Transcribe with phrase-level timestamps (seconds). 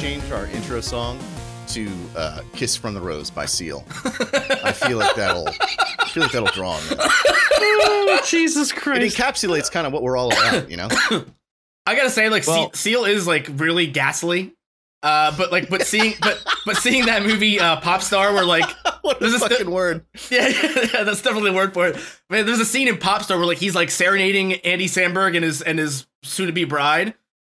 [0.00, 1.18] change our intro song
[1.66, 3.84] to uh, "Kiss from the Rose" by Seal.
[4.64, 6.98] I feel like that'll, I feel like that'll draw on them.
[7.00, 9.02] Oh, Jesus Christ!
[9.02, 10.88] It encapsulates kind of what we're all about, you know.
[11.90, 14.54] I gotta say, like Well- Seal, Seal is like really ghastly.
[15.02, 18.68] Uh, but like, but seeing, but but seeing that movie, uh, Pop Star, where like,
[19.00, 20.04] what a This is the- fucking word.
[20.30, 21.96] yeah, yeah, that's definitely the word for it.
[22.28, 25.44] Man, there's a scene in Pop Star where like he's like serenading Andy Samberg and
[25.44, 27.14] his and his soon-to-be bride,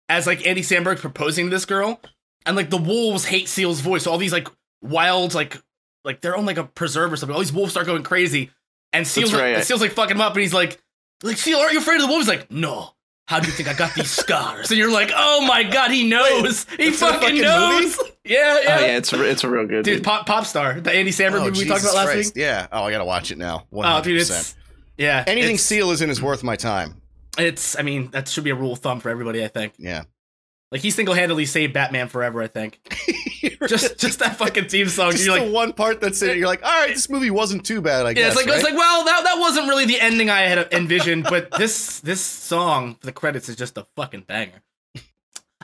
[0.07, 1.99] as like Andy Samberg's proposing to this girl,
[2.45, 4.03] and like the wolves hate Seal's voice.
[4.03, 4.47] So all these like
[4.81, 5.61] wild like
[6.05, 7.33] like they're on like a preserve or something.
[7.33, 8.51] All these wolves start going crazy,
[8.93, 9.55] and Seal's right.
[9.55, 10.81] like, Seal's like fucking him up, and he's like,
[11.23, 12.25] like Seal, aren't you afraid of the wolves?
[12.27, 12.93] He's like, no.
[13.27, 14.69] How do you think I got these scars?
[14.69, 16.65] And you're like, oh my god, he knows.
[16.77, 17.97] he that's in a fucking, fucking knows.
[18.25, 18.79] Yeah, Oh yeah.
[18.81, 19.83] yeah, it's it's real good.
[19.85, 20.03] Dude, Dude.
[20.03, 22.35] pop pop star, the Andy Samberg Oh, movie we talked about last Christ.
[22.35, 22.41] week.
[22.41, 22.67] Yeah.
[22.71, 23.65] Oh, I gotta watch it now.
[23.73, 23.99] 100%.
[23.99, 24.55] Oh, dude, it's
[24.97, 25.23] yeah.
[25.27, 27.01] anything Seal is in is worth my time.
[27.37, 27.77] It's.
[27.79, 29.43] I mean, that should be a rule of thumb for everybody.
[29.43, 29.73] I think.
[29.77, 30.03] Yeah.
[30.73, 32.41] Like he single handedly saved Batman forever.
[32.41, 32.79] I think.
[33.67, 35.11] just just that fucking theme song.
[35.11, 36.37] Just you're the like, one part that's in it.
[36.37, 38.07] You're like, all right, this movie wasn't too bad.
[38.07, 38.21] I guess.
[38.21, 38.23] yeah.
[38.23, 38.31] guess.
[38.31, 38.55] It's like right?
[38.55, 42.21] it's like well, that that wasn't really the ending I had envisioned, but this this
[42.21, 44.63] song for the credits is just a fucking banger.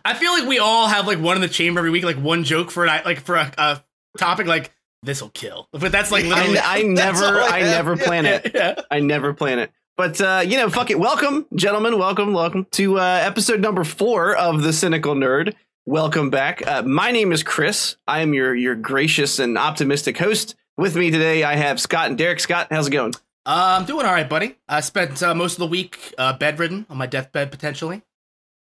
[0.05, 2.43] I feel like we all have like one in the chamber every week, like one
[2.43, 3.83] joke for an like for a, a
[4.19, 4.71] topic like
[5.02, 6.59] this will kill, but that's like literally.
[6.59, 8.52] I, I never I I, never Yeah, plan it.
[8.53, 8.80] yeah.
[8.91, 9.71] I never plan it.
[10.00, 10.97] But uh, you know, fuck it.
[10.97, 12.00] Welcome, gentlemen.
[12.00, 15.55] Welcome, welcome to uh, episode number four of the Cynical Nerd.
[15.86, 16.66] Welcome back.
[16.66, 17.97] Uh, my name is Chris.
[18.08, 20.55] I am your your gracious and optimistic host.
[20.77, 22.39] With me today, I have Scott and Derek.
[22.39, 23.14] Scott, how's it going?
[23.45, 24.55] Uh, I'm doing all right, buddy.
[24.70, 28.02] I spent uh, most of the week uh, bedridden on my deathbed potentially,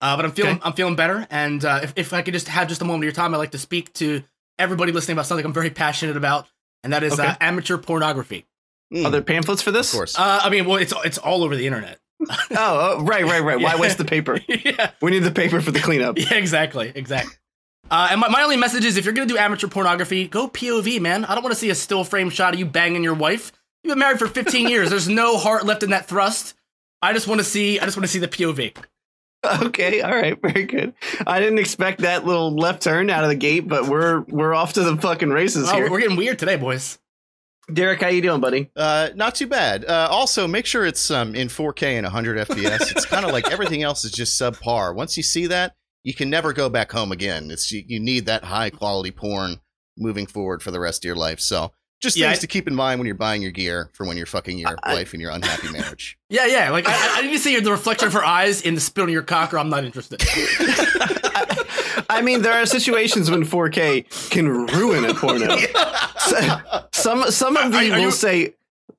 [0.03, 0.63] uh, but I'm feeling Okay.
[0.67, 1.27] I'm feeling better.
[1.31, 3.39] And uh, if if I could just have just a moment of your time, I'd
[3.39, 4.23] like to speak to
[4.59, 6.47] everybody listening about something I'm very passionate about,
[6.85, 7.27] and that is Okay.
[7.27, 8.45] uh, amateur pornography.
[8.92, 9.92] Mm, Are there pamphlets for this?
[9.92, 10.19] of course.
[10.19, 11.98] Uh, I mean, well, it's it's all over the internet.
[12.30, 13.58] Oh, oh, right, right, right.
[13.61, 13.80] Why Yeah.
[13.80, 14.39] waste the paper?
[14.48, 16.19] yeah, We need the paper for the cleanup.
[16.19, 17.35] yeah, exactly, exactly.
[17.91, 21.01] Uh, and my, my only message is if you're gonna do amateur pornography, go POV,
[21.01, 21.25] man.
[21.25, 23.51] I don't want to see a still frame shot of you banging your wife.
[23.83, 24.91] You've been married for 15 years.
[24.91, 26.55] There's no heart left in that thrust.
[27.03, 27.80] I just want to see.
[27.80, 28.77] I just want to see the POV.
[29.45, 30.95] Okay, all right, very good.
[31.27, 34.74] I didn't expect that little left turn out of the gate, but we're we're off
[34.74, 35.91] to the fucking races Oh, here.
[35.91, 37.01] we're getting weird today, boys.
[37.73, 38.70] Derek, how you doing, buddy?
[38.74, 39.84] Uh, not too bad.
[39.84, 42.90] Uh, also, make sure it's um, in 4K and 100 FPS.
[42.90, 44.95] It's kind of like everything else is just subpar.
[44.95, 45.74] Once you see that,
[46.05, 47.50] you can never go back home again.
[47.50, 49.61] It's you, you need that high quality porn
[49.96, 51.39] moving forward for the rest of your life.
[51.39, 54.05] So, just Yeah, things I- to keep in mind when you're buying your gear for
[54.06, 56.18] when you're fucking your I- wife in your unhappy marriage.
[56.33, 56.70] Yeah, yeah.
[56.70, 59.11] Like I, I need to see the reflection of her eyes in the spit on
[59.11, 60.23] your cock, or I'm not interested.
[62.18, 65.56] I mean, there are situations when 4K can ruin a porno.
[66.23, 66.58] So-
[66.92, 68.55] some some of the are will you- say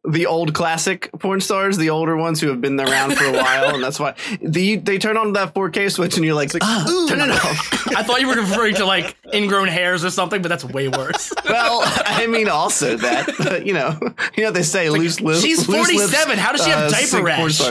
[0.05, 3.73] the old classic porn stars, the older ones who have been around for a while,
[3.73, 7.21] and that's why the, they turn on that 4K switch, and you're like, ah, turn
[7.21, 7.87] it off.
[7.95, 11.31] I thought you were referring to like ingrown hairs or something, but that's way worse.
[11.47, 13.97] Well, I mean, also that, but you know,
[14.35, 15.39] you know, they say loose lips.
[15.41, 16.37] She's loose lips, 47.
[16.39, 17.61] How does she have uh, diaper rash?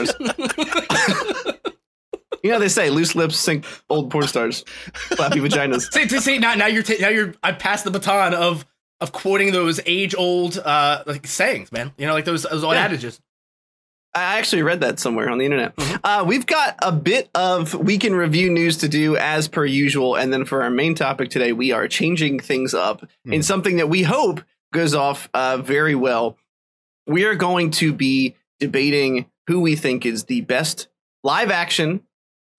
[2.43, 5.89] You know, they say loose lips sink old porn stars, flappy vaginas.
[5.93, 8.65] see, see, see, now, now you're ta- now you're I passed the baton of
[9.01, 11.91] of quoting those age old uh like sayings, man.
[11.97, 12.85] You know, like those those old Yeah.
[12.85, 13.19] adages.
[14.15, 15.75] I actually read that somewhere on the internet.
[15.75, 15.95] Mm-hmm.
[16.03, 20.15] Uh, we've got a bit of week in review news to do as per usual.
[20.15, 23.43] And then for our main topic today, we are changing things up in Mhm.
[23.43, 26.37] something that we hope goes off uh, very well.
[27.07, 30.89] We are going to be debating who we think is the best
[31.23, 32.01] live action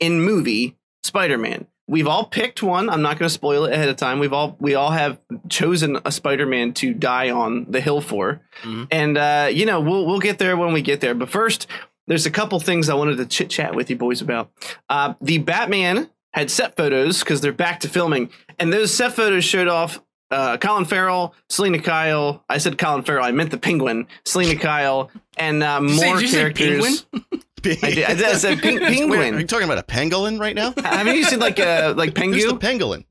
[0.00, 1.66] in movie Spider Man.
[1.86, 2.88] We've all picked one.
[2.88, 4.18] I'm not going to spoil it ahead of time.
[4.18, 5.18] We've all we all have
[5.50, 8.88] chosen a Spider Man to die on the hill for, Mhm.
[8.90, 11.14] and uh, you know we'll we'll get there when we get there.
[11.14, 11.66] But first,
[12.06, 14.50] there's a couple things I wanted to chit chat with you boys about.
[14.88, 19.44] Uh, the Batman had set photos because they're back to filming, and those set photos
[19.44, 20.00] showed off
[20.34, 22.44] uh, Colin Farrell, Selina Kyle.
[22.48, 23.24] I said Colin Farrell.
[23.24, 26.38] I meant the Penguin, Selina Kyle, and uh, Did you say- more did you say
[26.38, 27.06] characters.
[27.12, 28.04] I did.
[28.04, 30.74] I, did, I said peng- Wait, are you talking about a pangolin right now?
[30.84, 33.04] Haven't you seen like a like Who's the pengu?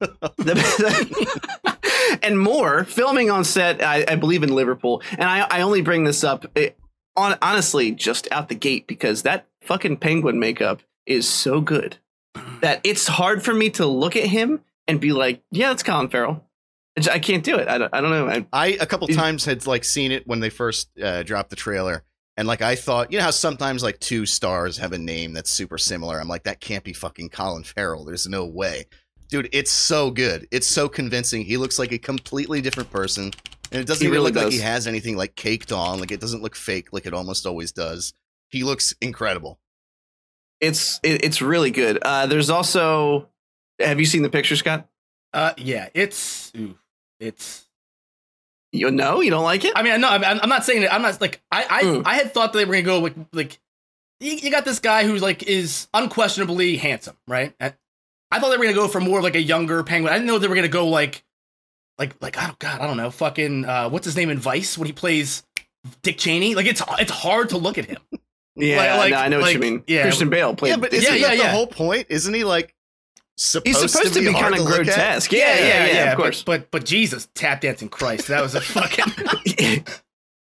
[0.00, 1.76] pangolin?
[2.22, 3.82] And more filming on set.
[3.82, 6.70] I, I believe in Liverpool, and I, I only bring this up eh,
[7.16, 11.98] on honestly just out the gate because that fucking penguin makeup is so good
[12.62, 16.08] that it's hard for me to look at him and be like, yeah, that's Colin
[16.08, 16.44] Farrell.
[17.00, 17.66] I j- I can't do it.
[17.68, 18.28] I don't, I don't know.
[18.28, 21.50] I, I a couple Is- times had like seen it when they first uh, dropped
[21.50, 22.04] the trailer,
[22.36, 25.50] And like I thought, you know how sometimes like two stars have a name that's
[25.50, 26.20] super similar.
[26.20, 28.04] I'm like, that can't be fucking Colin Farrell.
[28.04, 28.86] There's no way.
[29.28, 30.48] Dude, it's so good.
[30.50, 31.44] It's so convincing.
[31.44, 33.30] He looks like a completely different person.
[33.72, 36.00] And it doesn't even really look like he has anything like caked on.
[36.00, 38.12] Like it doesn't look fake like it almost always does.
[38.48, 39.60] He looks incredible.
[40.60, 41.98] It's it, it's really good.
[42.02, 43.28] Uh, there's also.
[43.78, 44.88] Have you seen the picture, Scott?
[45.32, 46.76] Uh, yeah, it's ooh,
[47.20, 47.66] it's.
[48.72, 49.72] You know you don't like it.
[49.74, 50.94] I mean, no, I'm, I'm not saying that.
[50.94, 52.02] I'm not like I I, Mm.
[52.06, 53.58] I had thought that they were gonna go like like
[54.20, 57.52] you, you got this guy who's like is unquestionably handsome, right?
[57.58, 57.74] And
[58.30, 60.12] I thought they were gonna go for more of like a younger penguin.
[60.12, 61.24] I didn't know they were gonna go like
[61.98, 64.86] like like oh god, I don't know, fucking uh, what's his name in Vice when
[64.86, 65.42] he plays
[66.02, 66.54] Dick Cheney?
[66.54, 67.98] Like it's it's hard to look at him.
[68.54, 69.82] yeah, like- like- no, I know what you mean.
[69.88, 70.02] yeah.
[70.02, 70.70] Christian Bale played.
[70.70, 71.42] yeah, but yeah, isn't yeah, that yeah.
[71.46, 72.06] the whole point?
[72.08, 72.72] Isn't he like
[73.44, 74.84] supposed, he's supposed to be, hard kind of look at?
[74.86, 75.32] grotesque.
[75.32, 76.10] Yeah, yeah, yeah.
[76.12, 76.42] of but- course.
[76.42, 79.04] But, but Jesus, tap dancing Christ, that was a fucking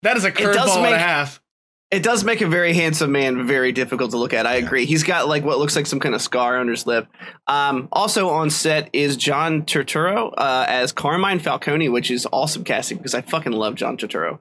[0.04, 1.42] that is a curveball and a half.
[1.90, 4.46] It does make a very handsome man very difficult to look at.
[4.46, 4.66] I Yeah.
[4.66, 4.86] agree.
[4.86, 7.08] He's got like what looks like some kind of scar on his lip.
[7.48, 12.98] Um, also on set is John Turturro uh, as Carmine Falcone, which is awesome casting
[12.98, 14.40] because I fucking love John Turturro.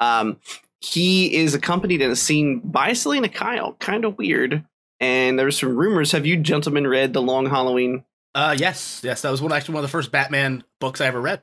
[0.00, 0.38] Um,
[0.80, 3.74] he is accompanied in a scene by Selina Kyle.
[3.74, 4.64] Kind of weird.
[5.00, 6.12] And there there's some rumors.
[6.12, 8.04] Have you gentlemen read The Long Halloween?
[8.34, 11.20] Uh, yes, yes, that was one actually one of the first Batman books I ever
[11.20, 11.42] read.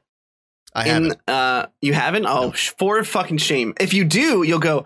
[0.74, 1.22] I in haven't.
[1.30, 4.86] uh you haven't oh sh- for fucking shame if you do you'll go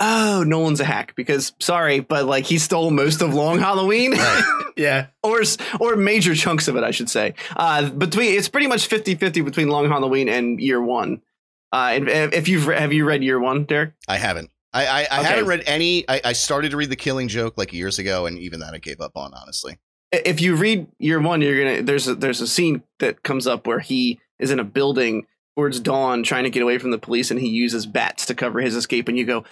[0.00, 4.14] oh nolan's a hack because sorry but like he stole most of long halloween
[4.76, 5.42] Yeah, or
[5.78, 9.68] or major chunks of it i should say uh between it's pretty much 50-50 between
[9.68, 11.22] long halloween and year one
[11.70, 14.50] uh if if you've re- have you read year one derek I haven't.
[14.72, 15.28] I, I, I Okay.
[15.28, 16.04] haven't read any.
[16.08, 18.78] I, I started to read The Killing Joke like years ago, and even that I
[18.78, 19.78] gave up on, honestly.
[20.12, 23.66] If you read year one you're gonna there's a there's a scene that comes up
[23.66, 27.30] where he is in a building towards dawn trying to get away from the police
[27.30, 29.44] and he uses bats to cover his escape and you go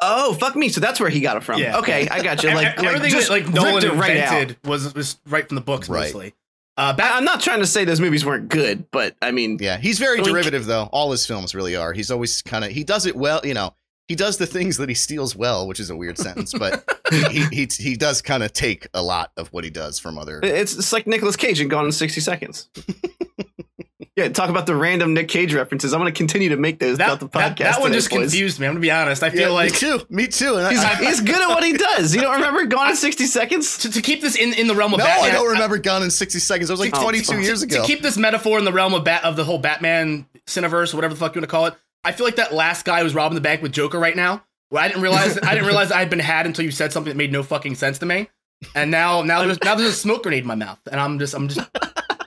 [0.00, 1.78] oh fuck me so that's where he got it from Yeah.
[1.78, 4.32] okay i got you like, everything just that like ripped Nolan it right out.
[4.32, 6.00] invented was was right from the books Right.
[6.06, 6.34] mostly.
[6.76, 9.58] Uh, I- Bat- i'm not trying to say those movies weren't good but i mean
[9.60, 10.24] Yeah, he's very Oink.
[10.24, 10.88] derivative, though.
[10.92, 11.92] All his films really are.
[11.92, 12.72] He's always kind of.
[12.72, 13.74] He does it well, you know.
[14.08, 17.44] He does the things that he steals well, which is a weird sentence, but he
[17.52, 20.40] he he does kind of take a lot of what he does from other.
[20.42, 22.68] it's, it's like Nicolas Cage and Gone in 60 Seconds.
[24.16, 25.92] yeah, talk about the random Nick Cage references.
[25.94, 27.56] I'm going to continue to make those that, throughout the podcast.
[27.58, 28.20] that one today, just boys.
[28.30, 28.66] confused me.
[28.66, 29.22] I'm gonna be honest.
[29.22, 30.56] I feel Yeah, like me too, me too.
[30.56, 32.14] And He's, I, he's good at what he does.
[32.14, 33.78] You don't remember Gone in 60 Seconds?
[33.78, 35.30] to, to keep this in, in the realm of no, Batman.
[35.30, 36.68] I don't remember Gone in sixty seconds.
[36.68, 37.42] It was like oh, twenty two fuck.
[37.42, 37.76] years ago.
[37.76, 37.86] to ago.
[37.86, 41.18] keep this metaphor in the realm of bat of the whole Batman cineverse, whatever the
[41.20, 41.74] fuck you want to call it.
[42.04, 44.44] I feel like that last guy was robbing the bank with Joker right now.
[44.70, 47.10] Well, I didn't realize I didn't realize I had been had until you said something
[47.10, 48.28] that made no fucking sense to me.
[48.74, 51.34] And now now there's now there's a smoke grenade in my mouth, and I'm just
[51.34, 51.68] I'm just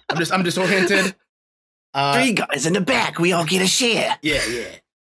[0.09, 1.15] I'm just I'm disoriented.
[1.93, 3.17] Uh, Three guys in the back.
[3.17, 4.17] We all get a share.
[4.21, 4.67] yeah, yeah.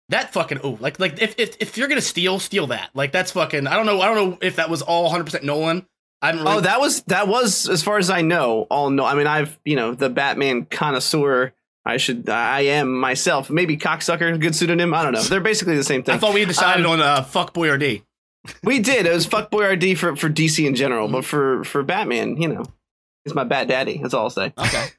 [0.09, 2.91] That fucking oh, like like if, if if you're gonna steal, steal that.
[2.93, 3.65] Like that's fucking.
[3.65, 4.01] I don't know.
[4.01, 5.87] I don't know if that was all 100 percent Nolan.
[6.21, 6.43] I haven't.
[6.43, 9.03] Really, Oh, that was, that was, as far as I know, all no.
[9.03, 11.53] I mean, I've, you know, the Batman connoisseur.
[11.85, 13.49] I should, I am myself.
[13.51, 14.93] Maybe cocksucker, good pseudonym.
[14.93, 15.21] I don't know.
[15.21, 16.15] They're basically the same thing.
[16.15, 18.03] I thought we decided Um, on uh, fuck Boyardee.
[18.63, 19.07] We did.
[19.07, 22.63] It was fuckboy RD for, for DC in general, but for for Batman, you know,
[23.23, 23.97] he's my bat daddy.
[23.99, 24.53] That's all I'll say.
[24.57, 24.85] Okay.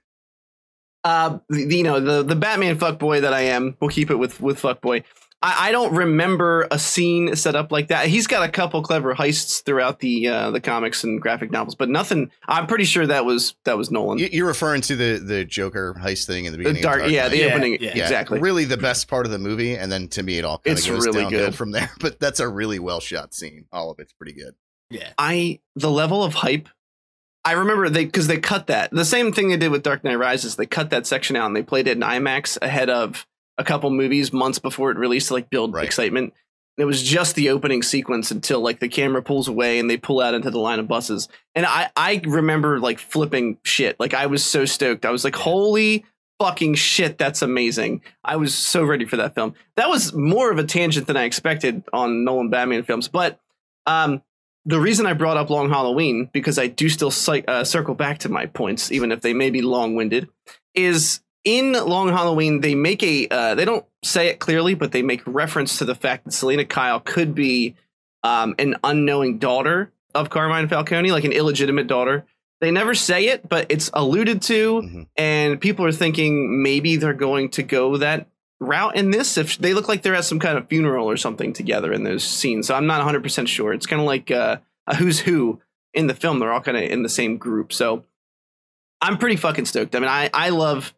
[1.04, 3.76] Uh, the, you know, the the Batman fuckboy that I am.
[3.80, 5.04] We'll keep it with with fuckboy.
[5.42, 8.06] I, I don't remember a scene set up like that.
[8.08, 11.88] He's got a couple clever heists throughout the uh, the comics and graphic novels, but
[11.88, 12.30] nothing.
[12.48, 14.18] I'm pretty sure that was that was Nolan.
[14.18, 16.80] You- You're referring to the the Joker heist thing in the beginning.
[16.82, 16.98] the beginning.
[17.00, 17.92] dark, of yeah, the Yeah, opening, yeah.
[17.94, 18.40] Yeah, exactly.
[18.40, 20.78] Really, the best part of the movie, and then to me, it all kind of
[20.78, 21.54] It's goes really downhill good.
[21.54, 21.90] from there.
[22.00, 23.66] But that's a really well shot scene.
[23.72, 24.54] All of it's pretty good.
[24.90, 25.10] Yeah.
[25.18, 26.68] I the level of hype.
[27.44, 30.18] I remember they because they cut that the same thing they did with Dark Knight
[30.18, 30.56] Rises.
[30.56, 33.26] They cut that section out and they played it in IMAX ahead of
[33.58, 35.84] a couple movies months before it released to like build Right.
[35.84, 36.34] excitement.
[36.78, 39.96] And it was just the opening sequence until like the camera pulls away and they
[39.96, 41.28] pull out into the line of buses.
[41.54, 43.98] And I I remember like flipping shit.
[43.98, 45.06] Like I was so stoked.
[45.06, 46.04] I was like, holy
[46.38, 48.02] fucking shit, that's amazing.
[48.22, 49.54] I was so ready for that film.
[49.76, 53.40] That was more of a tangent than I expected on Nolan Batman films, but
[53.86, 54.20] um
[54.68, 58.18] the reason I brought up Long Halloween, because I do still cy- uh, circle back
[58.18, 60.28] to my points, even if they may be long winded,
[60.74, 65.00] is in Long Halloween, they make a, uh, they don't say it clearly, but they
[65.02, 67.76] make reference to the fact that Selina Kyle could be
[68.24, 72.26] um, an unknowing daughter of Carmine Falcone, like an illegitimate daughter.
[72.60, 75.06] They never say it, but it's alluded to, Mhm.
[75.16, 78.26] and people are thinking maybe they're going to go that
[78.58, 81.52] route in this if they look like they're at some kind of funeral or something
[81.52, 82.66] together in those scenes.
[82.66, 83.72] So i'm not 100% sure.
[83.74, 85.60] It's kind of like uh, a who's who
[85.94, 86.38] in the film.
[86.40, 87.72] They're all kind of in the same group.
[87.72, 88.04] So
[89.02, 89.94] i'm pretty fucking stoked.
[89.94, 90.94] I mean i i love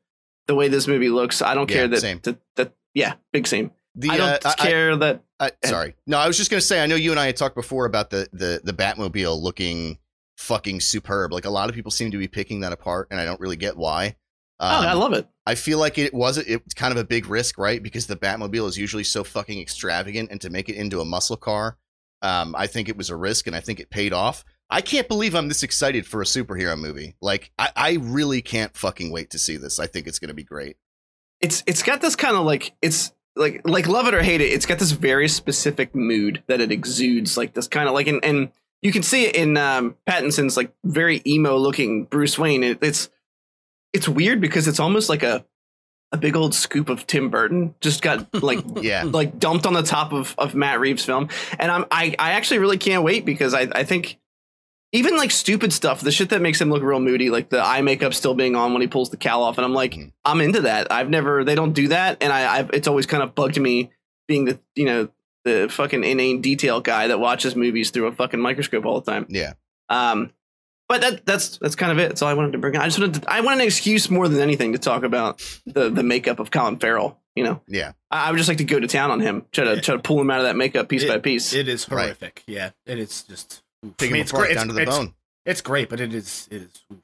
[0.48, 2.20] the way this movie looks i don't Yeah, care that, same.
[2.24, 5.22] that that yeah big same The, I don't uh, care that.
[5.40, 5.94] I, sorry.
[6.06, 6.80] No, I was just gonna say.
[6.82, 9.98] I know you and I had talked before about the the the Batmobile looking
[10.36, 11.32] fucking superb.
[11.32, 13.56] Like a lot of people seem to be picking that apart, and I don't really
[13.56, 14.16] get why.
[14.60, 15.26] oh, I Um, love it.
[15.46, 17.82] I feel like it was it's kind of a big risk, right?
[17.82, 21.36] Because the Batmobile is usually so fucking extravagant, and to make it into a muscle
[21.36, 21.76] car,
[22.22, 24.44] um, I think it was a risk, and I think it paid off.
[24.70, 27.16] I can't believe I'm this excited for a superhero movie.
[27.22, 29.78] Like, I, I really can't fucking wait to see this.
[29.78, 30.76] I think it's going to be great.
[31.40, 34.52] It's it's got this kind of like it's like like love it or hate it.
[34.52, 37.36] It's got this very specific mood that it exudes.
[37.36, 38.50] Like this kind of like and and
[38.82, 42.64] you can see it in um, Pattinson's like very emo looking Bruce Wayne.
[42.64, 43.08] It, it's
[43.92, 45.44] it's weird because it's almost like a
[46.10, 49.04] a big old scoop of Tim Burton just got like Yeah.
[49.04, 51.28] like dumped on the top of, of Matt Reeves' film.
[51.58, 54.18] And I'm I, I actually really can't wait because I, I think
[54.92, 57.82] even like stupid stuff, the shit that makes him look real moody, like the eye
[57.82, 60.12] makeup still being on when he pulls the cowl off, and I'm like, Mhm.
[60.24, 60.90] I'm into that.
[60.90, 63.90] I've never they don't do that, and I I've, it's always kind of bugged me
[64.26, 65.08] being the you know
[65.44, 69.26] the fucking inane detail guy that watches movies through a fucking microscope all the time.
[69.28, 69.54] Yeah.
[69.88, 70.32] Um,
[70.88, 72.08] but that that's that's kind of it.
[72.08, 72.76] That's all I wanted to bring.
[72.76, 72.82] up.
[72.82, 75.90] I just wanted to, I want an excuse more than anything to talk about the
[75.90, 77.20] the makeup of Colin Farrell.
[77.36, 77.92] You know, Yeah.
[78.10, 80.02] I, I would just like to go to town on him, try to try to
[80.02, 81.52] pull him out of that makeup piece It- by piece.
[81.52, 82.04] It is Right.
[82.04, 82.42] horrific.
[82.48, 83.62] Yeah, And it is just.
[83.86, 83.96] Oof.
[83.96, 84.54] Take I mean, it's apart great.
[84.56, 85.14] down to the it's, bone.
[85.46, 86.48] It's great, but it is.
[86.50, 86.84] It is.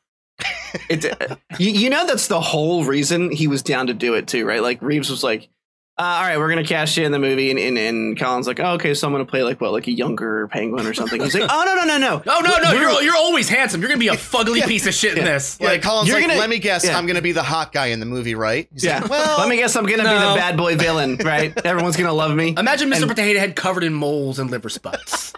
[0.90, 4.26] It, uh, you, you know that's the whole reason he was down to do it
[4.26, 4.61] too, right?
[4.61, 5.49] Like Reeves was like,
[5.99, 8.59] uh, "All right, we're gonna cast you in the movie," and, and and Colin's like,
[8.59, 11.33] "Oh, okay, so I'm gonna play like what, like a younger penguin or something." He's
[11.33, 12.71] like, "Oh no, no, no, no, No, no, no!
[12.73, 13.81] We're- You're you're always handsome.
[13.83, 15.59] You're gonna be a fugly piece of shit in this.
[15.61, 16.99] Yeah, Like, Colin's you're like, gonna- let me guess, yeah.
[16.99, 18.69] I'm going to be the hot guy in the movie, right?
[18.73, 21.57] He's yeah." like, well, Let me guess, I'm gonna be the bad boy villain, right?
[21.64, 22.57] Everyone's gonna love me.
[22.59, 23.02] imagine Mr.
[23.02, 25.33] And- Potato Head covered in moles and liver spots,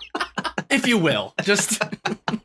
[0.70, 1.34] if you will.
[1.42, 2.40] Just and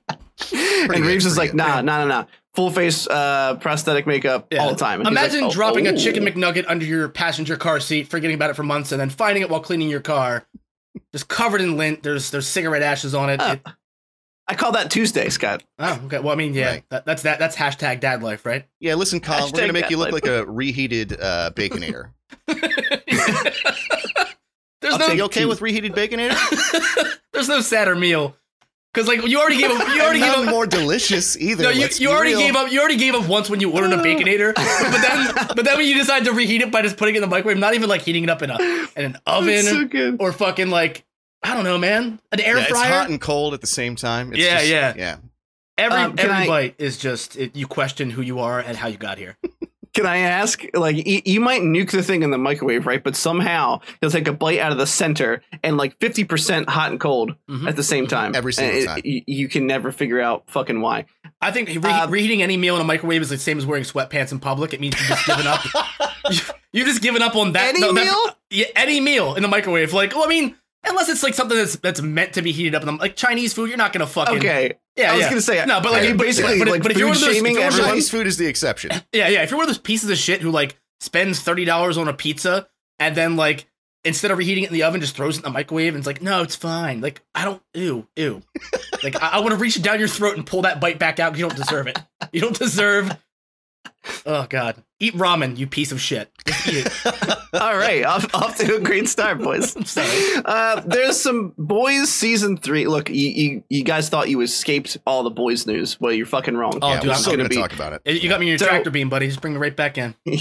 [0.89, 4.59] good, Reeves is like, "Nah, nah, nah, nah." Full face uh, prosthetic makeup Yeah.
[4.63, 4.99] all the time.
[4.99, 8.35] And Imagine like, "Oh, dropping oh." a chicken McNugget under your passenger car seat, forgetting
[8.35, 10.45] about it for months, and then finding it while cleaning your car,
[11.13, 12.03] just covered in lint.
[12.03, 13.39] There's there's cigarette ashes on it.
[13.41, 13.53] Oh.
[13.53, 13.61] It-
[14.47, 15.63] I call that Tuesday, Scott.
[15.79, 16.19] oh, okay.
[16.19, 16.83] Well, I mean, yeah, Right.
[16.89, 17.39] that, that's that.
[17.39, 18.65] That's hashtag dad life, right?
[18.81, 22.09] yeah, listen, Colin, we're going to make you look that like a reheated uh, Baconator.
[24.81, 26.35] there's I'll no you okay with reheated Baconator?
[27.33, 28.35] there's no sadder meal
[28.93, 29.87] because like you already gave up.
[29.95, 30.45] You already gave up.
[30.49, 31.63] more delicious either.
[31.63, 32.39] No, you, you already real.
[32.39, 32.71] gave up.
[32.71, 35.87] You already gave up once when you ordered a baconator, but then but then when
[35.87, 38.01] you decide to reheat it by just putting it in the microwave, not even like
[38.01, 38.57] heating it up in a
[38.95, 41.05] in an oven so or fucking like
[41.43, 44.31] I don't know, man, an air Yeah, it's hot and cold at the same time.
[44.33, 44.93] It's Yeah, just- yeah.
[44.95, 45.17] yeah.
[45.77, 48.87] every Um, every I- bite is just it, you question who you are and how
[48.89, 49.37] you got here.
[49.93, 53.03] Can I ask, like, y- you might nuke the thing in the microwave, right?
[53.03, 56.99] But somehow you'll take a bite out of the center and like 50% hot and
[56.99, 57.67] cold Mhm.
[57.67, 58.33] at the same time.
[58.33, 59.01] Every single And it- time.
[59.03, 61.05] y- you can never figure out fucking why.
[61.41, 63.83] I think re- Uh, reheating any meal in a microwave is the same as wearing
[63.83, 64.73] sweatpants in public.
[64.73, 65.59] It means you've just given up.
[66.29, 66.39] you,
[66.71, 67.69] you've just given up on that.
[67.69, 68.35] Any no, that- meal?
[68.49, 69.91] yeah, any meal in the microwave.
[69.91, 72.81] Like, well, I mean, unless it's like something that's that's meant to be heated up.
[72.83, 74.37] In the, like Chinese food, you're not gonna fucking.
[74.37, 74.73] Okay.
[74.97, 75.29] Yeah, I was yeah.
[75.29, 77.33] gonna say, no, but like you basically but, like but if you're one of those,
[77.35, 77.89] shaming those- everyone?
[77.91, 78.91] Chinese food is the exception.
[79.13, 79.43] Yeah, yeah.
[79.43, 82.13] If you're one of those pieces of shit who like spends thirty dollars on a
[82.13, 82.67] pizza
[82.99, 83.65] and then like
[84.03, 86.07] instead of reheating it in the oven, just throws it in the microwave and it's
[86.07, 87.01] like, no, it's fine.
[87.01, 88.41] Like I don't, ew, ew.
[89.03, 91.33] like I, I want to reach down your throat and pull that bite back out.
[91.33, 91.99] 'cause You don't deserve it.
[92.31, 93.15] You don't deserve.
[94.25, 96.31] Oh God, eat ramen, you piece of shit.
[96.45, 97.37] Just eat it.
[97.53, 99.75] All right, off, off to a great start, boys.
[99.75, 100.07] I'm sorry.
[100.43, 102.87] Uh, there's some boys season three.
[102.87, 105.99] Look, you, you you guys thought you escaped all the boys news.
[105.99, 106.79] Well, you're fucking wrong.
[106.81, 108.21] Oh, yeah, dude, I'm still gonna going to be- talk about it.
[108.23, 109.27] You got me in your So- tractor beam, buddy.
[109.27, 110.15] Just bring it right back in.
[110.25, 110.31] the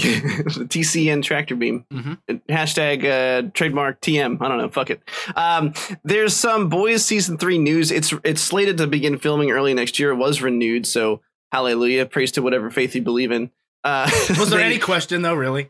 [0.67, 1.85] TCN tractor beam.
[1.91, 2.17] Mhm.
[2.49, 3.05] Hashtag
[3.45, 4.41] uh, trademark TM.
[4.41, 4.69] I don't know.
[4.69, 5.01] Fuck it.
[5.35, 7.91] Um, there's some boys season three news.
[7.91, 10.11] It's it's slated to begin filming early next year.
[10.11, 11.21] It was renewed, so
[11.51, 12.05] hallelujah.
[12.05, 13.51] Praise to whatever faith you believe in.
[13.83, 15.33] Uh, Was there they- any question though?
[15.35, 15.69] Really?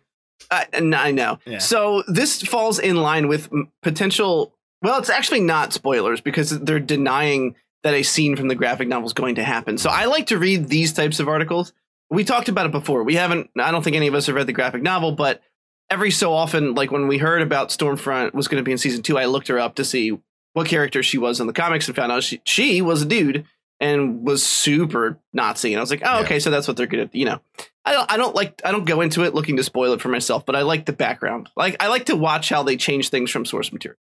[0.50, 1.38] I, I know.
[1.46, 1.60] Yeah.
[1.60, 3.50] So this falls in line with
[3.84, 4.54] potential.
[4.82, 9.06] Well, it's actually not spoilers because they're denying that a scene from the graphic novel
[9.08, 9.78] is going to happen.
[9.78, 11.74] So I like to read these types of articles.
[12.10, 13.04] We talked about it before.
[13.04, 13.50] We haven't.
[13.58, 15.42] I don't think any of us have read the graphic novel, but
[15.90, 19.04] every so often, like when we heard about Stormfront was going to be in season
[19.04, 20.20] two, I looked her up to see
[20.54, 23.46] what character she was in the comics and found out she she was a dude
[23.82, 25.74] and was super Nazi.
[25.74, 26.24] And I was like, oh, Yeah.
[26.26, 27.42] okay, so that's what they're gonna, you know.
[27.84, 30.10] I don't, I don't like I don't go into it looking to spoil it for
[30.10, 31.50] myself, but I like the background.
[31.58, 33.98] Like I like to watch how they change things from source material.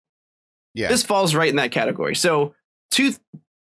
[0.75, 0.89] Yeah.
[0.89, 2.15] This falls right in that category.
[2.15, 2.55] So
[2.91, 3.15] two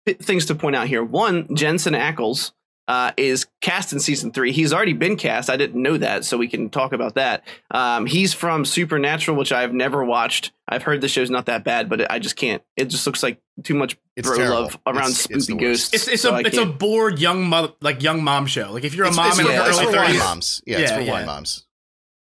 [0.05, 1.01] th- things to point out here.
[1.03, 2.51] One, Jensen Ackles
[2.87, 4.51] uh, is cast in season three.
[4.51, 5.49] He's already been cast.
[5.49, 7.43] I didn't know that, so we can talk about that.
[7.69, 10.51] Um, he's from Supernatural, which I've never watched.
[10.67, 12.61] I've heard the show's not that bad, but I just can't.
[12.77, 14.61] It just looks like too much It's bro terrible.
[14.63, 15.91] love around It's- it's the spoopy worst.
[15.91, 15.93] ghosts.
[15.93, 18.71] It's it's so a I it's a can't- bored young mother like young mom show.
[18.71, 20.61] Like if you're a It's, mom it's in for, her yeah, it's early thirties, moms.
[20.65, 21.11] Yeah, it's for yeah.
[21.11, 21.65] wine moms.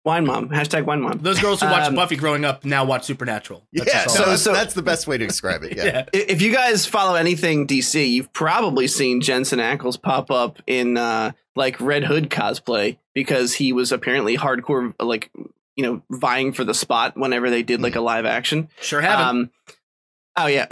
[0.07, 0.51] Wine mom.
[0.51, 1.19] Hashtag wine mom.
[1.19, 3.67] Those girls who watched Um, Buffy growing up now watch Supernatural.
[3.73, 5.77] That's yeah, so, that's, so- that's the best way to describe it.
[5.77, 5.85] Yeah.
[5.85, 6.05] yeah.
[6.13, 11.33] If you guys follow anything DC, you've probably seen Jensen Ackles pop up in uh,
[11.57, 15.31] like Red Hood cosplay because he was apparently hardcore, like
[15.75, 18.69] you know, vying for the spot whenever they did like a live action.
[18.81, 19.27] Sure haven't.
[19.27, 19.51] Um,
[20.37, 20.67] oh yeah,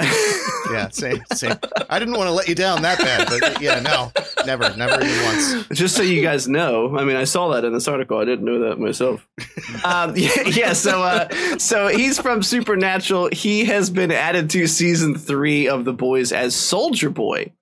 [0.71, 1.55] Yeah, same, same.
[1.91, 4.13] I didn't want to let you down that bad, but yeah, no,
[4.47, 5.69] never, never even once.
[5.73, 8.19] just so you guys know, I mean, I saw that in this article.
[8.19, 9.27] I didn't know that myself.
[9.85, 10.73] um, yeah, yeah.
[10.73, 13.29] So, uh, so he's from Supernatural.
[13.33, 17.53] He has been added to season three of The Boys as Soldier Boy.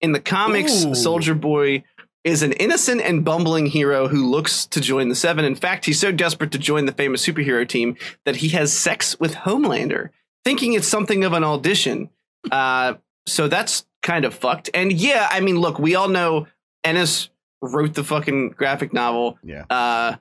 [0.00, 0.94] In the comics, Ooh.
[0.94, 1.84] Soldier Boy
[2.24, 5.44] is an innocent and bumbling hero who looks to join the Seven.
[5.44, 9.18] In fact, he's so desperate to join the famous superhero team that he has sex
[9.18, 10.10] with Homelander,
[10.44, 12.10] thinking it's something of an audition.
[12.50, 12.94] Uh,
[13.24, 14.68] so that's kind of fucked.
[14.74, 16.48] And yeah, I mean, look, we all know
[16.82, 17.30] Ennis
[17.60, 19.38] wrote the fucking graphic novel.
[19.44, 19.64] Yeah.
[19.70, 20.16] Uh,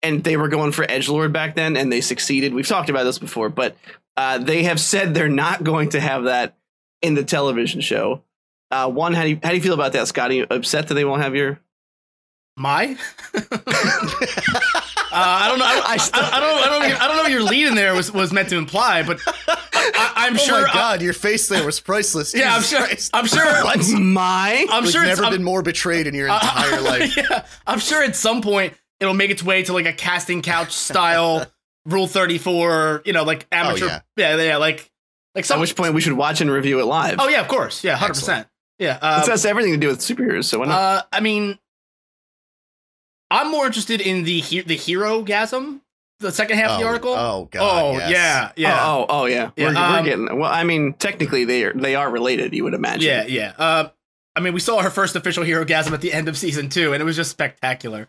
[0.00, 2.54] and they were going for edge lord back then, and they succeeded.
[2.54, 3.76] We've talked about this before, but
[4.16, 6.56] uh, they have said they're not going to have that
[7.02, 8.22] in the television show.
[8.70, 10.40] Uh, one, how do you how do you feel about that, Scotty?
[10.48, 11.60] Upset that they won't have your?
[12.56, 12.96] My?
[15.14, 15.64] uh, I don't know.
[15.64, 16.62] I, I, I, I don't.
[16.62, 17.00] I don't.
[17.02, 17.22] I don't know.
[17.22, 20.62] What your lead in there was was meant to imply, but I, I'm oh sure.
[20.66, 22.34] my god, your face there was priceless.
[22.34, 22.80] yeah, I'm sure.
[22.80, 23.10] Christ.
[23.14, 23.44] I'm sure.
[23.64, 23.78] What?
[23.98, 25.02] My I'm You've sure.
[25.02, 27.16] it's- never I'm- been more betrayed in your Uh, entire life.
[27.16, 30.72] yeah, I'm sure at some point it'll make its way to like a casting couch
[30.72, 31.46] style
[31.86, 33.02] Rule 34.
[33.04, 33.86] You know, like amateur.
[33.86, 34.00] yeah.
[34.16, 34.90] yeah, yeah, like
[35.34, 37.16] like at which point we should watch and review it live.
[37.18, 37.84] oh yeah, of course.
[37.84, 38.46] Yeah, hundred percent.
[38.78, 38.94] Yeah.
[38.94, 40.44] This Uh, has everything to do with superheroes.
[40.46, 40.74] So why not?
[40.80, 41.58] uh, I mean,
[43.30, 45.80] I'm more interested in the he- the hero gasm,
[46.20, 47.12] the second half of the Oh, article.
[47.14, 47.82] Oh god.
[47.82, 48.10] oh yes.
[48.10, 48.78] yeah, yeah.
[48.86, 49.50] Oh, oh, oh, yeah.
[49.56, 50.38] Yeah, we're, um, we're getting.
[50.38, 52.54] Well, I mean, technically they are they are related.
[52.54, 53.08] You would imagine.
[53.08, 53.52] Yeah, yeah.
[53.58, 53.88] Uh,
[54.36, 56.92] I mean, we saw her first official hero gasm at the end of season two,
[56.92, 58.08] and it was just spectacular.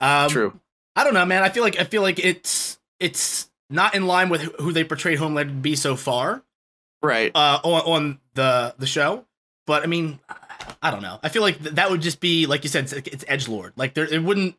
[0.00, 0.58] Um, True.
[0.94, 1.42] I don't know, man.
[1.42, 4.84] I feel like I feel like it's it's not in line with who- who they
[4.84, 6.42] portrayed Homelander to be so far
[7.02, 7.30] Right.
[7.34, 9.26] uh, on on the the show.
[9.66, 10.20] But I mean,
[10.82, 11.18] I don't know.
[11.22, 13.72] I feel like th- that would just be like you said, it's, it's edge lord.
[13.76, 14.56] Like there, it wouldn't.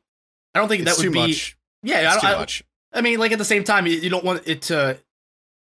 [0.56, 1.20] I don't think It's that too would be.
[1.20, 1.58] much.
[1.84, 2.64] Yeah, I, It's don't- too I, much.
[2.94, 4.98] I mean, like at the same time, you, you don't want it to.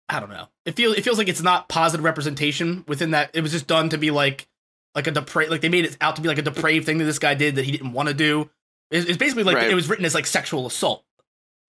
[0.10, 0.48] I don't know.
[0.66, 3.32] It feels it feels like it's not positive representation within that.
[3.34, 4.48] It was just done to be like
[4.96, 5.52] like a depraved.
[5.52, 7.56] Like they made it out to be like a depraved thing that this guy did
[7.56, 8.50] that he didn't want to do.
[8.90, 9.70] It's, it's basically like Right.
[9.72, 11.04] it was written as like sexual assault.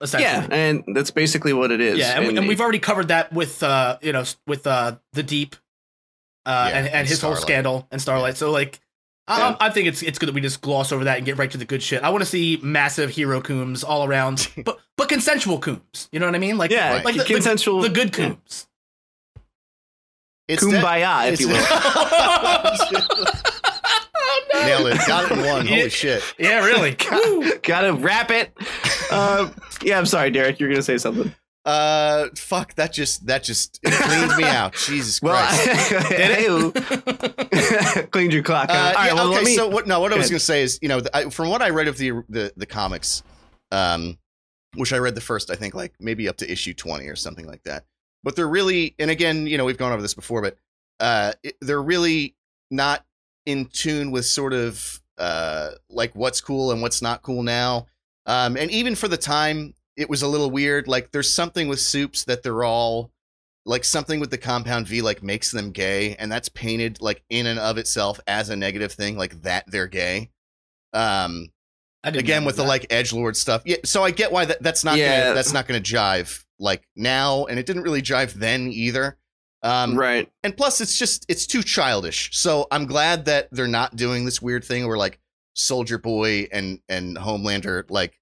[0.01, 0.33] Essentially.
[0.33, 1.97] Yeah, and that's basically what it is.
[1.99, 4.97] Yeah, and, we, And and we've already covered that with uh, you know, with uh,
[5.13, 5.55] the deep,
[6.47, 8.37] uh, Yeah, and, and and his whole scandal and Starlight.
[8.37, 8.81] So like,
[9.29, 9.57] I, Yeah.
[9.61, 11.59] I think it's it's good that we just gloss over that and get right to
[11.59, 12.03] the good shit.
[12.03, 16.09] I want to see massive hero cooms all around, but but consensual cooms.
[16.13, 16.59] You know what I mean?
[16.59, 17.81] Like yeah, like the, the, consensual.
[17.83, 18.67] the good cooms.
[20.49, 21.55] It's Kumbaya, if it's- you will.
[24.55, 24.99] Nailed it.
[25.07, 25.67] Got it in one.
[25.67, 25.77] Yeah.
[25.77, 26.23] Holy shit.
[26.39, 26.97] Yeah, really.
[27.11, 27.59] Woo.
[27.63, 28.53] Gotta wrap it.
[29.11, 29.49] Uh,
[29.83, 30.61] yeah, I'm sorry, Derek.
[30.61, 31.35] You're gonna say something.
[31.65, 32.75] Uh, fuck.
[32.75, 34.75] That just that just cleans me out.
[34.87, 35.93] Jesus Well, Christ.
[36.09, 38.69] hey, cleaned your clock.
[38.69, 38.79] Uh, out.
[38.79, 39.55] All right, yeah, well, okay, let me.
[39.55, 39.87] so what?
[39.87, 40.41] No, what I was ahead.
[40.41, 43.23] to say is, you know, I, from what I read of the the the comics,
[43.71, 44.19] um,
[44.75, 47.47] which I read the first, I think, like maybe up to issue twenty or something
[47.47, 47.85] like that.
[48.25, 50.57] But they're really, and again, you know, we've gone over this before, but
[51.01, 52.35] uh, it, they're really
[52.71, 53.05] not
[53.47, 57.87] in tune with sort of uh like what's cool and what's not cool now.
[58.27, 60.89] Um, and even for the time, it was a little weird.
[60.89, 63.11] Like, there's something with soups that they're all
[63.65, 67.47] like something with the compound V like makes them gay, and that's painted like in
[67.47, 70.31] and of itself as a negative thing, like that they're gay.
[70.93, 71.49] Um,
[72.05, 73.63] again with the like edge lord stuff.
[73.65, 75.23] Yeah, so I get why that, that's not Yeah.
[75.23, 79.17] gonna, that's not going to jive like now, and it didn't really jive then either.
[79.65, 80.29] Um, right.
[80.43, 82.31] and plus it's just it's too childish.
[82.37, 85.21] So I'm glad that they're not doing this weird thing where like
[85.55, 88.19] Soldier Boy and and Homelander like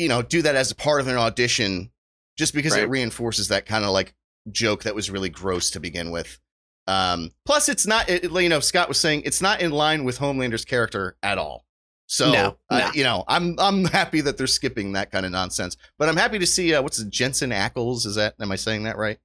[0.00, 1.90] you know do that as a part of an audition
[2.38, 4.14] just because it reinforces that kind of like
[4.50, 6.38] joke that was really gross to begin with.
[6.86, 10.18] Um plus it's not it, you know Scott was saying it's not in line with
[10.18, 11.66] Homelander's character at all.
[12.06, 12.90] So No, uh, no.
[12.94, 15.76] you know, I'm I'm happy that they're skipping that kind of nonsense.
[15.98, 18.06] But I'm happy to see uh, what's it, Jensen Ackles?
[18.06, 19.18] Is that am I saying that right?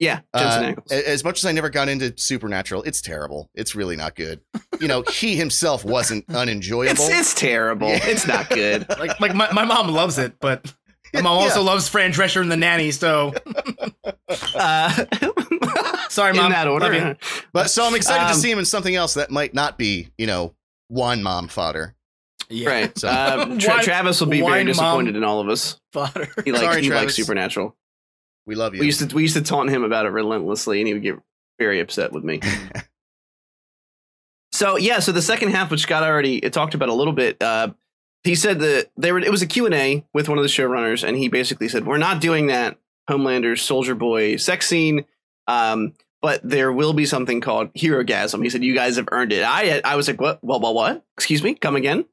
[0.00, 0.90] Yeah, Jensen Uh, Ackles.
[0.92, 3.50] As much as I never got into Supernatural, it's terrible.
[3.54, 4.40] It's really not good.
[4.80, 6.90] You know, he himself wasn't unenjoyable.
[7.04, 7.88] It's it's terrible.
[7.88, 8.00] Yeah.
[8.04, 8.88] It's not good.
[8.98, 10.74] like like my, my mom loves it, but
[11.12, 12.90] my mom also loves Fran Drescher and the nanny.
[12.90, 13.34] So
[14.54, 15.04] Uh,
[16.08, 16.84] sorry, in that order.
[16.86, 17.00] Love you.
[17.00, 17.14] yeah.
[17.52, 20.08] but so I'm excited to Um, see him in something else that might not be,
[20.18, 20.54] you know,
[20.88, 21.94] one mom fodder.
[22.48, 22.68] Yeah.
[22.68, 22.98] Right.
[22.98, 25.78] So- Uh, Tra- Travis will be very disappointed in all of us.
[25.92, 26.28] Fodder.
[26.44, 27.04] He likes Sorry, he Travis.
[27.06, 27.76] likes Supernatural.
[28.50, 28.80] We love you.
[28.80, 31.14] We used to we used to taunt him about it relentlessly, and he would get
[31.60, 32.40] very upset with me.
[34.52, 37.68] so yeah, so the second half, which Scott already talked about a little bit, uh,
[38.24, 39.20] he said that they were.
[39.20, 41.86] It was a Q and A with one of the showrunners, and he basically said,
[41.86, 42.76] "We're not doing that
[43.08, 45.04] Homelander Soldier Boy sex scene."
[45.46, 48.42] Um, but there will be something called hero gasm.
[48.42, 50.42] He said, "You guys have earned it." I I was like, "What?
[50.42, 51.04] Well, well, what?
[51.16, 52.04] Excuse me, come again,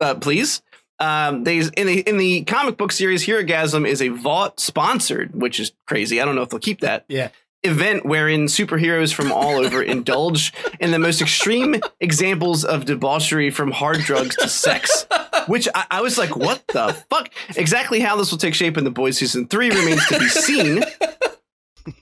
[0.00, 0.62] uh, please."
[1.00, 5.58] Um, they in the in the comic book series, Herogasm is a Vought sponsored, which
[5.58, 6.20] is crazy.
[6.20, 7.04] I don't know if they'll keep that.
[7.08, 7.30] Yeah.
[7.62, 13.70] Event wherein superheroes from all over indulge in the most extreme examples of debauchery from
[13.70, 15.06] hard drugs to sex.
[15.46, 17.30] Which I, I was like, what the fuck?
[17.56, 20.84] Exactly how this will take shape in the boys season three remains to be seen.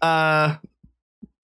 [0.00, 0.58] Uh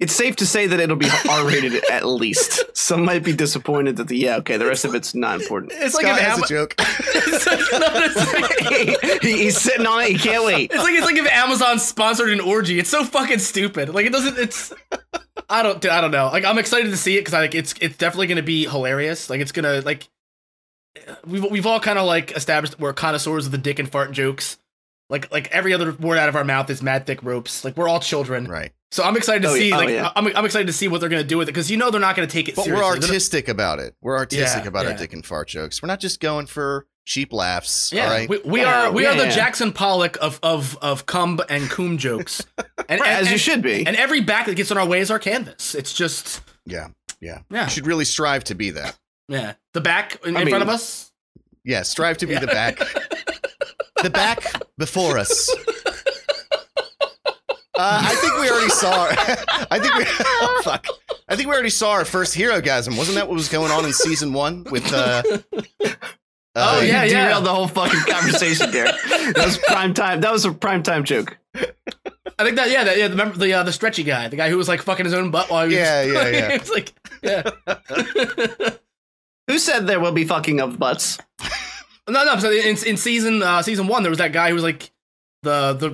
[0.01, 2.77] it's safe to say that it'll be R rated at least.
[2.77, 5.73] Some might be disappointed that the yeah, okay, the rest of it's not important.
[5.75, 6.75] It's like Scott if has Ama- a joke.
[6.79, 10.71] it's like, no, it's like- He- he's sitting on it, he can't wait.
[10.73, 12.79] It's like it's like if Amazon sponsored an orgy.
[12.79, 13.89] It's so fucking stupid.
[13.91, 14.39] Like it doesn't.
[14.39, 14.73] It's
[15.51, 15.85] I don't.
[15.87, 16.27] I don't know.
[16.27, 19.29] Like I'm excited to see it because I like it's it's definitely gonna be hilarious.
[19.31, 20.09] Like it's gonna like
[21.27, 24.59] we've we've all kind of like established we're connoisseurs of the dick and fart jokes.
[25.11, 27.65] Like like every other word out of our mouth is mad thick ropes.
[27.65, 28.47] Like we're all children.
[28.47, 28.73] Right.
[28.91, 29.61] So I'm excited to Oh, yeah.
[29.61, 29.73] see.
[29.73, 30.13] Oh, yeah.
[30.17, 32.01] I'm I'm excited to see what they're gonna do with it because you know they're
[32.01, 32.87] not gonna take it But seriously.
[32.89, 33.95] we're artistic about it.
[34.01, 35.83] We're artistic Yeah, about our dick and fart jokes.
[35.83, 37.93] We're not just going for cheap laughs.
[37.93, 38.29] Yeah, all right.
[38.29, 39.29] we, we are we are the.
[39.29, 43.63] Jackson Pollock of of of cum and coom jokes, and, and- as you and- should
[43.63, 43.87] be.
[43.87, 45.75] And every back that gets on our way is our canvas.
[45.75, 46.89] It's just yeah.
[47.21, 47.41] Yeah.
[47.51, 47.65] Yeah.
[47.65, 48.97] You should really strive to be that.
[49.29, 51.13] yeah, the back in, in front of us.
[51.65, 51.83] Yeah.
[51.83, 52.79] Strive to be the back.
[54.03, 54.45] the back
[54.79, 55.51] before us.
[57.79, 59.07] Uh, I think we already saw.
[59.71, 60.05] I think we.
[60.41, 60.87] Oh, fuck.
[61.29, 62.99] I think we already saw our first hero gasm.
[62.99, 64.93] Wasn't that what was going on in season one with?
[64.93, 65.23] Uh,
[66.61, 67.27] Oh, uh, yeah, you yeah.
[67.27, 68.87] derailed the whole fucking conversation there.
[68.87, 70.23] That was prime time.
[70.23, 71.39] That was a prime time joke.
[71.55, 73.07] I think that yeah, that, yeah.
[73.07, 75.51] Remember the uh, the stretchy guy, the guy who was like fucking his own butt
[75.51, 75.85] while he was.
[75.85, 76.49] Yeah, yeah, yeah.
[76.53, 77.51] it's like yeah.
[79.47, 81.19] Who said there will be fucking of butts?
[82.09, 82.39] no, no.
[82.39, 84.91] So in in season uh, season one, there was that guy who was like
[85.43, 85.91] the the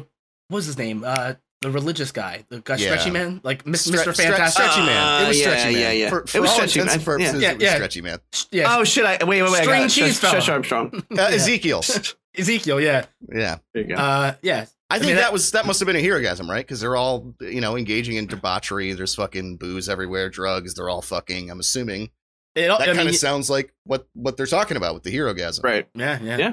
[0.48, 1.04] what was his name?
[1.04, 2.92] Uh, the religious guy, the guy Yeah.
[2.92, 4.12] stretchy man, like Mis- Stre- Mr.
[4.12, 4.64] stre- Fantastic.
[4.64, 5.24] stretchy man.
[5.24, 5.80] It was Uh, yeah, stretchy man.
[5.82, 6.08] yeah, yeah.
[6.10, 7.04] For, It was all stretchy intents and man.
[7.04, 8.18] purposes, Yeah, it was stretchy man.
[8.52, 9.04] yeah, Oh shit!
[9.04, 9.62] I wait, wait, wait.
[9.62, 10.34] String I got cheese Shush, fella.
[10.40, 10.90] Shush Armstrong.
[11.10, 11.26] Uh, Yeah.
[11.28, 11.82] Ezekiel.
[12.36, 12.80] Ezekiel.
[12.80, 13.56] Yeah, Yeah.
[13.72, 13.94] There you go.
[13.96, 14.66] uh, yeah.
[14.90, 16.64] I think mean, that, that- was that must have been a hero gasm, right?
[16.64, 18.92] Because they're all you know engaging in debauchery.
[18.92, 20.74] There's fucking booze everywhere, drugs.
[20.74, 21.50] They're all fucking.
[21.50, 22.10] I'm assuming
[22.54, 25.64] It, that kind of sounds like what what they're talking about with the hero gasm.
[25.64, 25.88] right.
[25.94, 26.52] yeah, yeah, Yeah.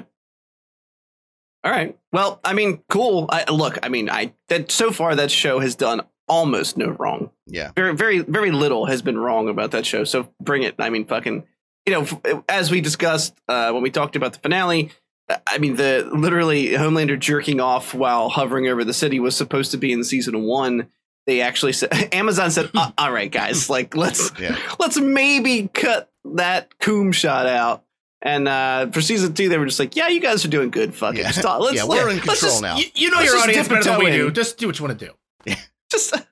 [1.64, 1.96] All right.
[2.12, 3.26] Well, I mean, cool.
[3.30, 3.78] I look.
[3.82, 7.30] I mean, I that so far that show has done almost no wrong.
[7.46, 7.72] Yeah.
[7.76, 10.04] Very, very, very little has been wrong about that show.
[10.04, 10.74] So bring it.
[10.78, 11.44] I mean, fucking.
[11.86, 14.92] You know, as we discussed uh, when we talked about the finale.
[15.28, 19.72] uh, I mean, the literally Homelander jerking off while hovering over the city was supposed
[19.72, 20.88] to be in season one.
[21.26, 24.56] They actually said Amazon said, "Uh, "All right, guys, like let's Yeah.
[24.80, 27.84] let's maybe cut that coom shot out."
[28.24, 30.94] And uh, for season two, they were just like, "Yeah, you guys are doing good.
[30.94, 31.32] Fucking Yeah.
[31.32, 31.60] stop.
[31.60, 32.76] Let's, Yeah, we're in let's control just, now.
[32.76, 34.30] You, you know Let's your audience better than we toe do.
[34.30, 35.54] Just do what you want to do.
[35.90, 36.22] Just um,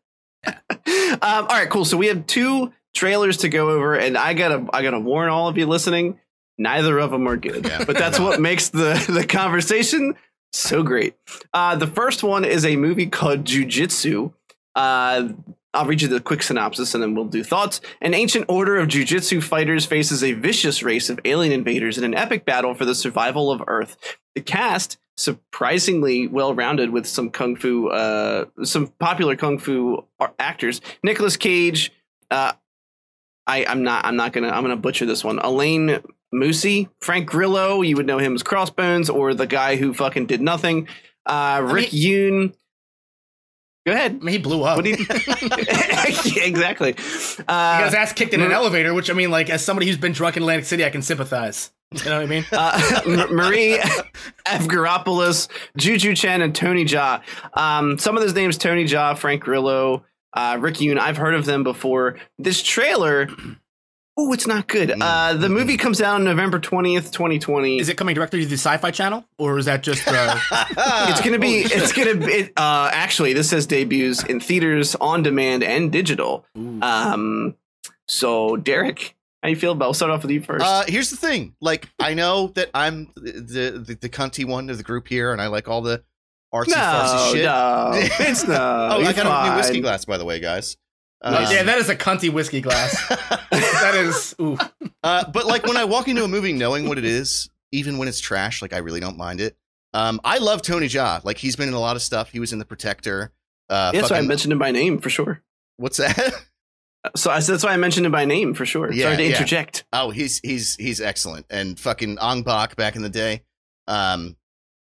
[1.22, 1.84] all right, cool.
[1.84, 5.48] So we have two trailers to go over, and I gotta I gotta warn all
[5.48, 6.18] of you listening.
[6.58, 7.84] Neither of them are good, Yeah.
[7.84, 10.14] but that's what makes the the conversation
[10.52, 11.14] so great.
[11.54, 14.32] Uh, the first one is a movie called Jiu Jitsu.
[14.74, 15.28] Uh,
[15.72, 17.80] I'll read you the quick synopsis and then we'll do thoughts.
[18.00, 22.14] An ancient order of jujitsu fighters faces a vicious race of alien invaders in an
[22.14, 23.96] epic battle for the survival of Earth.
[24.34, 30.04] The cast, surprisingly well rounded with some kung fu, uh, some popular kung fu
[30.38, 30.80] actors.
[31.04, 31.92] Nicolas Cage.
[32.30, 32.52] Uh,
[33.46, 34.04] I, I'm not.
[34.04, 34.48] I'm not gonna.
[34.48, 35.38] I'm gonna butcher this one.
[35.38, 36.00] Alain
[36.32, 37.82] Moussi, Frank Grillo.
[37.82, 40.88] You would know him as Crossbones, or the guy who fucking did nothing.
[41.26, 42.54] Uh, Rick Yune.
[43.90, 44.18] Go ahead.
[44.20, 44.86] I mean, he blew up.
[44.86, 44.92] You?
[46.44, 46.92] exactly.
[46.92, 49.88] He got his Uh, ass kicked in an elevator, which I mean, like, as somebody
[49.88, 51.72] who's been drunk in Atlantic City, I can sympathize.
[51.92, 52.44] You know what I mean?
[52.52, 53.78] uh, Marie
[54.46, 57.20] Avgeropoulos, JuJu Chan, and Tony Jaa.
[57.54, 61.00] Um, some of those names: Tony Jaa, Frank Grillo, uh, Rick Yune.
[61.00, 62.16] I've heard of them before.
[62.38, 63.28] This trailer.
[64.22, 64.92] Oh, it's not good.
[65.00, 67.78] Uh, the movie comes out on November twentieth, twenty twenty.
[67.78, 70.06] Is it coming directly to the Sci-Fi Channel, or is that just?
[70.06, 70.38] Uh,
[71.08, 71.60] It's gonna be.
[71.60, 72.26] It's gonna be.
[72.26, 76.44] It, uh, actually, this says debuts in theaters, on demand, and digital.
[76.58, 76.80] ooh.
[76.82, 77.54] Um,
[78.06, 79.86] so Derek, how you feel about?
[79.86, 80.64] I'll start off with you first.
[80.64, 81.54] Uh, here's the thing.
[81.62, 85.40] Like, I know that I'm the the, the cunty one of the group here, and
[85.40, 86.02] I like all the
[86.52, 87.44] artsy fartsy no, shit.
[87.44, 87.90] no,
[88.26, 88.54] it's no.
[88.54, 90.76] oh, I you're got a new whiskey glass, by the way, guys.
[91.22, 91.48] Nice.
[91.48, 93.08] Um, yeah, that is a cunty whiskey glass.
[93.50, 94.34] that is.
[94.40, 94.56] Ooh.
[95.02, 98.08] uh, but like when I walk into a movie knowing what it is, even when
[98.08, 99.56] it's trash, like I really don't mind it.
[99.92, 101.22] Um, I love Tony Jaa.
[101.24, 102.30] Like he's been in a lot of stuff.
[102.30, 103.32] He was in The Protector.
[103.68, 105.42] Uh, Yeah, so I mentioned him by name for sure.
[105.76, 106.32] what's that?
[107.16, 108.92] So I, that's why I mentioned him by name for sure.
[108.92, 109.30] Yeah, Sorry to yeah.
[109.30, 109.84] interject.
[109.90, 111.46] Oh, he's he's he's excellent.
[111.48, 113.42] And fucking Ong Bak back in the day.
[113.88, 114.36] Um,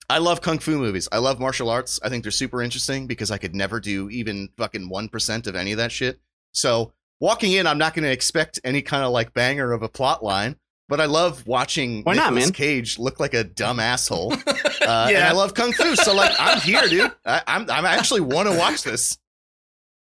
[0.09, 1.09] I love kung fu movies.
[1.11, 1.99] I love martial arts.
[2.03, 5.55] I think they're super interesting because I could never do even fucking one percent of
[5.57, 6.21] any of that shit.
[6.55, 9.89] So walking in, I'm not going to expect any kind of like banger of a
[9.89, 10.55] plot line.
[10.87, 12.51] But I love watching Why not, man?
[12.51, 14.33] Cage look like a dumb asshole.
[14.85, 15.29] Uh, And Yeah.
[15.29, 17.11] I love kung fu, so like I'm here, dude.
[17.25, 19.17] I, I'm I'm actually want to watch this.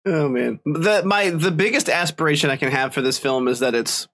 [0.06, 3.74] Oh man, the my the biggest aspiration I can have for this film is that
[3.74, 4.10] it's,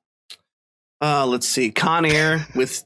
[1.02, 2.86] uh, let's see, Con Air with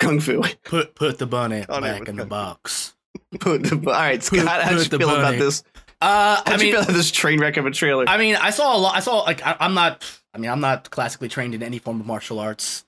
[0.00, 0.42] kung fu.
[0.64, 2.96] Put put the bunny back in the the- box.
[3.44, 5.62] All right, Scott, how do you put the feel about this?
[6.00, 8.04] Uh, How I do you mean, feel about this train wreck of a trailer?
[8.06, 8.94] I mean, I saw a lot.
[8.96, 10.04] I saw like I, I'm not.
[10.34, 12.84] I mean, I'm not classically trained in any form of martial arts.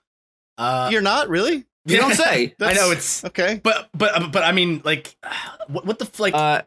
[0.58, 2.54] Uh, You're not really you don't say.
[2.60, 3.60] I know it's, okay.
[3.62, 5.16] but but but I mean, like,
[5.68, 6.34] what what the f- like?
[6.34, 6.62] Uh,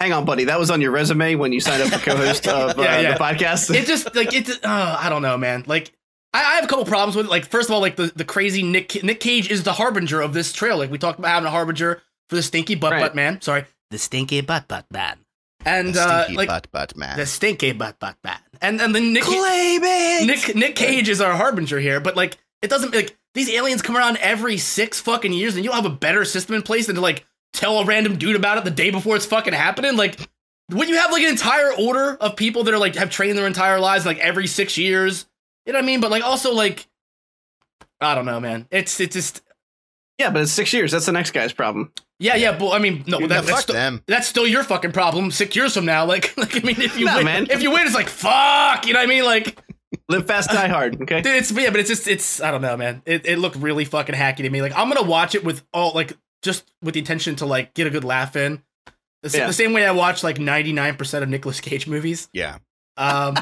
[0.00, 0.44] hang on, buddy.
[0.44, 3.12] That was on your resume when you signed up for co-host of uh, Yeah, yeah.
[3.18, 3.74] the podcast.
[3.74, 4.48] it just like it.
[4.64, 5.64] Uh, I don't know, man.
[5.66, 5.92] Like,
[6.32, 7.30] I, I have a couple problems with it.
[7.30, 10.32] Like, first of all, like the the crazy Nick Nick Cage is the harbinger of
[10.32, 10.78] this trail.
[10.78, 13.00] Like we talked about having a harbinger for the stinky butt Right.
[13.02, 13.42] butt man.
[13.42, 15.18] Sorry, the stinky butt butt man.
[15.66, 17.16] And The uh, stinky like butt butt man.
[17.16, 18.38] the stinky butt butt man.
[18.60, 19.24] And and then Nick.
[19.26, 23.96] Nick Nick Cage is our harbinger here, but like it doesn't like these aliens come
[23.96, 26.96] around every six fucking years, and you don't have a better system in place than
[26.96, 29.96] to like tell a random dude about it the day before it's fucking happening.
[29.96, 30.18] Like
[30.68, 33.46] when you have like an entire order of people that are like have trained their
[33.46, 35.26] entire lives like every six years,
[35.66, 36.00] you know what I mean?
[36.00, 36.86] But like also like
[38.00, 38.66] I don't know, man.
[38.70, 39.42] It's it's just
[40.18, 40.92] Yeah, but it's six years.
[40.92, 41.92] That's the next guy's problem.
[42.20, 42.56] yeah yeah.
[42.56, 44.02] But I mean no, Yeah, that, that's fuck still, them.
[44.06, 46.04] that's still your fucking problem six years from now.
[46.06, 47.46] Like like I mean if you No, win, man.
[47.50, 48.86] if you win, it's like fuck.
[48.86, 49.24] You know what I mean?
[49.24, 49.58] Like.
[50.08, 51.00] Live fast, die hard.
[51.02, 51.20] Okay.
[51.22, 53.00] Dude, it's yeah, but it's just it's I don't know, man.
[53.06, 54.60] It it looked really fucking hacky to me.
[54.60, 57.86] Like I'm gonna watch it with all like just with the intention to like get
[57.86, 58.60] a good laugh in.
[59.22, 59.46] The, Yeah.
[59.46, 62.28] the same way I watch like 99% of Nicolas Cage movies.
[62.32, 62.58] Yeah.
[62.98, 63.34] Um,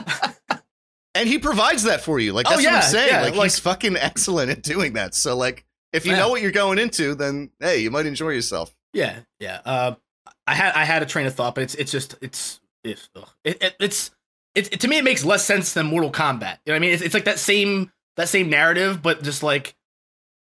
[1.15, 2.33] And he provides that for you.
[2.33, 3.09] Like Oh, that's what I'm saying.
[3.11, 5.15] yeah, like, like- he's fucking excellent at doing that.
[5.15, 6.19] So like if you Yeah.
[6.19, 8.75] know what you're going into, then hey, you might enjoy yourself.
[8.93, 9.61] yeah, yeah.
[9.65, 9.95] Uh,
[10.47, 13.29] I had I had a train of thought, but it's it's just it's it's ugh.
[13.45, 14.11] it, it, it's
[14.55, 16.59] it, to me it makes less sense than Mortal Kombat.
[16.67, 16.93] You know what I mean?
[16.93, 19.75] It's, it's like that same that same narrative, but just like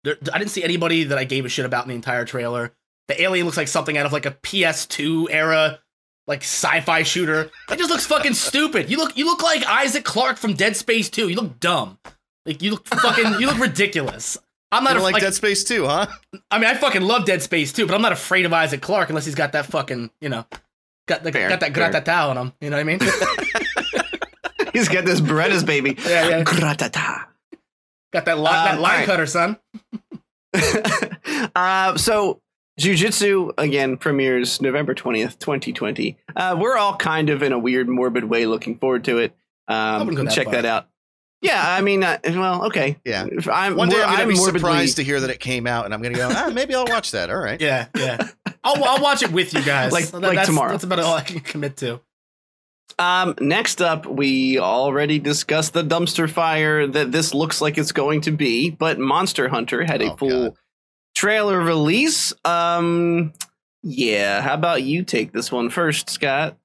[0.04, 2.74] there, I didn't see anybody that I gave a shit about in the entire trailer.
[3.08, 5.80] The alien looks like something out of like a PS2 era
[6.28, 7.50] like sci-fi shooter.
[7.72, 8.90] It just looks fucking stupid.
[8.92, 11.30] You look you look like Isaac Clarke from Dead Space 2.
[11.30, 11.98] You look dumb.
[12.46, 14.38] Like you look fucking you look ridiculous.
[14.72, 16.08] I'm You not don't a, like like, Dead Space 2, huh?
[16.52, 19.10] I mean I fucking love Dead Space 2, but I'm not afraid of Isaac Clarke
[19.10, 20.46] unless he's got that fucking, you know,
[21.08, 21.92] got the, Fair, got that fair.
[21.92, 23.00] gratata on him, you know what I mean?
[24.74, 25.96] He's got this Beretta's baby.
[26.08, 26.44] Yeah, yeah.
[26.44, 27.26] Gratata.
[28.14, 29.06] got that line, that Um, line alright.
[29.08, 29.58] cutter, son.
[31.56, 32.42] uh, so
[32.78, 36.18] Jiu Jitsu again premieres November twentieth, twenty twenty.
[36.36, 39.36] Uh, we're all kind of in a weird, morbid way looking forward to it.
[39.68, 40.54] Um, wouldn't go that check far.
[40.56, 40.88] that out.
[41.42, 42.98] Yeah, I mean, uh, well, okay.
[43.06, 43.28] Yeah.
[43.32, 45.86] If I'm, One day I'm gonna be morbidly- surprised to hear that it came out,
[45.86, 47.30] and I'm gonna go, ah, maybe I'll watch that.
[47.30, 47.62] All right.
[47.62, 48.30] Yeah, yeah.
[48.64, 49.92] I'll, I'll watch it with you guys.
[49.98, 50.72] Like- That- like that's, tomorrow.
[50.72, 52.02] That's about all I can commit to.
[53.00, 58.22] Um, next up, we already discussed the dumpster fire that this looks like it's going
[58.22, 60.54] to be, but Monster Hunter had a Oh, full God.
[61.16, 62.34] trailer release.
[62.46, 63.34] Um,
[63.84, 66.58] yeah, how about you take this one first, Scott?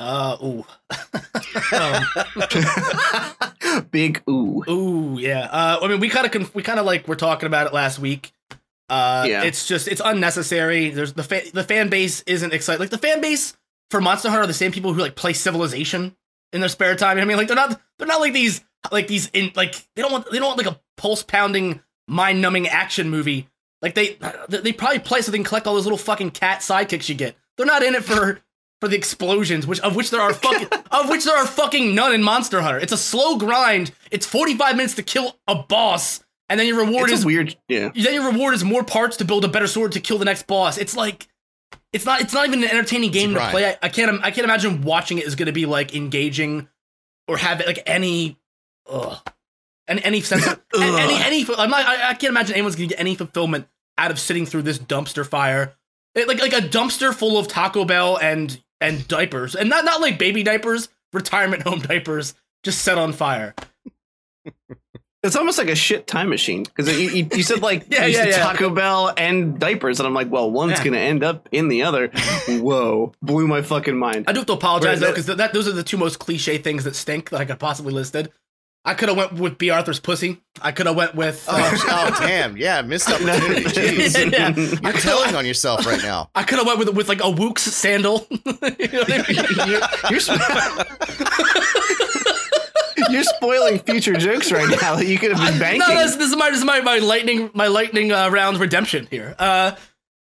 [0.00, 0.64] Uh, ooh.
[1.76, 2.02] um,
[3.90, 4.64] Big ooh.
[4.68, 5.44] Ooh, yeah.
[5.50, 7.72] Uh, I mean, we kind of conf- we kind of like we're talking about it
[7.72, 8.32] last week.
[8.88, 9.42] Uh, Yeah.
[9.44, 10.90] it's just it's unnecessary.
[10.90, 12.80] There's the fa- the fan base isn't excited.
[12.80, 13.56] Like the fan base
[13.90, 16.16] for Monster Hunter are the same people who like play Civilization
[16.52, 17.16] in their spare time.
[17.16, 19.74] You know I mean, like they're not they're not like these like these in like
[19.94, 23.48] they don't want they don't want like a pulse pounding mind numbing action movie.
[23.82, 27.08] Like they they probably play so they can collect all those little fucking cat sidekicks
[27.08, 27.36] you get.
[27.56, 28.40] They're not in it for
[28.80, 32.12] for the explosions, which of which there are fucking of which there are fucking none
[32.14, 32.78] in Monster Hunter.
[32.80, 33.92] It's a slow grind.
[34.10, 37.90] It's 45 minutes to kill a boss, and then your reward It's is weird, yeah.
[37.94, 40.46] then your reward is more parts to build a better sword to kill the next
[40.46, 40.78] boss.
[40.78, 41.28] It's like
[41.92, 43.66] it's not it's not even an entertaining game to play.
[43.66, 46.68] I, I can't I can't imagine watching it is going to be like engaging
[47.28, 48.38] or have like any
[48.88, 49.18] ugh,
[49.88, 52.94] any any sense of any any I'm not I, I can't imagine anyone's going to
[52.94, 55.74] get any fulfillment out of sitting through this dumpster fire.
[56.14, 59.54] It- like like a dumpster full of Taco Bell and and diapers.
[59.54, 63.54] And not not like baby diapers, retirement home diapers just set on fire.
[65.22, 68.16] It's almost like a shit time machine because you, you, you said like Yeah, you
[68.16, 68.38] yeah, yeah.
[68.38, 70.84] Taco Bell and diapers, and I'm like, well, one's Yeah.
[70.84, 72.08] gonna end up in the other.
[72.48, 74.24] Whoa, blew my fucking mind.
[74.28, 76.56] I do have to apologize Wait, though, because that those are the two most cliche
[76.56, 78.32] things that stink that I could possibly listed.
[78.82, 80.40] I could have went with Bea Arthur's pussy.
[80.62, 81.44] I could have went with.
[81.48, 81.70] Oh, Uh,
[82.14, 82.56] oh, damn.
[82.56, 83.64] Yeah, missed opportunity.
[83.64, 84.32] Jeez.
[84.32, 84.56] Yeah.
[84.90, 86.30] You're telling on yourself right now.
[86.34, 88.26] I could have went with with like a Wooks sandal.
[88.78, 89.36] You know what I mean?
[89.70, 90.40] you're, you're, sp-
[93.10, 95.80] you're spoiling future jokes right now that you could have been banking.
[95.80, 99.06] No, this, this is my this is my, my lightning my lightning uh, round redemption
[99.10, 99.34] here.
[99.38, 99.72] Uh,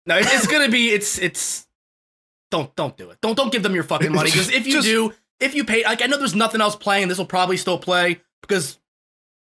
[0.07, 1.67] no, it's, it's gonna be it's it's.
[2.51, 3.19] Don't don't do it.
[3.21, 5.85] Don't don't give them your fucking money because if you Just- do, if you pay,
[5.85, 7.09] like I know there's nothing else playing.
[7.09, 8.79] This will probably still play because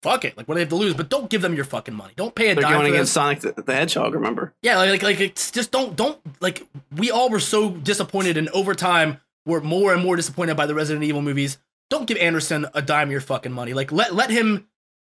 [0.02, 0.36] fuck it.
[0.36, 0.94] Like what do they have to lose?
[0.94, 2.12] But don't give them your fucking money.
[2.16, 3.12] Don't pay a They're dime going for against this.
[3.12, 4.14] Sonic the, the Hedgehog.
[4.14, 4.54] Remember?
[4.62, 6.66] Yeah, like, like like it's just don't don't like
[6.96, 10.74] we all were so disappointed and over time we're more and more disappointed by the
[10.74, 11.58] Resident Evil movies.
[11.90, 13.74] Don't give Anderson a dime of your fucking money.
[13.74, 14.66] Like let let him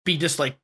[0.04, 0.56] be just like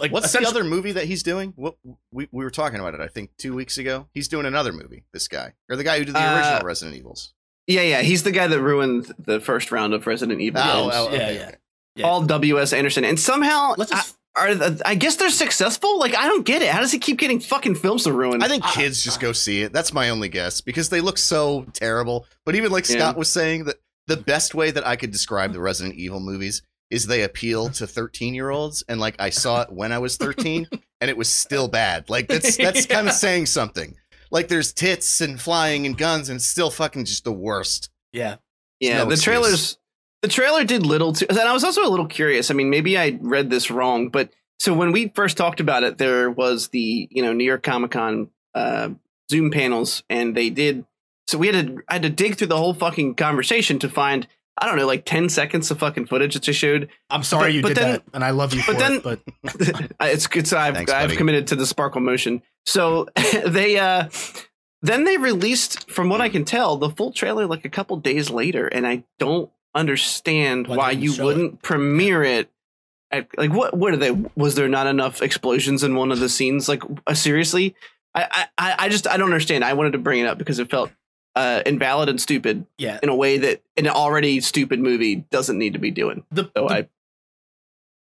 [0.00, 1.52] like What's the other movie that he's doing?
[1.54, 1.76] What
[2.10, 4.08] we, we were talking about it, I think, two weeks ago.
[4.12, 5.52] He's doing another movie, this guy.
[5.70, 7.34] Or the guy who did the Uh, original Resident Evils.
[7.68, 8.02] Yeah, yeah.
[8.02, 10.60] He's the guy that ruined the first round of Resident Evil.
[10.64, 10.94] Oh, games.
[10.96, 11.42] oh, Yeah, okay, yeah.
[11.46, 11.56] okay.
[11.96, 12.06] Yeah.
[12.06, 12.72] Paul W.S.
[12.72, 15.98] Anderson, and somehow Let's just I, are the, I guess they're successful.
[15.98, 16.68] Like I don't get it.
[16.70, 18.42] How does he keep getting fucking films to ruin?
[18.42, 19.72] I think I- kids just go see it.
[19.72, 22.26] That's my only guess because they look so terrible.
[22.46, 22.96] But even like Yeah.
[22.98, 23.76] Scott was saying, that
[24.06, 27.86] the best way that I could describe the Resident Evil movies is they appeal to
[27.86, 28.82] 13 year olds.
[28.88, 30.66] And like I saw it when I was 13
[31.00, 32.08] and it was still bad.
[32.08, 33.94] Like that's that's kind of saying something.
[34.30, 37.90] Like there's tits and flying and guns and it's still fucking just the worst.
[38.12, 38.36] yeah.
[38.80, 39.24] yeah, no the excuse.
[39.24, 39.78] trailers.
[40.22, 41.26] The trailer did little too.
[41.28, 42.50] And I was also a little curious.
[42.50, 44.30] I mean, maybe I read this wrong, but
[44.60, 47.90] so when we first talked about it, there was the you know New York Comic
[47.92, 48.90] Con uh,
[49.30, 50.84] Zoom panels, and they did.
[51.26, 54.28] So we had to I had to dig through the whole fucking conversation to find
[54.58, 56.88] I don't know like ten seconds of fucking footage that they showed.
[57.10, 58.92] I'm sorry But- you but did then- that, and I love you but for then-
[58.96, 59.02] it.
[59.02, 59.20] But
[60.02, 60.46] it's good.
[60.46, 61.16] So I've, Thanks, I've buddy.
[61.16, 62.42] committed to the sparkle motion.
[62.66, 63.08] So
[63.46, 64.08] they uh
[64.84, 68.30] then they released, from what I can tell, the full trailer like a couple days
[68.30, 71.24] later, and I don't understand Why why, they didn't you it.
[71.24, 72.50] wouldn't premiere it.
[73.10, 73.76] At, like what?
[73.76, 74.10] What are they?
[74.36, 76.68] Was there not enough explosions in one of the scenes?
[76.68, 77.74] Like uh, seriously,
[78.14, 79.64] I, I I just I don't understand.
[79.64, 80.90] I wanted to bring it up because it felt
[81.36, 85.74] uh, invalid and stupid yeah, in a way that an already stupid movie doesn't need
[85.74, 86.24] to be doing.
[86.30, 86.88] the, So the- I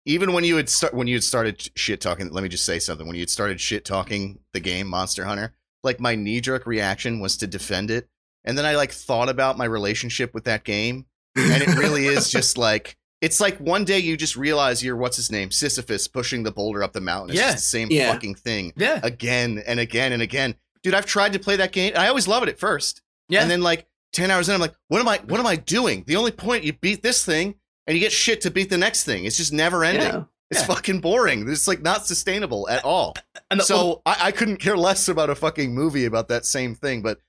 [0.06, 2.78] Even when you had start when you had started shit talking, let me just say
[2.78, 3.08] something.
[3.08, 7.20] When you had started shit talking the game Monster Hunter, like my knee jerk reaction
[7.20, 8.10] was to defend it,
[8.46, 12.30] and then I like thought about my relationship with that game, and it really is
[12.30, 16.44] just like it's like one day you just realize you're what's his name Sisyphus pushing
[16.44, 17.30] the boulder up the mountain.
[17.32, 17.52] It's Yeah.
[17.52, 18.12] just the same Yeah.
[18.12, 20.56] fucking thing yeah, again and again and again.
[20.84, 21.94] Dude, I've tried to play that game.
[21.96, 23.02] I always love it at first.
[23.30, 23.42] yeah.
[23.42, 26.04] And then like 10 hours in, I'm like, what am I what am I doing?
[26.06, 27.56] The only point you beat this thing
[27.88, 29.26] and you get shit to beat the next thing.
[29.26, 30.04] It's just never ending.
[30.04, 30.24] yeah.
[30.52, 30.68] It's Yeah.
[30.68, 31.50] fucking boring.
[31.50, 33.16] It's like not sustainable at all.
[33.50, 36.76] and the, so I, I couldn't care less about a fucking movie about that same
[36.76, 37.02] thing.
[37.02, 37.20] But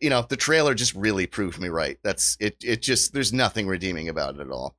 [0.00, 1.98] you know, the trailer just really proved me right.
[2.02, 2.56] That's it.
[2.64, 4.76] It just there's nothing redeeming about it at all.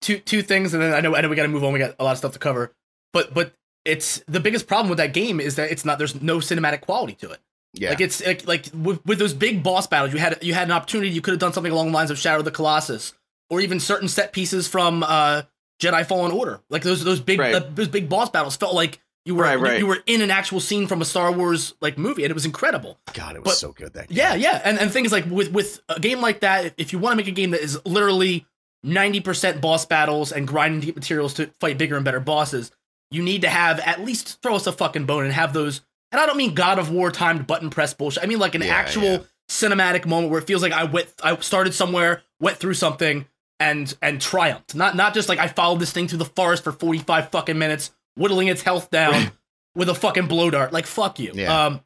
[0.00, 1.72] two two things, and then I know I know we got to move on.
[1.72, 2.72] We got a lot of stuff to cover,
[3.12, 3.52] but but
[3.84, 7.14] it's the biggest problem with that game is that it's not there's no cinematic quality
[7.14, 7.38] to it.
[7.74, 10.68] Yeah, Like it's like, like with, with those big boss battles, you had you had
[10.68, 11.10] an opportunity.
[11.10, 13.12] You could have done something along the lines of Shadow of the Colossus,
[13.50, 15.42] or even certain set pieces from uh,
[15.80, 16.60] Jedi Fallen Order.
[16.70, 17.74] Like those those big Right.
[17.76, 19.78] those big boss battles felt like you were Right, you- right.
[19.78, 22.46] You, were in an actual scene from a Star Wars like movie, and it was
[22.46, 22.98] incredible.
[23.12, 24.16] God, it was but- so good that game.
[24.18, 26.98] Yeah, yeah, and and things like with with a game like that, if- if you
[26.98, 28.46] want to make a game that is literally
[28.82, 32.72] ninety percent boss battles and grinding deep materials to fight bigger and better bosses,
[33.10, 35.82] you need to have at least throw us a fucking bone and have those.
[36.10, 38.22] And I don't mean God of War timed button press bullshit.
[38.22, 39.18] I mean like an Yeah, actual yeah.
[39.50, 43.26] cinematic moment where it feels like I went, I started somewhere, went through something,
[43.60, 44.74] and and triumphed.
[44.74, 47.58] Not not just like I followed this thing through the forest for forty five fucking
[47.58, 49.30] minutes, whittling its health down
[49.74, 50.72] with a fucking blow dart.
[50.72, 51.32] Like fuck you.
[51.34, 51.66] Yeah.
[51.66, 51.80] Um.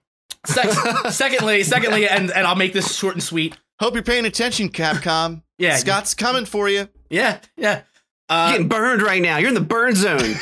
[0.46, 0.70] Sec-
[1.12, 3.56] secondly, secondly, and and I'll make this short and sweet.
[3.78, 5.42] Hope you're paying attention, Capcom.
[5.58, 6.88] Yeah, Scott's coming for you.
[7.08, 7.74] Yeah, yeah.
[7.74, 7.84] You're
[8.28, 9.36] Uh, getting burned right now.
[9.36, 10.34] You're in the burn zone.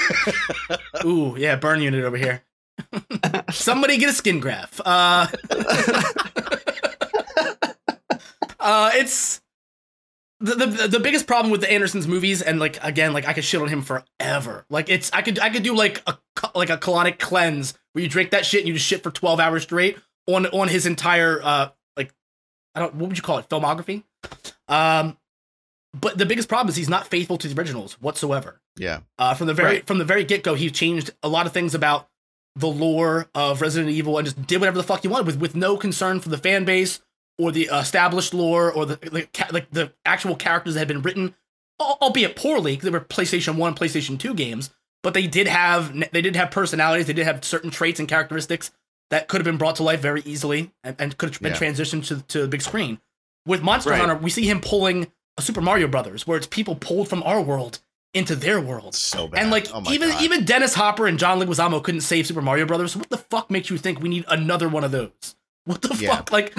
[1.05, 2.43] ooh, yeah, burn unit over here.
[3.51, 4.81] Somebody get a skin graft.
[4.83, 5.27] Uh,
[8.59, 9.41] uh, it's
[10.41, 13.45] the, the the biggest problem with the Andersons movies, and like again, like I could
[13.45, 14.65] shit on him forever.
[14.71, 16.19] Like it's I could I could do like a
[16.55, 19.39] like a colonic cleanse where you drink that shit and you just shit for twelve
[19.41, 22.13] hours straight on on his entire uh like
[22.75, 24.03] I don't what would you call it filmography.
[24.69, 25.17] Um,
[25.99, 28.61] but the biggest problem is he's not faithful to the originals whatsoever.
[28.77, 29.01] Yeah.
[29.19, 29.87] Uh, from the very Right.
[29.87, 32.09] from the very get go, he changed a lot of things about
[32.57, 35.55] the lore of Resident Evil and just did whatever the fuck he wanted with with
[35.57, 37.01] no concern for the fan base
[37.41, 38.99] or the established lore or the,
[39.51, 41.35] like the actual characters that had been written,
[41.81, 44.71] albeit poorly because they were PlayStation One, PlayStation Two games.
[45.03, 47.07] But they did have they did have personalities.
[47.07, 48.71] They did have certain traits and characteristics
[49.09, 51.59] that could have been brought to life very easily and, and could have been Yeah.
[51.59, 53.01] transitioned to to the big screen.
[53.47, 54.01] With Monster Right.
[54.01, 57.41] Hunter, we see him pulling a Super Mario Brothers, where it's people pulled from our
[57.41, 57.79] world
[58.13, 58.95] into their world.
[58.95, 59.41] So bad.
[59.41, 60.23] And like oh even God.
[60.23, 62.95] even Dennis Hopper and John Leguizamo couldn't save Super Mario Brothers.
[62.95, 65.37] What the fuck makes you think we need another one of those?
[65.65, 66.17] What the Yeah.
[66.17, 66.31] fuck?
[66.31, 66.55] Like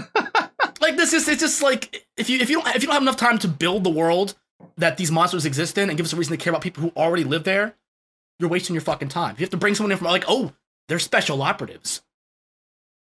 [0.81, 3.01] like this is it's just like if you if you don't if you don't have
[3.03, 4.35] enough time to build the world
[4.77, 6.89] that these monsters exist in and give us a reason to care about people who
[6.95, 7.75] already live there,
[8.39, 9.35] you're wasting your fucking time.
[9.37, 10.53] You have to bring someone in from like, oh,
[10.87, 12.01] they're special operatives.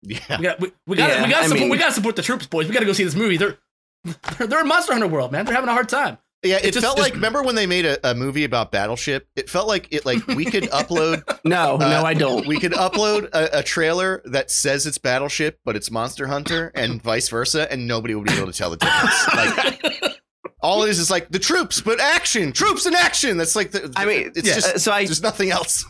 [0.01, 0.19] yeah.
[0.37, 2.21] We got we, we got Yeah, we got support mean- we got to support the
[2.21, 2.67] troops, boys.
[2.67, 3.37] We got to go see this movie.
[3.37, 3.57] They're
[4.37, 5.45] they're, they're in Monster Hunter World, man.
[5.45, 6.17] They're having a hard time.
[6.41, 9.27] Yeah, it, just- felt just- like remember when they made a, a movie about Battleship?
[9.35, 12.47] It felt like it like we could upload No, Uh, no, I don't.
[12.47, 17.01] we could upload a, a trailer that says it's Battleship, but it's Monster Hunter, and
[17.01, 19.27] vice versa, and nobody would be able to tell the difference.
[19.35, 20.15] Like
[20.61, 23.37] all it is is like the troops, but action, troops in action.
[23.37, 23.91] That's like the.
[23.97, 25.85] I mean, it's yeah, just Uh, so I there's nothing else.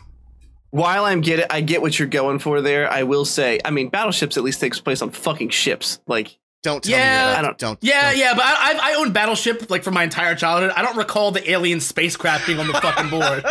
[0.71, 2.91] while I'm get it, I get what you're going for there.
[2.91, 5.99] I will say, I mean, battleships at least takes place on fucking ships.
[6.07, 7.37] Like, Don't tell Yeah, me that.
[7.37, 7.79] I don't- don't.
[7.81, 10.71] Yeah, don't- yeah, but I, I I owned Battleship like for my entire childhood.
[10.75, 13.45] I don't recall the alien spacecraft being on the fucking board.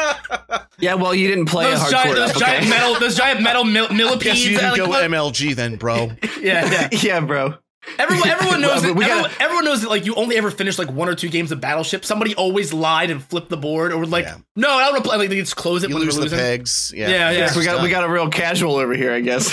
[0.79, 1.91] yeah, well, you didn't play a those hardcore.
[1.91, 2.41] giant, those okay.
[2.41, 4.25] giant metal, those giant metal mil- millipedes.
[4.25, 6.11] Guess you didn't go what- MLG then, bro.
[6.41, 6.89] yeah, yeah.
[7.03, 7.55] yeah, bro.
[7.99, 8.95] Everyone, everyone knows that.
[8.95, 9.91] we gotta- everyone, everyone knows that.
[9.91, 12.05] Like, you only ever finish like one or two games of Battleship.
[12.05, 14.39] Somebody always lied and flipped the board, or like, Yeah.
[14.57, 15.19] no, I don't want to play.
[15.19, 16.93] Like, they just close it You when lose the pegs.
[16.95, 17.57] Yeah, Yeah, yeah.
[17.57, 17.85] We got done.
[17.85, 19.53] we got a real casual over here, I guess.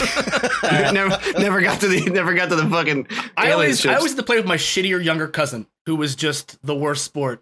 [0.92, 3.08] never never got to the never got to the fucking.
[3.38, 6.16] I alien always, I always had to play with my shittier younger cousin, who was
[6.16, 7.42] just the worst sport.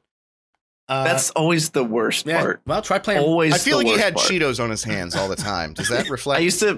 [0.90, 2.42] Uh, That's always the worst yeah.
[2.42, 2.62] part.
[2.68, 3.22] Well, try playing.
[3.24, 3.54] Always.
[3.54, 4.28] I feel the like he had part.
[4.30, 5.74] Cheetos on his hands all the time.
[5.74, 6.40] Does that reflect?
[6.40, 6.78] I used to.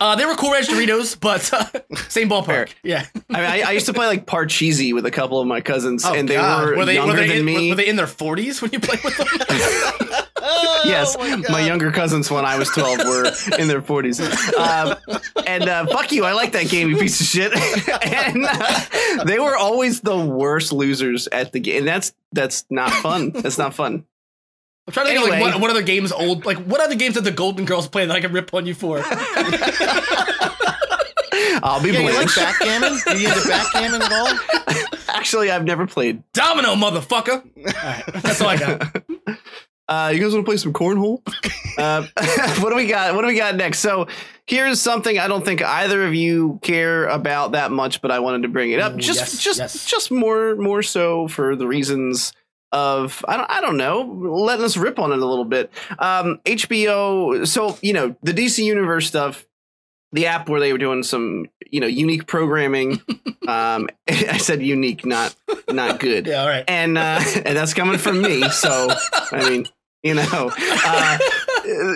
[0.00, 1.64] Uh, they were Cool Ranch Doritos, but uh,
[2.08, 2.72] same ballpark.
[2.82, 3.04] Yeah.
[3.28, 6.04] I, mean, I, I used to play like Parcheesi with a couple of my cousins,
[6.06, 6.76] Oh, and they God.
[6.76, 7.68] were, they, younger were they than in, me.
[7.68, 9.26] Were they in their forties when you played with them?
[10.42, 13.26] Oh, yes, my my, younger cousins when I was 12 were
[13.58, 14.20] in their 40s.
[14.60, 14.96] Um,
[15.46, 17.52] and uh, fuck you, I like that game, you piece of shit.
[17.52, 21.80] and uh, they were always the worst losers at the game.
[21.80, 23.30] And that's that's not fun.
[23.30, 24.06] That's not fun.
[24.90, 27.14] I'm trying to think of, like what, what other games old like what other games
[27.14, 28.98] that the Golden Girls play that I can rip on you for?
[31.62, 32.98] I'll be Yeah, you like backgammon?
[33.06, 34.28] Are you into backgammon at all?
[35.08, 36.24] Actually, I've never played.
[36.32, 37.44] Domino, motherfucker.
[37.56, 39.02] Alright, that's all I got.
[39.88, 41.20] Uh, you guys want to play some cornhole?
[41.76, 42.06] uh,
[42.62, 43.12] what do we got?
[43.16, 43.80] What do we got next?
[43.80, 44.06] So
[44.46, 48.42] here's something I don't think either of you care about that much, but I wanted
[48.42, 49.86] to bring it up Ooh, just yes, just yes.
[49.86, 52.32] just more more so for the reasons
[52.72, 55.70] of I don't I don't know letting us rip on it a little bit.
[55.98, 57.46] Um, HBO.
[57.46, 59.46] So you know the DC Universe stuff.
[60.12, 63.00] The app where they were doing some, you know, unique programming.
[63.46, 65.36] um, I said unique, not
[65.70, 66.64] not good Yeah, all right.
[66.66, 68.48] and uh, and that's coming from me.
[68.50, 68.88] So
[69.30, 69.68] I mean,
[70.02, 71.18] you know, uh,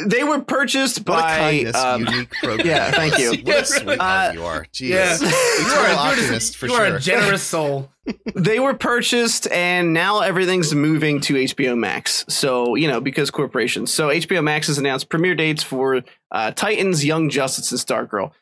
[0.06, 1.36] they were purchased What a by.
[1.38, 2.66] kindness, um, unique program.
[2.66, 3.30] yeah, thank you.
[3.44, 4.66] What a sweetheart Uh, you are.
[4.72, 4.88] Jeez.
[4.90, 5.18] Yeah.
[5.64, 7.90] You are, a- optimist for you are a generous soul.
[8.34, 12.24] they were purchased, and now everything's moving to HBO Max.
[12.28, 13.92] So you know, because corporations.
[13.92, 18.32] So HBO Max has announced premiere dates for uh, Titans, Young Justice, and Stargirl.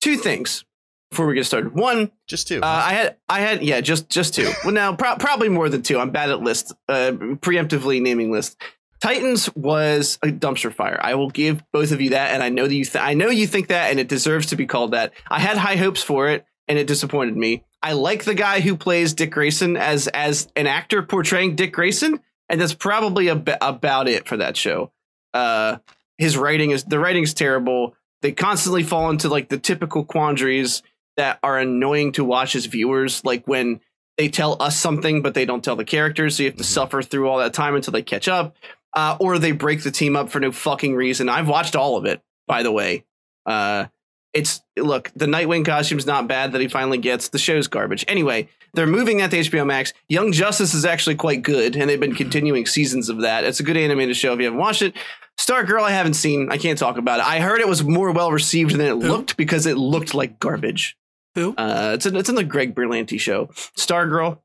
[0.00, 0.64] Two things
[1.10, 1.74] before we get started.
[1.74, 2.60] One, Just two.
[2.62, 4.50] Uh, I had, I had, yeah, just just two.
[4.64, 5.98] well, now pro- probably more than two.
[5.98, 8.56] I'm bad at lists, uh, preemptively naming lists.
[9.00, 10.98] Titans was a dumpster fire.
[11.02, 13.30] I will give both of you that, and I know that you, th- I know
[13.30, 15.12] you think that, and it deserves to be called that.
[15.30, 17.64] I had high hopes for it, and it disappointed me.
[17.82, 22.20] I like the guy who plays Dick Grayson as as an actor portraying Dick Grayson,
[22.50, 24.92] and that's probably ab- about it for that show.
[25.32, 25.78] Uh,
[26.18, 27.94] his writing is the writing is terrible.
[28.20, 30.82] They constantly fall into like the typical quandaries
[31.16, 33.80] that are annoying to watch as viewers, like when
[34.18, 36.66] they tell us something but they don't tell the characters, so you have to Mhm.
[36.66, 38.54] suffer through all that time until they catch up,
[38.94, 41.28] uh, or they break the team up for no fucking reason.
[41.28, 43.04] I've watched all of it, by the way.
[43.46, 43.86] Uh,
[44.32, 47.28] it's look, the Nightwing costume's not bad that he finally gets.
[47.28, 48.04] The show's garbage.
[48.06, 49.92] Anyway, they're moving that to HBO Max.
[50.08, 53.44] Young Justice is actually quite good, and they've been continuing seasons of that.
[53.44, 54.94] It's a good animated show if you haven't watched it.
[55.38, 56.50] Stargirl, I haven't seen.
[56.50, 57.26] I can't talk about it.
[57.26, 60.96] I heard it was more well received than it looked because it looked like garbage.
[61.34, 61.54] Who?
[61.56, 63.46] Uh, it's in, it's in the Greg Berlanti show.
[63.76, 64.38] Stargirl.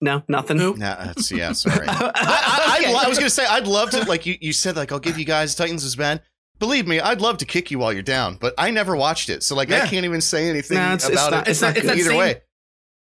[0.00, 0.58] No, nothing.
[0.58, 0.76] Who?
[0.76, 1.52] Nah, that's yeah.
[1.52, 1.86] Sorry.
[1.88, 4.36] I, I, I, I, I was gonna say I'd love to like you.
[4.40, 6.22] You said like I'll give you guys Titans is bad.
[6.58, 9.42] Believe me, I'd love to kick you while you're down, but I never watched it,
[9.42, 11.50] so like I can't even say anything No, it's- it's about not- it.
[11.50, 11.84] it's not good.
[11.84, 12.40] either same- way.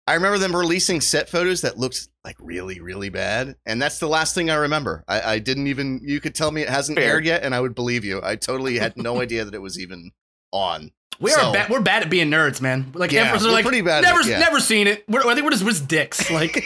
[0.07, 4.09] I remember them releasing set photos that looked like really, really bad, and that's the
[4.09, 5.03] last thing I remember.
[5.09, 6.01] I, I didn't even.
[6.03, 7.13] You could tell me it hasn't Fair.
[7.15, 8.21] aired yet, and I would believe you.
[8.23, 10.11] I totally had no idea that it was even
[10.55, 10.91] on.
[11.21, 11.69] We are So- bad.
[11.71, 12.91] We're bad at being nerds, man.
[12.95, 14.39] Like, Yeah, we're like, pretty bad at Never, it, yeah.
[14.41, 15.05] never seen it.
[15.09, 16.29] We're, I think we're just, we're just dicks.
[16.31, 16.65] Like,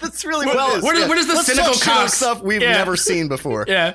[0.00, 0.84] that's really Well, what it is.
[0.84, 2.72] where does- where does the Let's cynical shit on cocks- stuff we've Yeah.
[2.72, 3.64] never seen before?
[3.68, 3.94] yeah.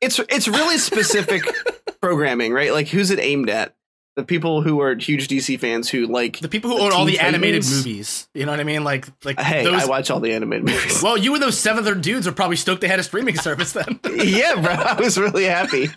[0.00, 1.42] it's it's really specific
[2.00, 2.72] programming, right?
[2.72, 3.74] Like who's it aimed at?
[4.16, 6.40] The people who are huge DC fans who like.
[6.40, 8.28] The people who The own all the animated movies.
[8.32, 8.82] You know what I mean?
[8.82, 9.82] Like, like Hey, those.
[9.82, 11.02] I watch all the animated movies.
[11.02, 13.72] well, you and those seven other dudes are probably stoked they had a streaming service
[13.72, 14.00] then.
[14.14, 15.84] yeah, bro, I was really happy.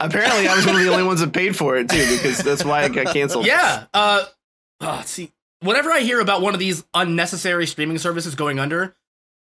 [0.00, 2.64] Apparently, I was one of the only ones that paid for it too, because that's
[2.64, 3.46] why it got canceled.
[3.46, 3.86] yeah.
[3.94, 4.24] Uh,
[4.82, 8.94] oh, see, whenever I hear about one of these unnecessary streaming services going under,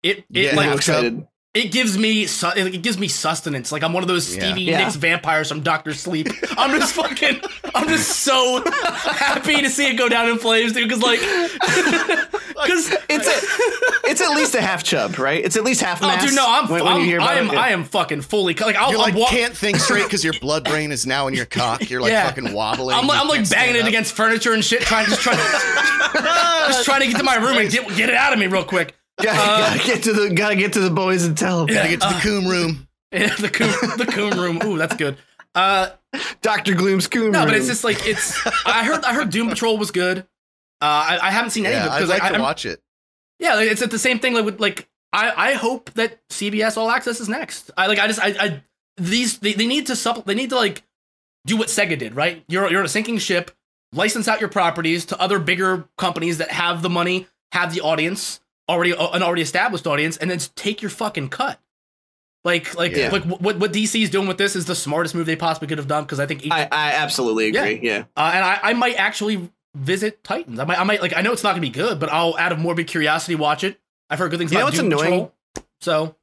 [0.03, 1.27] it it Yeah, I'm like.
[1.53, 3.71] It gives me su- it gives me sustenance.
[3.71, 4.79] Like I'm one of those Stevie Yeah.
[4.79, 6.27] Nicks vampires from Doctor Sleep.
[6.57, 7.41] I'm just fucking.
[7.75, 10.89] I'm just so happy to see it go down in flames, dude.
[10.89, 15.43] Because like, because It's a, it's at least a half chub, right?
[15.43, 16.23] It's at least half oh, mass.
[16.25, 17.55] dude, no, I'm, when, when I'm you hear about I am it.
[17.57, 20.63] I am fucking fully like I'll, You're like wa- can't think straight because your blood
[20.63, 21.87] brain is now in your cock.
[21.89, 22.25] You're like Yeah.
[22.27, 22.95] fucking wobbling.
[22.97, 23.87] I'm, like- I'm like banging it up.
[23.87, 25.43] against furniture and shit, trying just trying to,
[26.67, 28.63] just trying to get to my room and get get it out of me real
[28.63, 28.95] quick.
[29.21, 31.69] Gotta, Uh, gotta get to the gotta get to the boys and tell them.
[31.69, 31.83] Yeah.
[31.83, 32.87] Gotta get to the Uh, coom room.
[33.11, 34.59] the coon the coom room.
[34.65, 35.17] Ooh, that's good.
[35.55, 35.89] Uh,
[36.41, 38.35] Doctor Gloom's coon no, but it's just like it's.
[38.65, 40.19] I heard I heard Doom Patrol was good.
[40.81, 42.41] Uh, I, I haven't seen any Yeah, of it I'd because like I, to I'm-
[42.41, 42.81] watch it.
[43.39, 44.33] Yeah, like, it's at the same thing.
[44.33, 47.69] Like with like, I I hope that CBS All Access is next.
[47.77, 48.63] I like I just I I
[48.97, 50.81] these they, they need to supp they need to like
[51.45, 52.15] do what Sega did.
[52.15, 53.51] Right, you're you're a sinking ship.
[53.91, 58.39] License out your properties to other bigger companies that have the money, have the audience
[58.69, 61.59] already an already established audience, and then take your fucking cut.
[62.43, 63.09] Like like Yeah.
[63.09, 65.77] like what what DC is doing with this is the smartest move they possibly could
[65.77, 67.79] have done because I think each, I, I absolutely agree.
[67.81, 68.03] Yeah.
[68.17, 70.59] uh, and I, I might actually visit Titans.
[70.59, 71.15] I might, I might like.
[71.15, 73.79] I know it's not gonna be good, but I'll out of morbid curiosity watch it.
[74.09, 75.11] I've heard good things You know what's Doom annoying?
[75.11, 75.33] Patrol.
[75.79, 76.15] So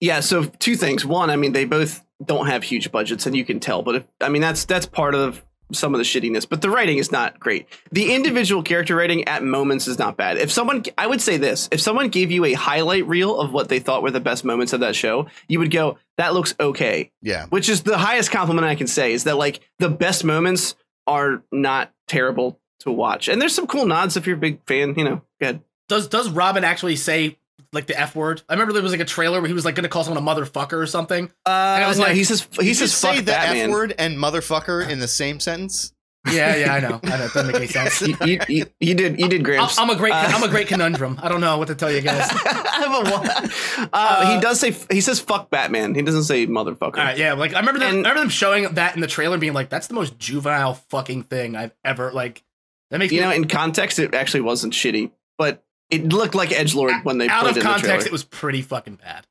[0.00, 1.06] Yeah, so two things.
[1.06, 3.82] One, I mean, they both don't have huge budgets, and you can tell.
[3.82, 6.48] But if, I mean, that's that's part of some of the shittiness.
[6.48, 7.66] But the writing is not great.
[7.90, 10.38] The individual character writing at moments is not bad.
[10.38, 13.68] If someone, I would say this: if someone gave you a highlight reel of what
[13.68, 17.10] they thought were the best moments of that show, you would go, "That looks okay."
[17.22, 17.46] Yeah.
[17.46, 20.74] Which is the highest compliment I can say is that like the best moments
[21.06, 24.94] are not terrible to watch, and there's some cool nods if you're a big fan.
[24.96, 25.60] You know, good.
[25.88, 27.38] does does Robin actually say
[27.72, 28.42] like the f word?
[28.48, 30.26] I remember there was like a trailer where he was like gonna call someone a
[30.26, 31.26] motherfucker or something.
[31.46, 33.66] Uh, I was no, like- he says he Did you says say fuck the Batman.
[33.66, 35.92] F word and motherfucker in the same sentence?
[36.30, 37.00] Yeah, yeah, I know.
[37.02, 37.24] I know.
[37.24, 38.00] It doesn't make any sense.
[38.00, 39.76] you, you, you, you did you did I'm, Gramps.
[39.76, 41.18] I'm a great Uh, I'm a great conundrum.
[41.20, 42.30] I don't know what to tell you guys.
[42.46, 43.88] I have a one.
[43.92, 45.96] Uh, he does say he says fuck Batman.
[45.96, 46.82] He doesn't say motherfucker.
[46.98, 49.08] All right, yeah, like I remember them, And- I remember them showing that in the
[49.08, 52.44] trailer, being like, "That's the most juvenile fucking thing I've ever like."
[52.92, 56.50] That makes You me know, in context, it actually wasn't shitty, but it looked like
[56.52, 58.06] Edge Lord when they out played of it in context.
[58.06, 59.26] It was pretty fucking bad.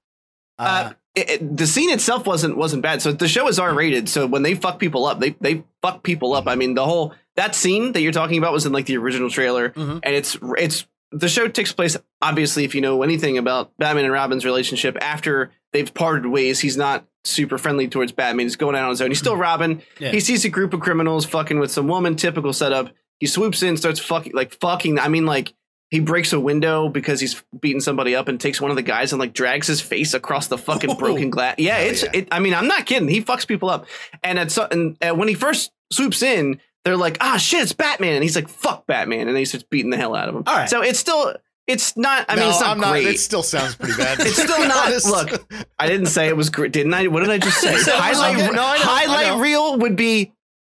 [0.59, 3.01] Uh, Uh, it, it- the scene itself wasn't wasn't bad.
[3.01, 4.07] So the show is R rated.
[4.07, 6.47] So when they fuck people up, they they fuck people up.
[6.47, 9.29] I mean, the whole that scene that you're talking about was in like the original
[9.29, 9.99] trailer, Mhm.
[10.03, 14.13] and it's it's the show takes place obviously if you know anything about Batman and
[14.13, 16.59] Robin's relationship after they've parted ways.
[16.61, 18.45] He's not super friendly towards Batman.
[18.45, 19.09] He's going out on his own.
[19.09, 19.81] He's still Robin.
[19.99, 20.11] Yeah.
[20.11, 22.15] He sees a group of criminals fucking with some woman.
[22.15, 22.91] Typical setup.
[23.19, 24.99] He swoops in, starts fucking like fucking.
[24.99, 25.53] I mean, like
[25.91, 29.11] he breaks a window because he's beating somebody up and takes one of the guys
[29.13, 30.95] and like drags his face across the fucking Oh.
[30.95, 31.55] broken glass.
[31.59, 32.01] Yeah, it's.
[32.03, 32.09] yeah.
[32.13, 33.07] It, I mean, I'm not kidding.
[33.09, 33.85] He fucks people up.
[34.23, 37.73] And at so, and uh, when he first swoops in, they're like, "Ah, shit, it's
[37.73, 40.35] Batman," and he's like, "Fuck Batman," and then he starts beating the hell out of
[40.35, 40.43] him.
[40.47, 40.67] All right.
[40.69, 41.35] So it's still.
[41.67, 42.25] It's not.
[42.27, 43.05] I mean, it's not I'm great.
[43.05, 44.19] It still sounds pretty bad.
[44.21, 45.05] It's still not- honest.
[45.07, 47.05] look, I didn't say it was great, didn't I?
[47.07, 47.73] What did I just say?
[47.73, 48.45] You said it was highlight okay.
[48.47, 50.33] No, know, highlight reel would be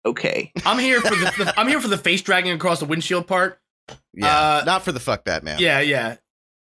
[0.06, 0.52] okay.
[0.66, 3.60] I'm here for the, the I'm here for the face dragging across the windshield part.
[4.14, 5.60] Yeah, uh, not for the fuck Batman.
[5.60, 6.18] Yeah, yeah.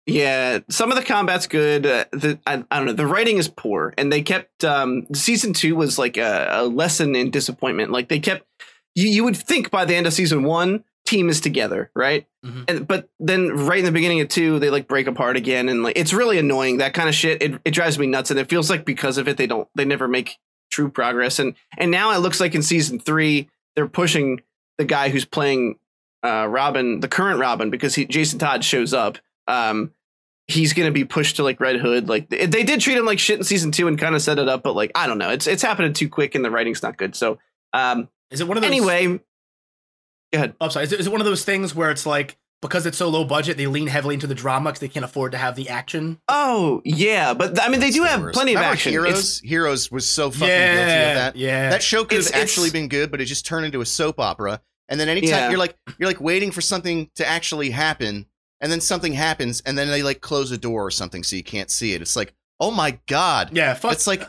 [0.09, 1.84] Yeah, some of the combat's good.
[1.84, 2.92] Uh, the I, I don't know.
[2.92, 7.16] The writing is poor, and they kept um, season two was like a, a lesson
[7.16, 7.90] in disappointment.
[7.90, 8.47] Like they kept
[8.94, 12.24] you, you would think by the end of season one, team is together, right?
[12.44, 12.64] Mhm.
[12.68, 15.82] And but then right in the beginning of two, they like break apart again, and
[15.82, 16.76] like it's really annoying.
[16.78, 17.42] That kind of shit.
[17.42, 19.84] It it drives me nuts, and it feels like because of it, they don't they
[19.84, 20.36] never make
[20.70, 21.40] true progress.
[21.40, 24.40] And and now it looks like in season three, they're pushing
[24.78, 25.80] the guy who's playing
[26.27, 29.18] uh, Robin, the current Robin, because he Jason Todd shows up.
[29.49, 29.93] Um,
[30.49, 32.09] he's gonna be pushed to like Red Hood.
[32.09, 34.39] Like they, they did treat him like shit in season two and kind of set
[34.39, 36.83] it up, but like I don't know, it's it's happening too quick and the writing's
[36.83, 37.14] not good.
[37.14, 37.39] So
[37.72, 38.70] um, Is it one of those?
[38.70, 39.20] anyway, go
[40.33, 40.55] ahead.
[40.61, 40.85] oh, sorry.
[40.85, 43.24] Is it, is it one of those things where it's like because it's so low
[43.24, 46.18] budget, they lean heavily into the drama because they can't afford to have the action?
[46.29, 48.35] Oh yeah, but I mean they do have worst.
[48.35, 48.93] plenty of Remember action.
[48.93, 51.37] Heroes, It's- Heroes was so fucking yeah, guilty of that.
[51.37, 51.70] yeah.
[51.70, 54.18] That show could have It's- actually been good, but it just turned into a soap
[54.18, 54.61] opera.
[54.89, 55.51] And then anytime Yeah.
[55.51, 58.26] you're like you're like waiting for something to actually happen,
[58.61, 61.43] and then something happens, and then they like close a door or something so you
[61.45, 62.03] can't see it.
[62.03, 63.51] It's like, oh my god.
[63.57, 63.93] yeah, fuck.
[63.93, 64.22] It's like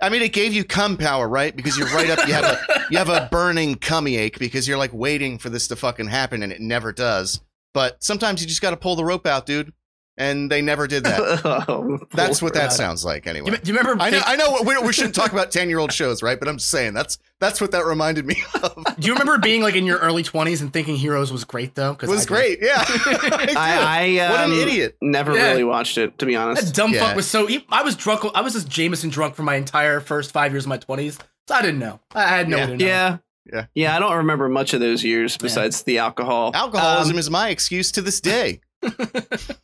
[0.00, 1.54] I mean it gave you cum power, right?
[1.54, 2.58] Because you're right up you have a
[2.90, 6.42] you have a burning cummy ache because you're like waiting for this to fucking happen
[6.42, 7.40] and it never does.
[7.74, 9.72] But sometimes you just gotta pull the rope out, dude.
[10.18, 11.20] And they never did that.
[11.68, 12.72] Oh, That's what that Brad.
[12.72, 13.46] sounds like, anyway.
[13.46, 14.02] Do you, do you remember?
[14.02, 16.38] I know, think- I know we, we shouldn't talk about 10 year old shows, right?
[16.38, 18.74] But I'm just saying that's that's what that reminded me of.
[18.98, 21.96] do you remember being like in your early twenties and thinking Heroes was great though?
[22.00, 22.58] It was great.
[22.62, 22.74] Yeah.
[22.86, 23.54] I.
[23.56, 24.96] I, I what an um, idiot.
[25.00, 25.50] Never Yeah.
[25.50, 26.64] really watched it, to be honest.
[26.66, 27.06] That dumb Yeah.
[27.06, 27.48] fuck was so.
[27.70, 28.24] I was drunk.
[28.34, 31.18] I was just Jameson drunk for my entire first five years of my twenties.
[31.48, 32.00] So I didn't know.
[32.14, 32.64] I had no Yeah.
[32.66, 32.86] way to know.
[32.86, 33.16] Yeah.
[33.52, 33.66] Yeah.
[33.74, 36.52] Yeah, I don't remember much of those years besides the alcohol.
[36.54, 38.60] Alcoholism Um, is my excuse to this day.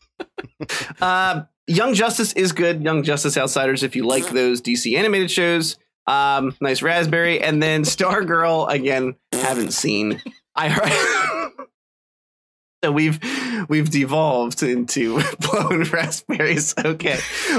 [1.00, 2.82] Uh, Young Justice is good.
[2.82, 5.76] Young Justice Outsiders, if you like those DC animated shows.
[6.06, 7.40] Um, nice Raspberry.
[7.40, 10.20] And then Stargirl, again, haven't seen.
[10.56, 11.52] I heard.
[12.84, 13.20] so we've
[13.68, 16.74] we've devolved into blown raspberries.
[16.82, 17.18] Okay.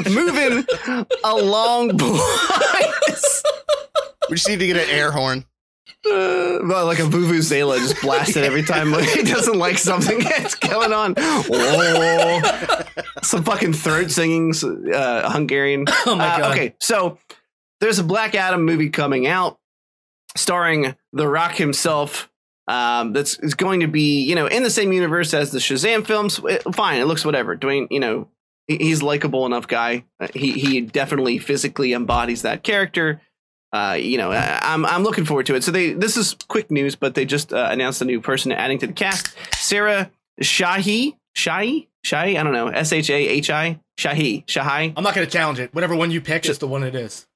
[0.10, 0.66] Moving
[1.24, 3.44] along boys.
[4.30, 5.46] We just need to get an air horn.
[6.06, 10.94] Uh, well, like a vuvuzela just blasted every time he doesn't like something that's going
[10.94, 11.14] on.
[11.18, 12.42] Oh,
[13.24, 14.54] some fucking throat singing,
[14.94, 15.86] uh, Hungarian.
[16.06, 17.18] Oh my Uh, okay, so
[17.82, 19.58] there's a Black Adam movie coming out,
[20.38, 22.30] starring The Rock himself.
[22.68, 26.06] Um, that's is going to be you know in the same universe as the Shazam
[26.06, 26.40] films.
[26.46, 27.58] It- fine, it looks whatever.
[27.58, 28.28] Dwayne, you know,
[28.68, 30.06] he's likable enough guy.
[30.20, 33.22] Uh, He he definitely physically embodies that character.
[33.72, 35.64] Uh, you know, I- I'm I'm looking forward to it.
[35.64, 38.80] So they this is quick news, but they just uh, announced a new person adding
[38.80, 39.36] to the cast.
[39.54, 40.10] Sarah
[40.42, 42.40] Shahi Shahi Shahi.
[42.40, 42.68] I don't know.
[42.70, 44.94] S H A H I Shahi Shahai.
[44.98, 45.74] I'm not gonna challenge it.
[45.74, 47.28] Whatever one you pick is the one it is.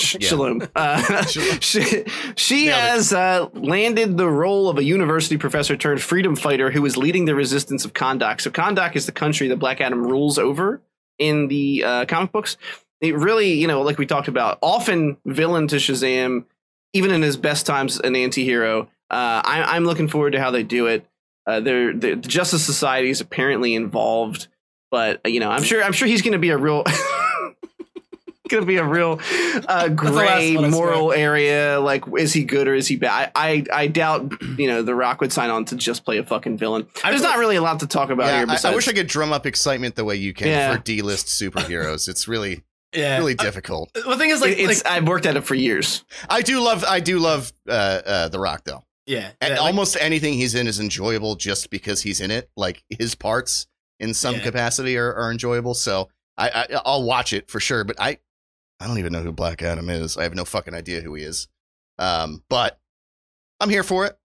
[0.00, 0.28] Sh- Yeah.
[0.28, 0.68] Shalom.
[0.74, 1.24] Uh,
[1.60, 2.04] she
[2.36, 6.96] she has uh, landed the role of a university professor turned freedom fighter who is
[6.96, 8.40] leading the resistance of Kahndaq.
[8.40, 10.82] So Kahndaq is the country that Black Adam rules over
[11.18, 12.56] in the uh, comic books.
[13.00, 16.44] It really, you know, like we talked about, often villain to Shazam,
[16.92, 18.82] even in his best times, an anti-hero.
[19.10, 21.06] Uh, I, I'm looking forward to how they do it.
[21.46, 24.48] Uh, they're, the the Justice Society is apparently involved,
[24.90, 26.84] but uh, you know, I'm sure I'm sure he's going to be a real.
[28.48, 29.18] Gonna be a real
[29.66, 31.80] uh, gray moral area.
[31.80, 33.32] Like, is he good or is he bad?
[33.34, 34.32] I, I, I doubt.
[34.56, 36.86] You know, The Rock would sign on to just play a fucking villain.
[37.02, 38.56] There's not really a lot to talk about Yeah, here.
[38.64, 40.76] I, I wish I could drum up excitement the way you can Yeah.
[40.76, 42.08] for D-list superheroes.
[42.08, 42.62] It's really,
[42.96, 43.18] Yeah.
[43.18, 43.90] really difficult.
[43.96, 44.84] Uh, the thing is, like, it's.
[44.84, 46.04] like I've worked at it for years.
[46.28, 48.84] I do love, I do love uh, uh, The Rock though.
[49.06, 52.50] yeah, And yeah, like- almost anything he's in is enjoyable just because he's in it.
[52.56, 53.66] Like his parts
[54.00, 54.40] in some Yeah.
[54.42, 55.74] capacity are, are enjoyable.
[55.74, 57.84] So I, I I'll watch it for sure.
[57.84, 58.18] But I
[58.80, 60.16] I don't even know who Black Adam is.
[60.18, 61.48] I have no fucking idea who he is.
[61.98, 62.78] Um, but
[63.60, 64.18] I'm here for it.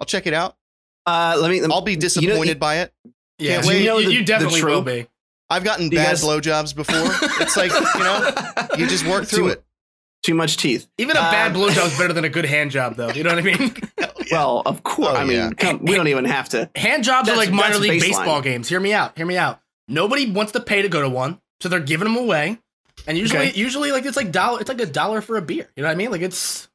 [0.00, 0.56] I'll check it out.
[1.04, 1.60] Uh, let me.
[1.60, 2.94] Let me I'll be disappointed by it.
[3.38, 3.74] yeah, you, wait.
[3.74, 5.06] you, You know the- you definitely the will be.
[5.50, 7.10] I've gotten Do you bad guys- blowjobs before.
[7.40, 8.30] It's like you know,
[8.76, 9.64] you just work through Too- it.
[10.22, 10.86] too much teeth.
[10.98, 13.10] Even a bad Um, blowjob is better than a good hand job, though.
[13.10, 13.74] You know what I mean?
[14.30, 15.08] Well, of course.
[15.12, 15.50] Oh, I mean, yeah.
[15.56, 16.68] come, we don't even have to.
[16.76, 18.00] hand jobs are like minor league baseline.
[18.08, 18.68] baseball games.
[18.68, 19.16] Hear me out.
[19.16, 19.58] Hear me out.
[19.88, 22.58] Nobody wants to pay to go to one, so they're giving them away.
[23.06, 23.58] And usually, Okay.
[23.58, 24.60] usually, like it's like dollar.
[24.60, 25.70] It's like a dollar for a beer.
[25.76, 26.10] You know what I mean?
[26.10, 26.67] Like it's.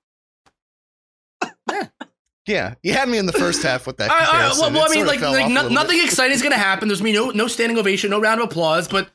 [2.47, 4.11] Yeah, you had me in the first half with that.
[4.11, 6.87] I, I, well, well, I mean, like, like no, nothing exciting is gonna happen.
[6.89, 9.09] There's gonna be no no standing ovation, no round of applause, but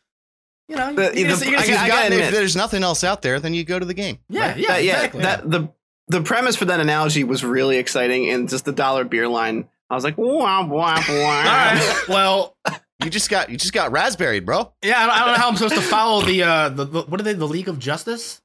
[0.68, 3.04] you know, The- you're the- you're I got- You've gotten- admit- if there's nothing else
[3.04, 4.18] out there, then you go to the game.
[4.28, 5.22] yeah, yeah, That- yeah, exactly.
[5.22, 5.68] that the
[6.10, 9.68] the premise for that analogy was really exciting, and just the dollar beer line.
[9.90, 10.94] I was like, wow, wow, wow.
[10.96, 12.04] All right.
[12.08, 12.56] Well,
[13.02, 14.72] You just got you just got raspberry, bro.
[14.82, 17.02] yeah, I don't, I don't know how I'm supposed to follow the uh the, the
[17.02, 17.34] what are they?
[17.34, 18.40] The League of Justice?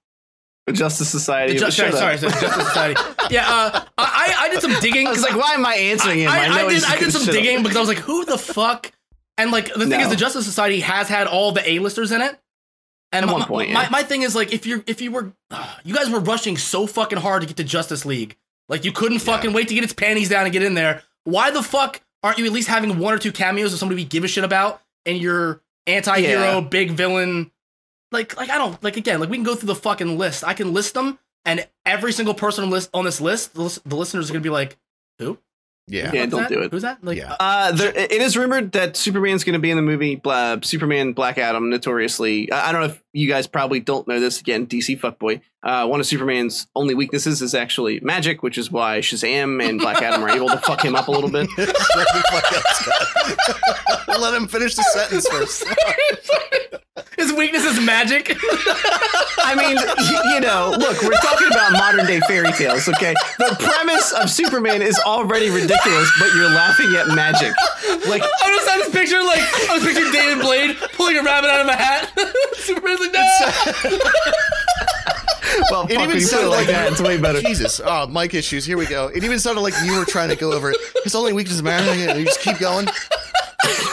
[0.71, 1.53] Justice Society.
[1.53, 3.01] The Ju- sorry, sorry, sorry, Justice Society.
[3.29, 5.07] Yeah, uh, I I did some digging.
[5.07, 6.29] I was like, why am I answering him?
[6.31, 7.41] I, I, know did, I did some shut up.
[7.41, 8.91] digging because I was like, who the fuck?
[9.37, 9.99] And like the thing No.
[9.99, 12.39] is, the Justice Society has had all the A-listers in it.
[13.11, 13.89] And At my, one point, my, yeah.
[13.89, 15.33] my thing is like, if you're if you were,
[15.83, 18.37] you guys were rushing so fucking hard to get to Justice League,
[18.69, 21.03] like you couldn't fucking wait to get its panties down and get in there.
[21.25, 24.05] Why the fuck aren't you at least having one or two cameos of somebody we
[24.05, 26.59] give a shit about and your anti-hero Yeah.
[26.61, 27.51] big villain?
[28.13, 30.43] Like like I don't like again like we can go through the fucking list.
[30.45, 33.95] I can list them, and every single person on list on this list, the, the
[33.95, 34.77] listeners are gonna be like,
[35.19, 35.37] who?
[35.87, 36.11] Yeah.
[36.13, 36.49] Yeah, Who's don't that?
[36.49, 36.71] do it.
[36.71, 37.03] Who's that?
[37.03, 37.35] Like, Yeah.
[37.37, 40.15] Uh, there, it is rumored that Superman's going to be in the movie.
[40.15, 42.49] Blah, Superman, Black Adam, notoriously.
[42.53, 44.41] I I don't know if you guys probably don't know this.
[44.41, 45.41] Again, DC fuckboy.
[45.61, 50.01] Uh, one of Superman's only weaknesses is actually magic, which is why Shazam and Black
[50.01, 51.49] Adam are able to fuck him up a little bit.
[51.55, 54.07] Shut the fuck up, Scott.
[54.19, 55.65] Let him finish the sentence first.
[57.17, 58.35] His weakness is magic.
[59.37, 59.77] I mean,
[60.33, 63.13] you know, look, we're talking about modern day fairy tales, okay?
[63.37, 67.53] The premise of Superman is already ridiculous, but you're laughing at magic.
[68.07, 71.49] Like, I just had this picture, like I was picturing David Blaine pulling a rabbit
[71.49, 72.11] out of a hat.
[72.55, 73.21] Superman's like, no.
[73.21, 73.97] Uh,
[75.71, 77.41] well, It fuck, even when you put it sounded like like that, it's way better.
[77.41, 77.79] Jesus.
[77.83, 78.65] Oh, mic issues.
[78.65, 79.07] Here we go.
[79.07, 80.77] It even sounded like you were trying to go over it.
[81.03, 82.17] His only weakness is marrying it.
[82.17, 82.87] You just keep going.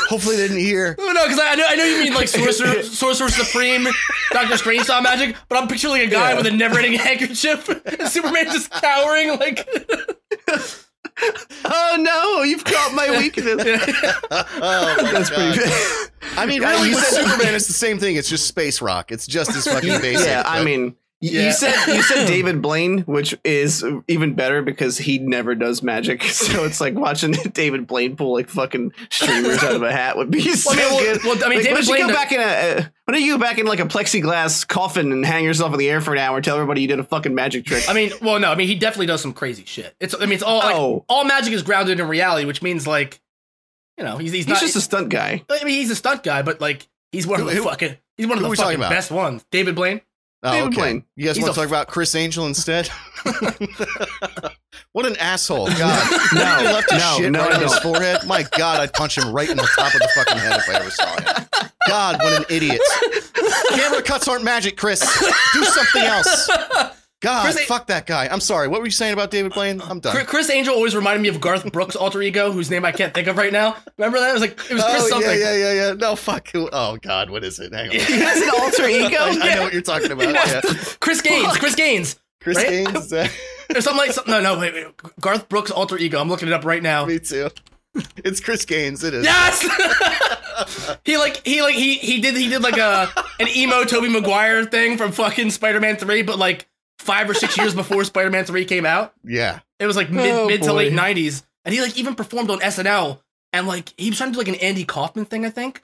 [0.09, 0.97] Hopefully they didn't hear.
[0.99, 3.87] Oh, no, no, because I know I know you mean like Sorcerer, Sorcerer Supreme,
[4.33, 6.37] Doctor Strange style magic, but I'm picturing a guy Yeah.
[6.39, 9.69] with a never-ending handkerchief, and Superman just cowering like.
[11.65, 13.47] Oh no, you've caught my weakness.
[14.31, 15.55] Oh, my That's God.
[15.55, 15.71] pretty.
[16.37, 18.17] I mean, Yeah, really, you with said- Superman, it's the same thing.
[18.17, 19.11] It's just space rock.
[19.13, 20.27] It's just as fucking basic.
[20.27, 21.47] yeah, I but- mean, y- Yeah.
[21.47, 26.23] you said you said David Blaine, which is even better because he never does magic.
[26.41, 30.31] So it's like watching David Blaine pull like fucking streamers out of a hat would
[30.31, 31.25] be so I mean, well- good.
[31.25, 32.43] well, I mean, like, David why don't you Blaine- go back in a
[32.81, 35.79] uh, why don't you go back in like a plexiglass coffin and hang yourself in
[35.79, 36.41] the air for an hour?
[36.41, 37.85] Tell everybody you did a fucking magic trick.
[37.89, 39.95] I mean, well, no, I mean he definitely does some crazy shit.
[40.01, 41.05] It's I mean it's all like, Oh.
[41.09, 43.21] all magic is grounded in reality, which means like,
[43.99, 44.61] you know, he's he's, He's not.
[44.61, 45.45] just a stunt guy.
[45.51, 47.97] I mean, he's a stunt guy, but like he's one of the Who- who- fucking
[48.17, 49.45] he's one of the fucking best ones.
[49.51, 50.01] David Blaine.
[50.43, 50.77] Oh, David okay.
[50.77, 51.05] Blaine.
[51.17, 52.89] You guys He's want to a- talk about Criss Angel instead?
[54.93, 55.67] what an asshole!
[55.69, 58.19] God, No, he left his no, shit no, right I on his forehead.
[58.27, 60.75] My God, I'd punch him right in the top of the fucking head if I
[60.81, 61.47] ever saw him.
[61.87, 62.81] God, what an idiot!
[63.71, 65.01] Camera cuts aren't magic, Criss.
[65.53, 66.51] Do something else.
[67.21, 68.29] God, Criss fuck that guy.
[68.29, 68.67] I'm sorry.
[68.67, 69.83] What were you saying about David Blaine?
[69.83, 70.25] I'm done.
[70.25, 73.29] Criss- Angel always reminded me of Garth Brooks' alter ego, whose name I can't think
[73.29, 73.77] of right now.
[73.99, 74.31] Remember that?
[74.31, 75.31] It was like it was Chris oh something.
[75.31, 75.93] yeah, yeah, yeah, yeah.
[75.93, 76.49] No, fuck.
[76.55, 77.75] Oh God, what is it?
[77.75, 77.95] Hang on.
[77.97, 79.17] He has an alter ego.
[79.21, 80.33] I, I know what you're talking about.
[80.35, 80.61] Yeah.
[81.01, 81.57] Chris Gaines.
[81.59, 82.19] Chris Gaines.
[82.41, 82.69] Chris Right?
[82.69, 83.13] Gaines.
[83.13, 83.29] uh,
[83.75, 84.33] Or something like something.
[84.33, 84.87] no, no, wait, wait.
[85.21, 86.19] Garth Brooks' alter ego.
[86.19, 87.05] I'm looking it up right now.
[87.05, 87.51] me too.
[88.25, 89.05] It's Chris Gaines.
[89.05, 89.25] It is.
[89.25, 89.61] Yes.
[91.05, 93.09] he like he like he he did he did like a
[93.41, 96.67] an emo Tobey Maguire thing from fucking Spider-Man 3, but like
[97.01, 99.15] five or six years before Spider-Man 3 came out.
[99.25, 99.61] Yeah.
[99.79, 101.43] It was like mid Oh, mid to late 90s.
[101.65, 103.21] And he like even performed on SNL
[103.53, 105.83] and like he was trying to do like an Andy Kaufman thing, I think.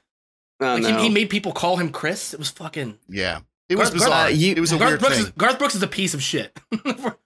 [0.60, 0.96] Oh, Like no.
[0.98, 2.32] he, he made people call him Chris.
[2.32, 3.40] It was fucking Yeah.
[3.68, 4.24] It was Garth- bizarre.
[4.26, 5.24] uh, you- it was a Garth weird Brooks thing.
[5.26, 6.56] is, Garth Brooks is a piece of shit.
[6.82, 7.16] while,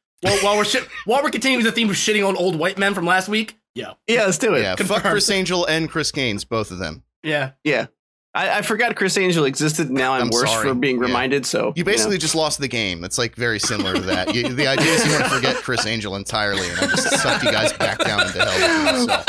[0.42, 3.06] while we're shit, while we're continuing the theme of shitting on old white men from
[3.06, 4.62] last week, yeah, yeah, let's do it.
[4.62, 4.74] yeah.
[4.76, 5.02] Fuck.
[5.02, 7.02] Criss Angel and Chris Gaines, both of them.
[7.22, 7.52] yeah.
[7.64, 7.86] Yeah.
[8.32, 9.90] I, I forgot Criss Angel existed.
[9.90, 10.68] Now I'm, I'm worse sorry.
[10.68, 11.02] for being Yeah.
[11.06, 11.44] reminded.
[11.46, 13.00] So You basically just lost the game.
[13.00, 14.34] That's like very similar to that.
[14.34, 17.42] You, the idea is you want to forget Criss Angel entirely, and I just sucked
[17.42, 18.54] you guys back down into hell.
[18.54, 19.24] With you, so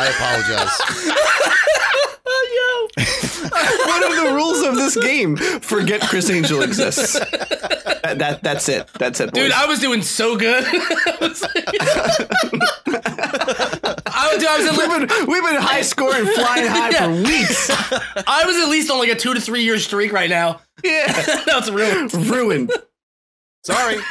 [0.00, 1.32] I apologize.
[4.00, 5.36] What are the rules of this game?
[5.36, 7.14] Forget Criss Angel exists.
[7.18, 8.86] That, that that's it.
[8.98, 9.42] That's it, boys.
[9.44, 10.64] Dude, I was doing so good.
[10.64, 11.64] I was like-
[12.88, 17.10] I was, dude, I was at we've been we've been high scoring, flying high for
[17.10, 17.70] weeks.
[18.26, 20.60] I was at least on like a two to three year streak right now.
[20.84, 21.06] Yeah,
[21.46, 22.08] no, it's real.
[22.32, 22.72] ruined.
[23.64, 23.96] Sorry.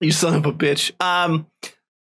[0.00, 0.90] You son of a bitch.
[1.02, 1.46] Um,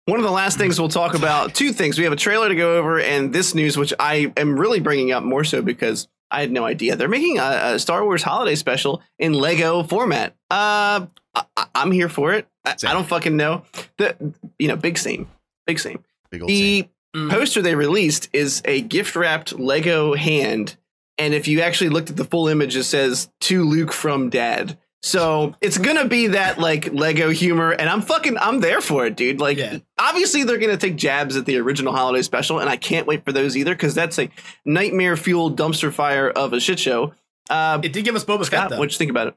[0.10, 1.54] one of the last things we'll talk about.
[1.54, 1.98] Two things.
[1.98, 5.12] We have a trailer to go over, and this news, which I am really bringing
[5.12, 8.56] up more so because I had no idea they're making a, a Star Wars holiday
[8.56, 10.34] special in Lego format.
[10.50, 11.06] Uh,
[11.36, 11.44] I,
[11.76, 12.48] I'm here for it.
[12.66, 13.64] I, I don't fucking know.
[13.98, 14.16] The
[14.58, 15.28] you know big scene.
[15.66, 16.04] big scene.
[16.32, 16.50] Big old.
[16.50, 17.32] The Mm.
[17.32, 20.78] poster they released is a gift wrapped Lego hand,
[21.18, 24.78] and if you actually looked at the full image, it says "To Luke from Dad."
[25.02, 29.16] So it's gonna be that like Lego humor, and I'm fucking I'm there for it,
[29.16, 29.40] dude.
[29.40, 29.78] Like, Yeah.
[29.98, 33.32] obviously they're gonna take jabs at the original holiday special, and I can't wait for
[33.32, 34.30] those either because that's a
[34.66, 37.14] nightmare fueled dumpster fire of a shit show.
[37.50, 38.78] Uh, It did give us Boba Fett, Scott, though.
[38.78, 39.36] what'd you think about it?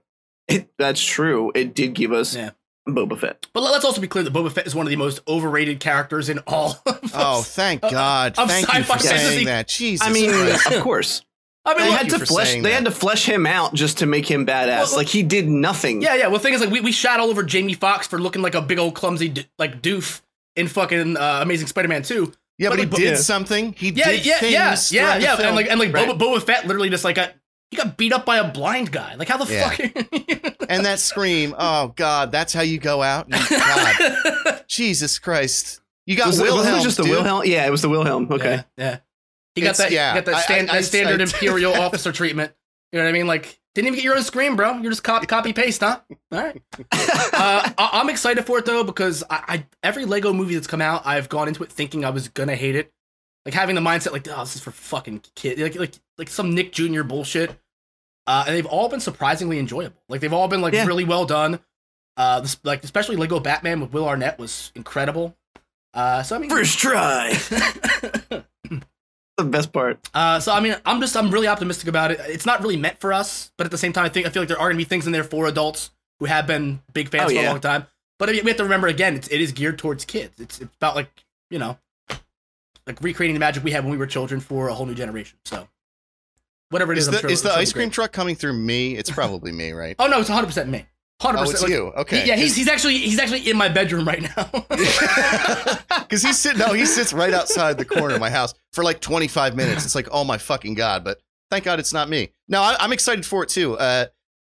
[0.49, 0.69] it?
[0.79, 1.53] That's true.
[1.55, 2.51] It did give us Yeah.
[2.89, 3.47] Boba Fett.
[3.55, 6.29] But let's also be clear that Boba Fett is one of the most overrated characters
[6.29, 6.83] in all.
[6.85, 8.35] Of Oh, thank God!
[8.37, 9.27] of Thank you sci-fi for fantasy.
[9.29, 9.69] saying that.
[9.69, 10.07] Jesus.
[10.07, 10.67] I mean, Christ.
[10.73, 11.23] of course.
[11.65, 12.49] I mean, they had to flesh.
[12.51, 12.75] saying They that.
[12.75, 14.89] had to flesh him out just to make him badass.
[14.89, 16.03] Well, like he did nothing.
[16.03, 16.27] yeah, yeah.
[16.27, 18.55] Well, the thing is, like, we, we shot all over Jamie Foxx for looking like
[18.57, 20.23] a big old clumsy d- like doof
[20.57, 22.33] in fucking uh, Amazing Spider-Man 2.
[22.59, 23.15] yeah, but he but- did yeah.
[23.17, 23.73] something.
[23.75, 24.53] He Yeah, did yeah, things.
[24.53, 24.59] yeah,
[25.19, 25.47] yeah, throughout yeah.
[25.47, 26.09] And like, and like Right.
[26.09, 27.33] Boba, Boba Fett literally just like got
[27.71, 29.15] he got beat up by a blind guy.
[29.15, 29.71] Like, how the Yeah.
[29.71, 30.67] fuck?
[30.69, 31.55] and that scream.
[31.59, 33.31] Oh God, that's how you go out.
[33.31, 35.81] God, Jesus Christ!
[36.07, 37.13] You got was, it- wasn't it just the dude.
[37.13, 37.43] Wilhelm?
[37.47, 38.27] Yeah, it was the Wilhelm.
[38.31, 38.65] Okay.
[38.77, 38.99] Yeah.
[39.55, 39.91] He got It's- that.
[39.93, 42.53] yeah, he got that, I- stand, I- that standard I- imperial officer treatment.
[42.93, 43.27] You know what I mean?
[43.27, 44.79] Like, didn't even get your own screen, bro.
[44.79, 46.01] You're just copy, copy paste, huh?
[46.31, 46.61] All right.
[46.93, 50.83] uh, I- I'm excited for it though because I, I every Lego movie that's come
[50.83, 52.93] out, I've gone into it thinking I was gonna hate it,
[53.47, 56.55] like having the mindset like, oh, this is for fucking kids, like like like some
[56.55, 57.03] Nick Jr.
[57.03, 57.59] bullshit.
[58.27, 60.01] Uh, and they've all been surprisingly enjoyable.
[60.09, 60.87] Like they've all been like Yeah.
[60.87, 61.59] really well done.
[62.17, 65.35] Uh, this, like especially Lego Batman with Will Arnett was incredible.
[65.95, 67.33] Uh, so I mean, First try.
[69.37, 69.99] the best part.
[70.15, 72.21] Uh, so I mean, I'm just I'm really optimistic about it.
[72.27, 74.43] It's not really meant for us, but at the same time, I think I feel
[74.43, 77.31] like there are gonna be things in there for adults who have been big fans
[77.33, 77.87] Oh, for a long time.
[78.19, 80.39] But I mean, we have to remember again, it's, it is geared towards kids.
[80.39, 81.11] It's it's about like
[81.51, 81.79] you know,
[82.87, 85.39] like recreating the magic we had when we were children for a whole new generation.
[85.45, 85.69] So
[86.71, 87.95] whatever it is, Is I'm the, sure is the ice cream great.
[87.95, 88.97] truck coming through me?
[88.97, 89.97] It's probably me, right?
[89.99, 90.87] Oh no, it's 100 percent me.
[91.23, 91.63] Hundred Oh, percent.
[91.63, 91.87] it's you.
[91.97, 92.27] Okay.
[92.27, 94.51] yeah, he's he's actually he's actually in my bedroom right now.
[96.03, 99.01] Because he's sitting, no, he sits right outside the corner of my house for like
[99.01, 99.85] 25 minutes.
[99.87, 101.05] It's like, oh my fucking God.
[101.05, 101.19] But
[101.51, 102.31] thank God it's not me.
[102.49, 103.79] No, I, I'm excited for it too.
[103.79, 104.07] Uh,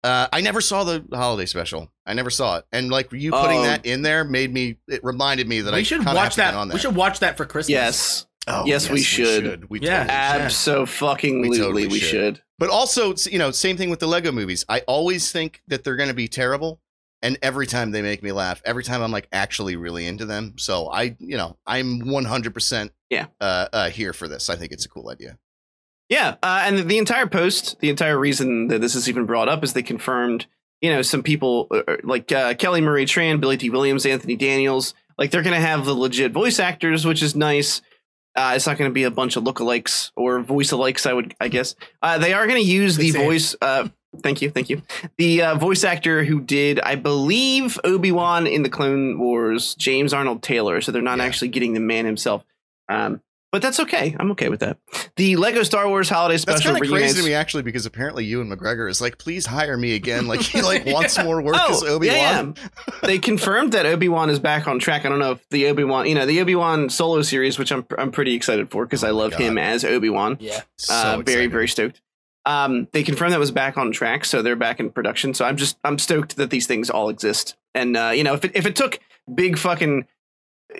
[0.02, 1.92] uh, I never saw the holiday special.
[2.06, 2.64] I never saw it.
[2.72, 3.62] And like you putting Oh.
[3.64, 6.34] that in there made me, it reminded me that I we should kinda have watch
[6.34, 6.56] to get that.
[6.58, 7.70] on We should watch that for Christmas.
[7.70, 9.70] Yes, Oh, Yes, we should.
[9.70, 10.04] We Yeah.
[10.04, 10.90] totally should.
[10.90, 12.08] absolutely, We totally we should.
[12.36, 12.42] should.
[12.58, 14.64] But also, you know, same thing with the Lego movies.
[14.68, 16.80] I always think that they're going to be terrible.
[17.22, 20.54] And every time they make me laugh, every time I'm like actually really into them.
[20.58, 23.26] So I, you know, I'm 100% Yeah.
[23.40, 24.50] uh, uh, here for this.
[24.50, 25.38] I think it's a cool idea.
[26.10, 29.64] Yeah, uh, and the entire post, the entire reason that this is even brought up
[29.64, 30.44] is they confirmed,
[30.82, 34.92] you know, some people uh, like uh, Kelly Marie Tran, Billy Dee Williams, Anthony Daniels,
[35.16, 37.80] like they're going to have the legit voice actors, which is nice.
[38.36, 41.06] Uh, it's not going to be a bunch of lookalikes or voice alikes.
[41.08, 41.74] I would, I guess.
[42.02, 43.54] Uh, they are going to use the voice.
[43.62, 43.88] Uh,
[44.22, 44.82] thank you, thank you.
[45.18, 50.12] The uh, voice actor who did, I believe, Obi Wan in the Clone Wars, James
[50.12, 50.80] Arnold Taylor.
[50.80, 51.24] So they're not Yeah.
[51.24, 52.44] actually getting the man himself.
[52.88, 53.20] Um,
[53.54, 54.16] but that's okay.
[54.18, 54.78] I'm okay with that.
[55.14, 56.54] The Lego Star Wars Holiday Special.
[56.54, 59.46] That's Special kind of crazy to me actually because apparently Ewan McGregor is like, please
[59.46, 60.26] hire me again.
[60.26, 62.16] Like he like wants more work as Obi Wan.
[62.16, 62.94] Oh, yeah, yeah.
[63.04, 65.06] they confirmed that Obi Wan is back on track.
[65.06, 67.70] I don't know if the Obi Wan, you know, the Obi Wan solo series, which
[67.70, 69.40] I'm I'm pretty excited for because Oh I love God.
[69.42, 70.36] him as Obi Wan.
[70.40, 70.62] Yeah.
[70.76, 72.00] So uh, very very stoked.
[72.46, 75.32] Um, they confirmed that was back on track, so they're back in production.
[75.32, 77.54] So I'm just I'm stoked that these things all exist.
[77.72, 78.98] And uh, you know, if it if it took
[79.32, 80.08] big fucking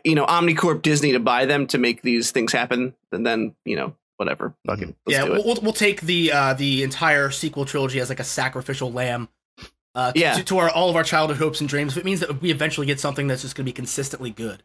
[0.05, 3.77] you know Omnicorp Disney to buy them to make these things happen, and then you
[3.77, 7.65] know whatever, fucking let's yeah, do we'll, we'll we'll take the uh, the entire sequel
[7.65, 9.29] trilogy as like a sacrificial lamb.
[9.95, 10.35] Uh, to, Yeah.
[10.35, 11.93] to, to our all of our childhood hopes and dreams.
[11.93, 14.63] If it means that we eventually get something that's just going to be consistently good.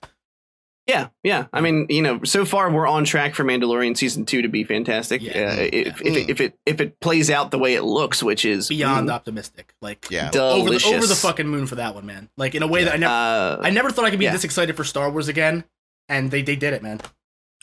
[0.90, 1.46] Yeah, yeah.
[1.54, 4.64] I mean, you know, so far we're on track for Mandalorian season two to be
[4.64, 5.22] fantastic.
[5.22, 5.32] Yeah.
[5.58, 6.12] Uh, if, Yeah.
[6.12, 9.08] if, it, if it if it plays out the way it looks, which is Beyond
[9.10, 10.32] mm, optimistic, like Yeah.
[10.34, 12.30] over the, over the fucking moon for that one, man.
[12.38, 14.32] Like in a way that I never Uh, I never thought I could be yeah.
[14.34, 15.64] this excited for Star Wars again,
[16.08, 17.00] and they they did it, man.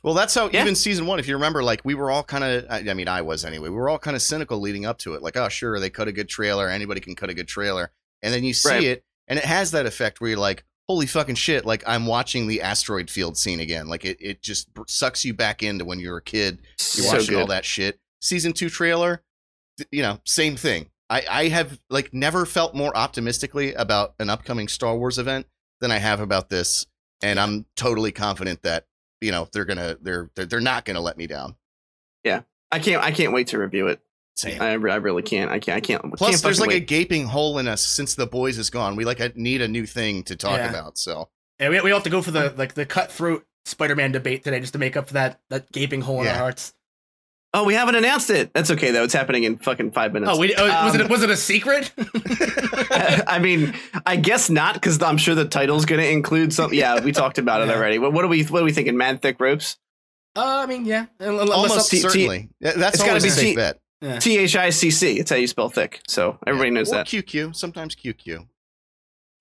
[0.04, 0.62] Well, that's how Yeah.
[0.62, 3.08] even season one, if you remember, like we were all kind of, I I mean,
[3.08, 5.22] I was anyway, we were all kind of cynical leading up to it.
[5.22, 6.68] Like, oh, sure, they cut a good trailer.
[6.68, 7.90] Anybody can cut a good trailer.
[8.22, 8.84] And then you see Right.
[8.84, 11.64] it, and it has that effect where you're like, holy fucking shit.
[11.64, 13.88] Like, I'm watching the asteroid field scene again.
[13.88, 16.60] Like, it, it just sucks you back into when you were a kid.
[16.94, 17.40] You're so watching good.
[17.40, 17.98] all that shit.
[18.20, 19.22] Season two trailer,
[19.90, 20.90] you know, same thing.
[21.08, 25.46] I, I have like never felt more optimistically about an upcoming Star Wars event
[25.80, 26.84] than I have about this,
[27.22, 28.86] and I'm totally confident that
[29.20, 31.54] you know they're gonna they're they're, they're not gonna let me down.
[32.24, 32.40] Yeah
[32.72, 34.00] i can't I can't wait to review it.
[34.36, 34.60] Same.
[34.60, 35.50] I, I really can't.
[35.50, 35.76] I can't.
[35.76, 36.02] I can't.
[36.14, 38.94] Plus, can't there's fucking like a gaping hole in us since the boys is gone.
[38.96, 40.68] We like need a new thing to talk Yeah.
[40.68, 40.98] about.
[40.98, 41.28] So
[41.58, 44.74] And we we have to go for the like the cutthroat Spider-Man debate today just
[44.74, 46.74] to make up for that that gaping hole in our hearts.
[47.54, 48.52] Oh, we haven't announced it.
[48.52, 49.04] That's okay though.
[49.04, 50.30] It's happening in fucking five minutes.
[50.34, 51.90] Oh, we oh, was Um, it was it a secret?
[53.26, 53.72] I mean,
[54.04, 56.74] I guess not because I'm sure the title's going to include some.
[56.74, 57.98] Yeah, we talked about it already.
[57.98, 58.42] What, what are we?
[58.44, 58.98] What are we thinking?
[58.98, 59.78] Man, thick ropes.
[60.36, 63.30] uh, I mean, yeah, Unless- almost T- T- certainly, Yeah, that's it's gotta be a
[63.30, 63.80] safe T- bet.
[64.20, 65.18] T H I C C.
[65.18, 66.00] It's how you spell thick.
[66.08, 67.06] So everybody knows or that.
[67.06, 68.46] QQ, sometimes QQ.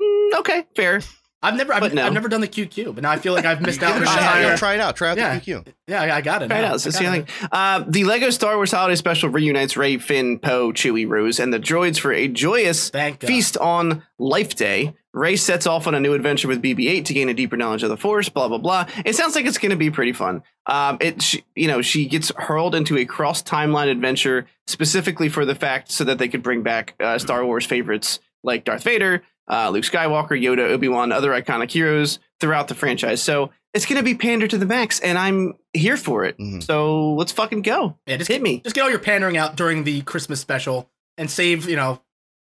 [0.02, 1.02] Mm, okay, fair.
[1.46, 2.06] I've never I've, no.
[2.06, 3.98] I've never done the QQ, but now I feel like I've missed out it on
[4.00, 4.36] a an shot.
[4.36, 4.58] You entire.
[4.58, 4.96] try it out.
[4.96, 5.36] Try out Yeah.
[5.38, 5.68] the QQ.
[5.88, 6.48] Yeah, I- I got it.
[6.48, 6.82] Try it out.
[6.82, 7.50] So I see got thing.
[7.52, 11.60] Uh, the Lego Star Wars Holiday Special reunites Rey, Finn, Poe, Chewie, Rose, and the
[11.60, 14.96] droids for a joyous Thank feast on Life Day.
[15.14, 17.90] Rey sets off on a new adventure with BB-8 to gain a deeper knowledge of
[17.90, 18.28] the Force.
[18.28, 18.86] Blah blah blah.
[19.06, 20.44] It sounds like it's going to be pretty fun.
[20.66, 25.46] Um, it she, you know she gets hurled into a cross timeline adventure specifically for
[25.46, 29.24] the fact so that they could bring back uh, Star Wars favorites like Darth Vader,
[29.50, 33.22] uh, Luke Skywalker, Yoda, Obi Wan, other iconic heroes throughout the franchise.
[33.22, 36.38] So it's going to be pander to the max, and I'm here for it.
[36.38, 36.64] Mhm.
[36.64, 37.98] So let's fucking go.
[38.08, 38.62] Yeah, just Hit get, me.
[38.64, 42.02] Just get all your pandering out during the Christmas special and save, you know,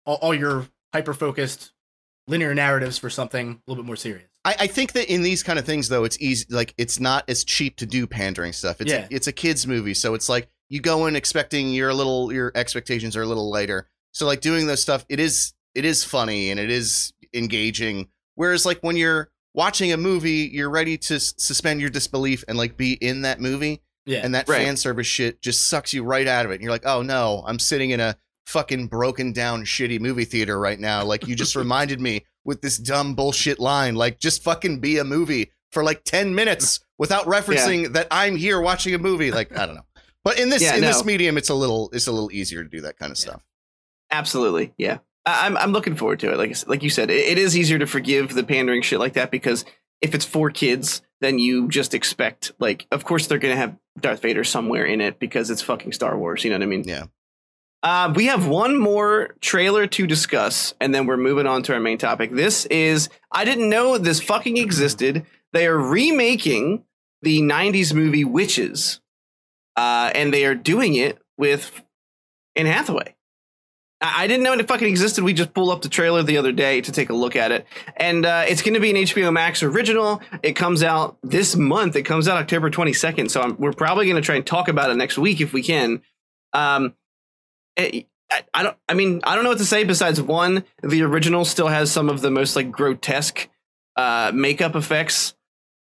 [0.06, 1.72] all, all your hyper focused
[2.28, 4.30] linear narratives for something a little bit more serious.
[4.46, 6.46] I, I think that in these kind of things, though, it's easy.
[6.50, 8.82] Like it's not as cheap to do pandering stuff.
[8.82, 9.08] It's Yeah.
[9.10, 12.52] a, it's a kids movie, so it's like you go in expecting your little your
[12.56, 13.88] expectations are a little lighter.
[14.12, 18.08] So like doing those stuff, it is it is funny and it is engaging.
[18.36, 22.58] Whereas like when you're watching a movie, you're ready to s- suspend your disbelief and
[22.58, 24.22] like be in that movie, Yeah.
[24.24, 24.64] and that Right.
[24.66, 26.56] fan service shit just sucks you right out of it.
[26.56, 28.18] And you're like, oh no, I'm sitting in a
[28.48, 31.04] fucking broken down shitty movie theater right now.
[31.04, 33.96] Like you just reminded me with this dumb bullshit line.
[33.96, 38.60] Like just fucking be a movie for like 10 minutes without referencing that I'm here
[38.62, 39.32] watching a movie.
[39.32, 39.86] Like, I don't know.
[40.24, 40.88] But in this Yeah, in no.
[40.88, 43.42] this medium, it's a little it's a little easier to do that kind of stuff.
[44.12, 45.00] Absolutely, yeah.
[45.26, 46.38] I'm I'm looking forward to it.
[46.38, 49.32] Like like you said, it, it is easier to forgive the pandering shit like that
[49.32, 49.66] because
[50.02, 54.22] if it's for kids, then you just expect like, of course they're gonna have Darth
[54.22, 56.44] Vader somewhere in it because it's fucking Star Wars.
[56.44, 56.84] You know what I mean?
[56.86, 57.06] Yeah.
[57.82, 61.82] Uh, we have one more trailer to discuss, and then we're moving on to our
[61.82, 62.32] main topic.
[62.32, 65.26] This is I didn't know this fucking existed.
[65.52, 66.86] They are remaking
[67.22, 69.02] the '90s movie Witches,
[69.76, 71.82] uh, and they are doing it with
[72.56, 73.16] Anne Hathaway.
[74.06, 75.24] I didn't know it fucking existed.
[75.24, 77.66] We just pulled up the trailer the other day to take a look at it,
[77.96, 80.22] and uh, it's going to be an HBO Max original.
[80.42, 81.96] It comes out this month.
[81.96, 83.32] It comes out October 22nd.
[83.32, 85.64] So I'm, we're probably going to try and talk about it next week if we
[85.64, 86.02] can.
[86.54, 86.96] Um,
[87.78, 88.78] it- I, I don't.
[88.90, 90.64] I mean, I don't know what to say besides one.
[90.82, 93.48] The original still has some of the most like grotesque
[93.96, 95.36] uh, makeup effects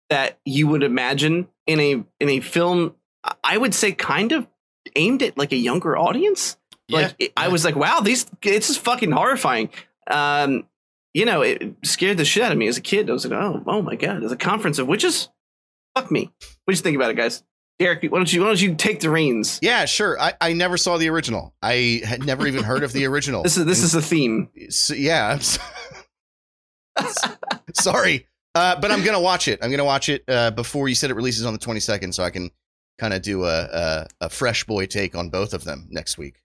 [0.10, 2.96] that you would imagine in a in a film.
[3.44, 4.48] I would say kind of
[4.96, 6.58] aimed at like a younger audience.
[6.90, 9.70] Like it- I was like, wow, these it's just fucking horrifying.
[10.10, 10.66] Um,
[11.14, 13.10] you know, it scared the shit out of me as a kid.
[13.10, 15.30] I was like, oh, oh my god, there's a conference of witches.
[15.96, 16.32] Fuck me.
[16.66, 17.44] What do you think about it, guys?
[17.80, 19.58] Derek, why don't you why don't you take the reins?
[19.62, 20.20] Yeah, sure.
[20.20, 21.54] I, I never saw the original.
[21.62, 23.42] I had never even heard of the original.
[23.44, 24.50] This is this is a theme.
[24.70, 25.38] So, yeah.
[25.40, 25.62] So-
[27.74, 29.60] sorry, uh, but I'm gonna watch it.
[29.62, 32.30] I'm gonna watch it uh, before you said it releases on the 22nd, so I
[32.30, 32.52] can
[33.00, 36.42] kind of do a, a a fresh boy take on both of them next week.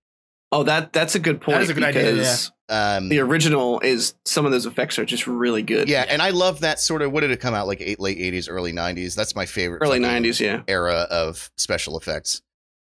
[0.55, 1.57] Oh, that that's a good point.
[1.57, 5.05] That is a good idea, because Um, The original is some of those effects are
[5.05, 5.89] just really good.
[5.89, 7.13] yeah, and I love that sort of.
[7.13, 7.81] What did it come out like?
[7.81, 9.15] Eight, late 80s, early 90s.
[9.15, 9.83] That's my favorite.
[9.83, 10.39] early '90s.
[10.41, 12.41] Yeah, era of special effects.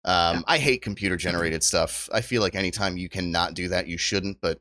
[0.05, 2.09] Um, I hate computer generated stuff.
[2.13, 4.39] I feel like anytime you cannot do that, you shouldn't.
[4.41, 4.59] But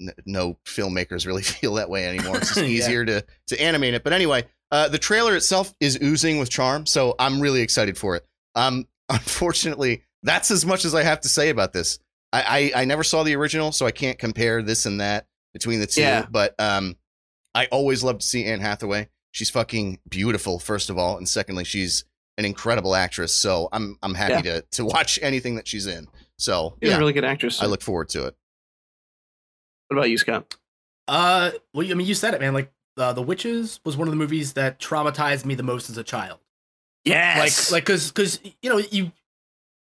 [0.00, 2.38] n- no filmmakers really feel that way anymore.
[2.38, 2.66] It's just Yeah.
[2.66, 4.02] easier to to animate it.
[4.04, 8.16] But anyway, uh, the trailer itself is oozing with charm, so I'm really excited for
[8.16, 8.24] it.
[8.54, 11.98] Um, unfortunately, that's as much as I have to say about this.
[12.32, 15.80] I, I I never saw the original, so I can't compare this and that between
[15.80, 16.02] the two.
[16.02, 16.26] Yeah.
[16.30, 16.96] But um,
[17.54, 19.08] I always love to see Anne Hathaway.
[19.32, 22.04] She's fucking beautiful, first of all, and secondly, she's
[22.38, 23.34] an incredible actress.
[23.34, 26.06] So I'm I'm happy to to watch anything that she's in.
[26.38, 27.60] So she's yeah, a really good actress.
[27.62, 28.36] I look forward to it.
[29.88, 30.56] what about you, Scott?
[31.08, 32.54] Uh, well, I mean, you said it, man.
[32.54, 35.98] Like, uh, The Witches was one of the movies that traumatized me the most as
[35.98, 36.38] a child.
[37.04, 39.10] Yes, Like, like, cause, cause you know, you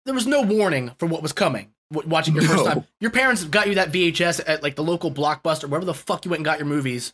[0.05, 1.69] there was no warning for what was coming.
[1.91, 5.65] Watching your first time, your parents got you that VHS at like the local blockbuster,
[5.69, 7.13] wherever the fuck you went and got your movies,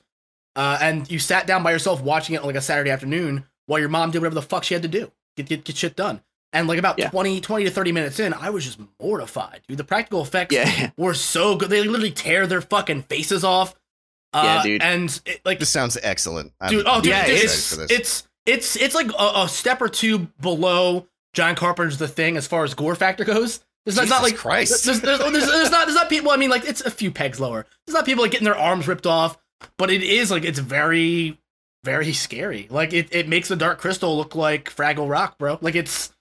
[0.56, 3.80] uh, and you sat down by yourself watching it on like a Saturday afternoon while
[3.80, 6.22] your mom did whatever the fuck she had to do, get get, get shit done.
[6.54, 7.10] And like about Yeah.
[7.10, 9.78] twenty, 20 to 30 minutes in, I was just mortified, dude.
[9.78, 11.70] The practical effects yeah, were so good.
[11.70, 13.76] They literally tear their fucking faces off.
[14.34, 14.82] Uh, Yeah, dude.
[14.82, 16.54] And it, like, This sounds excellent.
[16.62, 19.82] I'm, dude, oh, dude, Yeah, very it's, it's, it's it's it's like a, a step
[19.82, 21.06] or two below
[21.40, 23.62] John Carpenter's The Thing as far as gore factor goes.
[23.86, 24.84] There's not, not like Christ.
[24.84, 26.32] There's, there's, there's, there's not there's not people.
[26.32, 27.66] I mean, like it's a few pegs lower.
[27.88, 29.38] There's not people like getting their arms ripped off,
[29.78, 31.40] but it is like it's very
[31.86, 32.68] very scary.
[32.70, 35.58] Like it, it makes the Dark Crystal look like Fraggle Rock, bro.
[35.62, 36.12] Like it's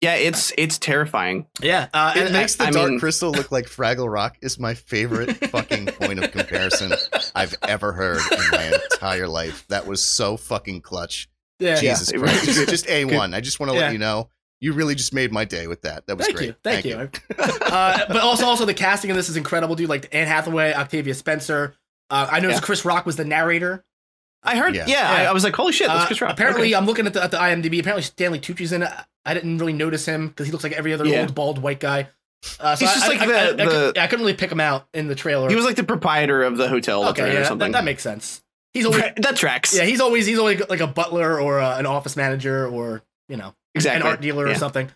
[0.00, 0.16] yeah.
[0.16, 1.46] It's it's terrifying.
[1.62, 1.86] yeah.
[1.94, 4.74] Uh, it and makes the I Dark mean- Crystal look like Fraggle Rock is my
[4.74, 6.92] favorite fucking point of comparison
[7.32, 9.64] I've ever heard in my entire life.
[9.68, 11.28] That was so fucking clutch.
[11.60, 11.76] yeah.
[11.76, 12.44] Jesus it Christ.
[12.44, 13.34] Just, just A1.
[13.34, 13.84] I just want to Yeah.
[13.84, 14.28] let you know.
[14.60, 16.06] You really just made my day with that.
[16.06, 16.56] That was great.
[16.64, 16.84] Thank great.
[16.92, 17.66] you, thank, you.
[17.66, 19.88] uh, but also, also the casting in this is incredible, dude.
[19.88, 21.74] Like Anne Hathaway, Octavia Spencer.
[22.10, 22.66] Uh, I noticed Yeah.
[22.66, 23.84] Chris Rock was the narrator.
[24.42, 24.74] I heard.
[24.74, 24.86] Yeah.
[24.86, 25.30] Yeah, I, Yeah.
[25.30, 26.32] I was like, holy shit, that's Uh, Chris Rock.
[26.32, 26.74] apparently, Okay.
[26.74, 27.78] I'm looking at the, at the IMDb.
[27.80, 28.90] Apparently, Stanley Tucci's in it.
[29.24, 31.20] I didn't really notice him because he looks like every other Yeah.
[31.20, 32.08] old bald white guy.
[32.60, 34.24] Uh, so He's I- just I- like I- the- I- I the- could, I, couldn't
[34.24, 35.48] really pick him out in the trailer.
[35.48, 37.72] he was like the proprietor of the hotel that okay, yeah, or that, something.
[37.72, 38.42] that makes sense.
[38.74, 39.76] He's always that tracks.
[39.76, 43.36] yeah, he's always he's always like a butler or uh, an office manager or you
[43.36, 44.00] know exactly.
[44.02, 44.90] an art dealer or something.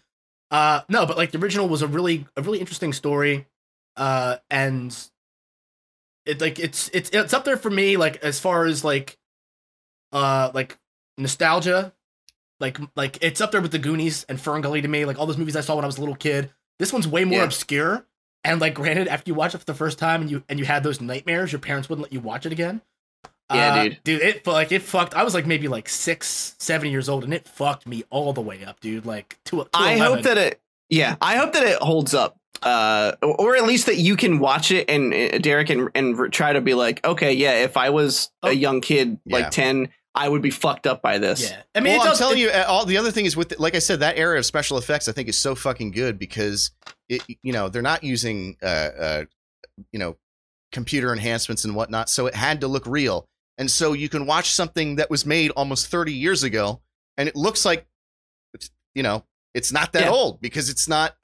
[0.51, 3.47] Uh, no, but like the original was a really a really interesting story,
[3.97, 4.97] uh, and
[6.26, 9.16] it like it's it's it's up there for me like as far as like,
[10.12, 10.78] uh, like
[11.18, 11.93] nostalgia,
[12.61, 15.05] like like it's up there with the Goonies and Ferngully to me.
[15.05, 16.51] Like all those movies I saw when I was a little kid.
[16.78, 17.45] This one's way more Yeah.
[17.45, 18.07] obscure.
[18.45, 20.64] And like, granted, after you watch it for the first time and you and you
[20.64, 22.83] had those nightmares, your parents wouldn't let you watch it again.
[23.55, 23.98] Yeah, Uh, dude.
[24.05, 25.14] Dude, it like it fucked.
[25.14, 28.40] I was like maybe like six, seven years old, and it fucked me all the
[28.40, 29.07] way up, dude.
[29.07, 30.14] Like to, to I 11.
[30.14, 30.61] hope that it.
[30.90, 32.36] Yeah, I hope that it holds up.
[32.62, 36.32] Uh, or, or at least that you can watch it and uh, Derek and and
[36.32, 38.50] try to be like, okay, yeah, if I was Oh.
[38.50, 41.50] a young kid like ten, I would be fucked up by this.
[41.50, 43.24] Yeah, I mean, well, it I'm does, telling it- you, uh, all the other thing
[43.24, 45.55] is with, the, like I said, that era of special effects, I think is so
[45.57, 46.70] fucking good because
[47.09, 49.24] it, you know, they're not using, uh, uh,
[49.90, 50.16] you know,
[50.70, 53.26] computer enhancements and whatnot, so it had to look real,
[53.59, 56.80] and so you can watch something that was made almost 30 years ago,
[57.16, 57.86] and it looks like,
[58.55, 59.24] it's, you know,
[59.55, 60.11] it's not that Yeah.
[60.11, 61.16] old because it's not,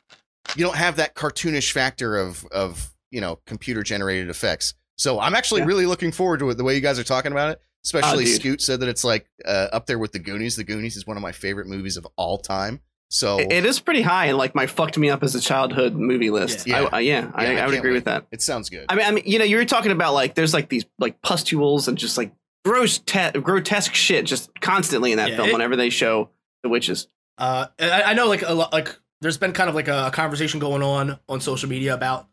[0.57, 4.75] you don't have that cartoonish factor of of you know computer generated effects.
[4.97, 5.67] So I'm actually Yeah.
[5.69, 6.55] really looking forward to it.
[6.57, 8.41] The way you guys are talking about it, especially dude.
[8.41, 10.57] Scoot said that it's like uh, up there with the Goonies.
[10.57, 12.81] The Goonies is one of my favorite movies of all time.
[13.11, 15.95] So It- it is pretty high and like my fucked me up as a childhood
[15.95, 16.67] movie list.
[16.67, 16.83] Yeah.
[16.93, 17.97] I, I- yeah, I, Yeah, I I would agree wait.
[17.99, 18.27] with that.
[18.31, 18.85] it sounds good.
[18.89, 21.21] I mean, I mean, you know, you were talking about like there's like these like
[21.23, 22.33] pustules and just like
[22.65, 26.31] gross, te- grotesque shit just constantly in that Yeah, film it- whenever they show
[26.63, 27.09] the witches.
[27.39, 30.61] Uh, I, I know like a lot, like there's been kind of like a, conversation
[30.61, 32.27] going on on social media about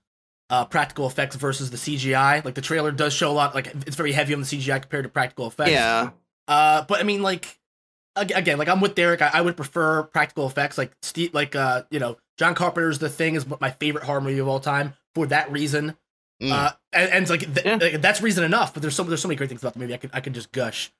[0.50, 2.44] uh, practical effects versus the CGI.
[2.44, 5.04] Like the trailer does show a lot, like it's very heavy on the CGI compared
[5.04, 5.72] to practical effects.
[5.72, 6.10] Yeah,
[6.48, 7.56] Uh, but I mean, like ag-
[8.16, 9.22] again, like I'm with Derek.
[9.22, 10.78] I, I would prefer practical effects.
[10.78, 14.40] Like Steve, like uh, you know, John Carpenter's The Thing is my favorite horror movie
[14.40, 15.96] of all time for that reason.
[16.44, 16.52] Mm.
[16.52, 17.76] Uh, and, and like, th- Yeah.
[17.76, 18.74] like, that's reason enough.
[18.74, 19.94] But there's so there's so many great things about the movie.
[19.94, 20.92] I could I could just gush.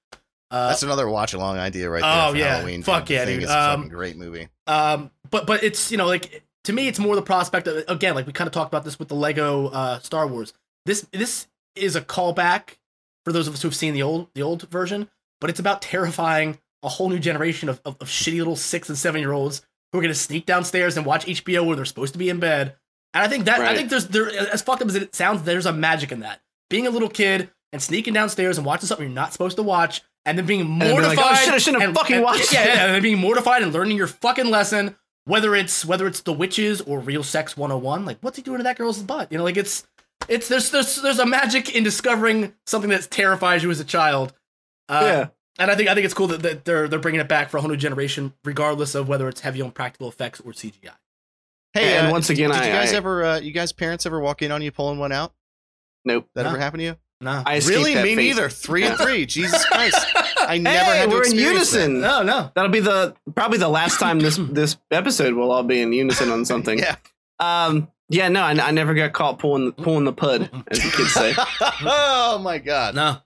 [0.52, 2.28] Uh, That's another watch along idea right there.
[2.28, 2.56] oh, for yeah.
[2.58, 2.84] Halloween.
[2.84, 3.16] Fuck dude.
[3.16, 3.44] Yeah, Thing dude.
[3.46, 4.48] is a Um, fucking great movie.
[4.68, 8.14] Um, but but it's you know like to me it's more the prospect of again
[8.16, 10.54] like we kind of talked about this with the Lego uh, Star Wars.
[10.86, 12.78] This this is a callback
[13.26, 15.10] for those of us who've seen the old the old version,
[15.42, 18.98] but it's about terrifying a whole new generation of, of, of shitty little six and
[18.98, 19.62] seven year olds
[19.92, 22.76] who are gonna sneak downstairs and watch HBO where they're supposed to be in bed.
[23.14, 25.66] And I think that I think there's there as fucked up as it sounds, there's
[25.66, 26.42] a magic in that.
[26.70, 30.02] Being a little kid and sneaking downstairs and watching something you're not supposed to watch,
[30.26, 31.18] and then being then being mortified.
[31.18, 33.02] like, "Oh, shit, I shouldn't have and- fucking and- watched yeah, it." yeah, and then
[33.02, 37.24] being mortified and learning your fucking lesson, whether it's whether it's the witches or real
[37.24, 38.06] sex 101.
[38.06, 39.32] Like, what's he doing to that girl's butt?
[39.32, 39.86] You know, like it's
[40.28, 44.34] it's there's there's there's a magic in discovering something that terrifies you as a child.
[44.90, 45.28] Uh, yeah.
[45.60, 47.58] And I think I think it's cool that, that they're they're bringing it back for
[47.58, 50.92] a whole new generation, regardless of whether it's heavy on practical effects or CGI.
[51.74, 54.06] Hey, and uh, once again, did I, you guys I ever, uh, you guys parents
[54.06, 55.34] ever walk in on you pulling one out?
[56.06, 56.28] nope.
[56.36, 56.50] That No.
[56.50, 56.98] ever happened to you?
[57.22, 57.94] No, I Really?
[57.96, 58.24] that Me fate.
[58.28, 58.50] neither.
[58.50, 59.26] Three and three.
[59.26, 59.98] Jesus Christ.
[60.40, 61.80] I never Hey, had to we're in experience that.
[61.82, 62.02] unison.
[62.02, 62.52] no, no.
[62.56, 66.30] That'll be the probably the last time this this episode will all be in unison
[66.32, 66.80] on something.
[66.86, 66.96] Yeah.
[67.40, 67.90] Um.
[68.10, 68.30] Yeah.
[68.30, 71.34] No, I, I never got caught pulling pulling the pud, as the kids say.
[71.86, 72.96] oh my God.
[72.96, 73.18] No.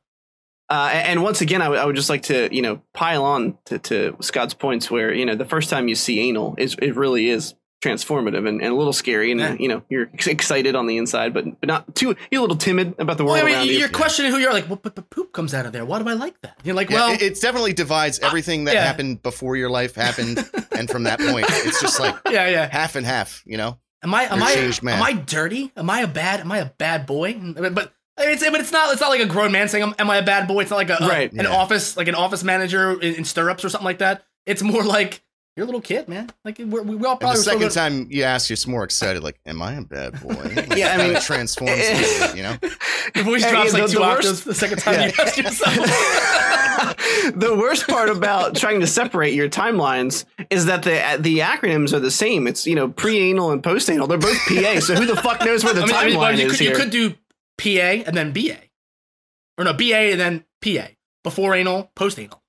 [0.70, 3.80] Uh, and and once again, I would- just like to, you know, pile on to,
[3.80, 7.30] to Scott's points where, you know, the first time you see anal, is it really
[7.30, 9.32] is transformative and, and a little scary.
[9.32, 9.50] And, Yeah.
[9.52, 12.58] uh, you know, you're excited on the inside, but, but not too, you're a little
[12.58, 13.80] timid about the world Well, I around mean, you.
[13.80, 15.86] you're questioning who you're like, well, but the poop comes out of there.
[15.86, 16.60] Why do I like that?
[16.64, 18.84] You're like, Yeah, well, it, it definitely divides everything that yeah.
[18.86, 22.68] happened before your life happened, and from that point, it's just like yeah, yeah.
[22.70, 23.42] half and half.
[23.46, 23.80] You know?
[24.04, 25.72] Am I am I am I dirty?
[25.76, 27.34] Am I a bad am I a bad boy?
[27.56, 30.18] But but it's but it's not it's not like a grown man saying am I
[30.18, 30.62] a bad boy?
[30.62, 31.48] It's not like a, a- Right, an yeah.
[31.48, 34.24] office like an office manager in, in stirrups or something like that.
[34.46, 35.22] It's more like
[35.56, 36.30] you're a little kid, man.
[36.46, 39.24] Like we're, we all And probably the second good- time you ask, you're more excited.
[39.24, 40.30] Like, am I a bad boy?
[40.34, 41.74] Like, Yeah, I mean- kinda transforms.
[41.84, 42.58] a little you know?
[43.16, 45.06] your voice Hey, drops the- like two the worst- octaves the second time Yeah.
[45.08, 45.76] you ask yourself.
[47.36, 52.00] the worst part about trying to separate your timelines is that the the acronyms are
[52.00, 52.48] the same.
[52.48, 54.08] It's you know pre-anal and post-anal.
[54.08, 54.80] They're both PA.
[54.80, 56.60] So who the fuck knows where the I mean, I mean, timeline you, is could,
[56.62, 56.72] here?
[56.72, 57.14] you could do
[57.60, 58.58] PA and then BA,
[59.58, 60.88] or no BA and then PA
[61.24, 62.42] before anal, post anal.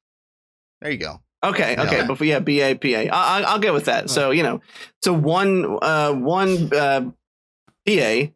[0.81, 1.21] There you go.
[1.45, 2.07] Okay, okay, Yeah.
[2.07, 3.15] but yeah, BA, PA.
[3.17, 4.11] I, I, I'll go with that.
[4.11, 4.61] So you know,
[5.03, 7.11] so one, uh, one, uh,
[7.87, 8.31] PA.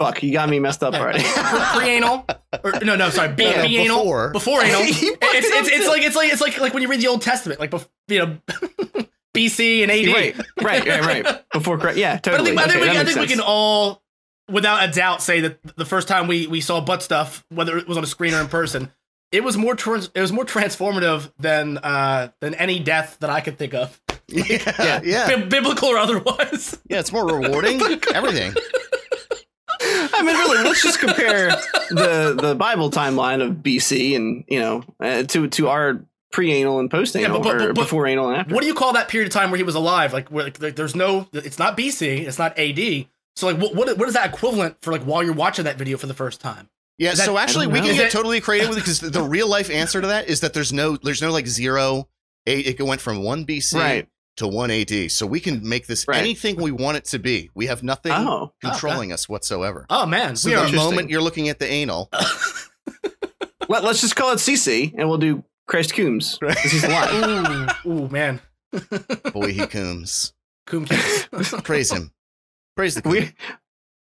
[0.00, 1.24] Fuck, you got me messed up already.
[1.24, 2.24] Pre anal,
[2.62, 4.30] or no, no, sorry, B, No, no, B anal before.
[4.30, 4.80] before anal.
[4.84, 7.58] It's, it's, it's like it's like it's like like when you read the Old Testament,
[7.58, 8.38] like bef- you know,
[9.36, 10.06] BC and AD.
[10.14, 11.50] right, right, right, right.
[11.52, 11.98] Before, Christ.
[11.98, 12.50] yeah, But I totally.
[12.56, 14.02] think, I think, we, I think we can all,
[14.48, 17.86] without a doubt, say that the first time we we saw butt stuff, whether it
[17.88, 18.90] was on a screen or in person,
[19.32, 23.40] it was more trans- it was more transformative than uh than any death that I
[23.40, 24.44] could think of, Yeah,
[24.78, 25.00] Yeah.
[25.04, 26.78] yeah, Bi- biblical or otherwise.
[26.88, 27.00] yeah.
[27.00, 27.80] It's more rewarding.
[28.14, 28.54] Everything.
[29.80, 31.50] I mean, really, let's just compare
[31.90, 36.90] the the Bible timeline of BC and you know uh, to to our pre-anal and
[36.90, 38.54] post-anal Yeah, but- but- or but- but- before anal and after.
[38.54, 40.12] What do you call that period of time where he was alive?
[40.12, 43.06] Like, where, like, there's no, it's not BC, it's not AD.
[43.38, 44.90] So, like, what, what what is that equivalent for?
[44.90, 46.68] Like, while you're watching that video for the first time?
[46.98, 47.10] Yeah.
[47.14, 49.70] That- so actually, we can get it- totally creative with it because the real life
[49.70, 52.08] answer to that is that there's no, there's no like zero.
[52.48, 54.08] A, it went from one BC Right.
[54.38, 56.18] to one AD, so we can make this Right.
[56.18, 57.48] anything we want it to be.
[57.54, 59.86] We have nothing Oh, controlling us whatsoever.
[59.88, 62.10] Oh man, So we the moment you're looking at the anal,
[63.68, 66.38] Let, us just call it CC and we'll do Christ Coombs.
[66.42, 67.76] 'cause He's alive.
[67.86, 68.40] Ooh, ooh, man,
[69.32, 70.32] boy, he cooms.
[70.66, 72.10] Coom Praise him.
[72.78, 73.08] Praise the.
[73.08, 73.32] we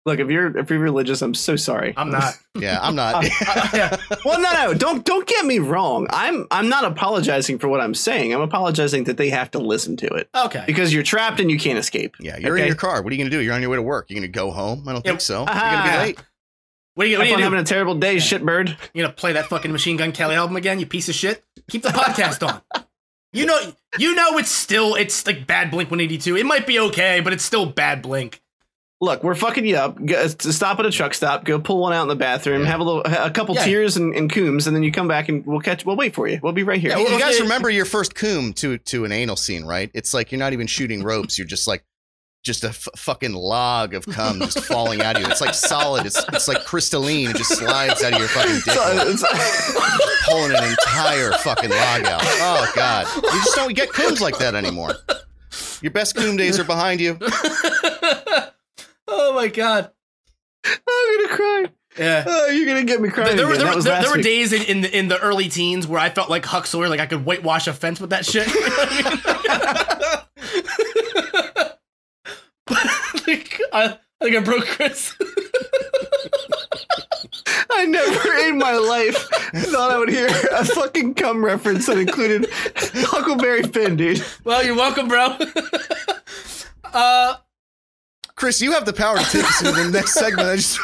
[0.05, 1.95] look if you're if you're religious, I'm so sorry.
[1.97, 2.35] I'm not.
[2.59, 3.23] Yeah, I'm not.
[3.47, 3.97] Uh, yeah.
[4.25, 6.05] well, no, no, don't don't get me wrong.
[6.11, 8.33] I'm I'm not apologizing for what I'm saying.
[8.35, 10.63] I'm apologizing that they have to listen to it Okay.
[10.67, 12.15] because you're trapped and you can't escape.
[12.19, 12.61] Yeah, you're Okay.
[12.63, 13.01] in your car.
[13.01, 13.43] What are you going to do?
[13.43, 14.09] You're on your way to work.
[14.09, 14.87] You're going to go home?
[14.87, 15.11] I don't Yeah.
[15.13, 15.37] think so.
[15.39, 15.91] You're going to Ah.
[15.93, 16.19] be late.
[16.95, 18.69] What are you, what Have are you fun gonna having a terrible day, shitbird.
[18.93, 20.79] You gonna play that fucking Machine Gun Kelly album again?
[20.79, 21.43] You piece of shit.
[21.69, 22.61] Keep the podcast on.
[23.33, 23.59] You know,
[23.99, 26.35] you know, it's still it's like bad Blink 182.
[26.37, 28.41] It might be okay, but it's still bad Blink.
[28.99, 30.03] Look, we're fucking you up.
[30.03, 32.67] Go, stop at a truck stop, go pull one out in the bathroom, Yeah.
[32.67, 33.63] have a little, a couple Yeah.
[33.65, 35.85] tears and, and coombs, and then you come back and we'll catch.
[35.85, 36.39] We'll wait for you.
[36.41, 36.91] We'll be right here.
[36.91, 39.89] Yeah, you guys remember your first coom to to an anal scene, right?
[39.93, 41.37] It's like you're not even shooting ropes.
[41.37, 41.83] You're just like
[42.43, 45.27] just a f- fucking log of cum just falling out of you.
[45.27, 46.05] It's like solid.
[46.05, 47.29] It's it's like crystalline.
[47.31, 51.69] It just slides out of your fucking dick, So, hole, it's- pulling an entire fucking
[51.69, 52.21] log out.
[52.23, 54.91] Oh god, you just don't get cooms like that anymore.
[55.81, 57.19] Your best coom days are behind you.
[59.37, 59.91] oh my god.
[60.65, 61.65] I'm gonna cry.
[61.97, 62.23] Yeah.
[62.27, 63.37] Oh, you're gonna get me crying.
[63.37, 65.99] There, there, were- there, there were days in, in, the, in the early teens where
[65.99, 68.47] I felt like Huck Sawyer, like I could whitewash a fence with that shit.
[72.65, 72.85] but
[73.27, 75.13] like, I, I think I broke Chris.
[77.69, 79.15] I never in my life
[79.69, 84.23] thought I would hear a fucking cum reference that included Huckleberry Finn, dude.
[84.43, 85.37] well, you're welcome, bro.
[86.85, 87.35] uh,
[88.37, 90.47] Chris, you have the power to take us into the next segment.
[90.47, 90.77] I just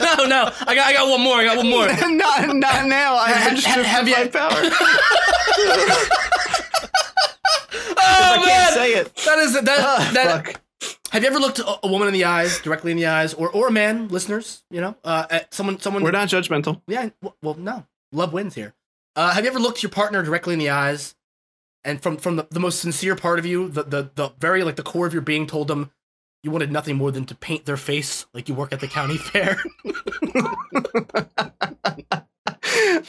[0.00, 1.36] no, no, I got, I got one more.
[1.36, 1.86] I got one more.
[2.16, 3.14] not, not now.
[3.16, 4.70] I've Ha- been ha- stripped have of you- my power.
[7.74, 9.14] Oh I man, can't say it.
[9.16, 9.64] that is that.
[9.68, 10.60] Ah, that fuck.
[11.10, 13.48] have you ever looked a, a woman in the eyes, directly in the eyes, or
[13.50, 14.62] or a man, listeners?
[14.70, 16.02] You know, uh, at someone, someone.
[16.02, 16.82] We're not judgmental.
[16.86, 17.10] Yeah.
[17.42, 17.86] Well, no.
[18.12, 18.74] Love wins here.
[19.16, 21.14] Uh, have you ever looked your partner directly in the eyes,
[21.84, 24.76] and from from the, the most sincere part of you, the, the the very like
[24.76, 25.90] the core of your being, told them
[26.42, 29.16] you wanted nothing more than to paint their face like you work at the county
[29.32, 29.56] fair?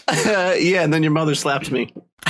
[0.07, 1.93] Uh, yeah, and then your mother slapped me.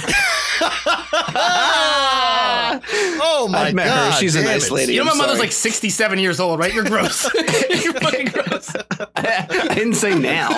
[3.25, 3.91] oh my I've met her.
[4.11, 4.71] god, She's a nice it.
[4.73, 4.93] lady.
[4.93, 5.47] you know, my I'm mother's sorry.
[5.47, 6.73] like sixty-seven years old, right?
[6.73, 7.29] You're gross.
[7.83, 8.73] You're fucking gross.
[9.15, 10.49] I didn't say now.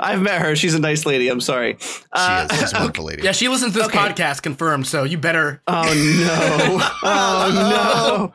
[0.00, 0.54] I've met her.
[0.56, 1.28] She's a nice lady.
[1.28, 1.76] I'm sorry.
[1.80, 2.58] She Uh, is.
[2.60, 3.22] She's a wonderful lady.
[3.22, 3.98] Yeah, she listens to this Okay.
[3.98, 4.86] podcast, confirmed.
[4.86, 5.62] So you better.
[5.66, 6.80] Oh no!
[7.02, 8.32] Oh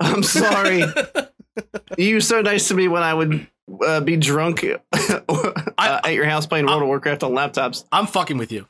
[0.00, 0.82] I'm sorry.
[1.98, 3.46] You were so nice to me when I would
[3.86, 5.20] uh, be drunk uh,
[5.78, 7.84] at your house playing World of Warcraft on laptops.
[7.92, 8.66] I'm fucking with you.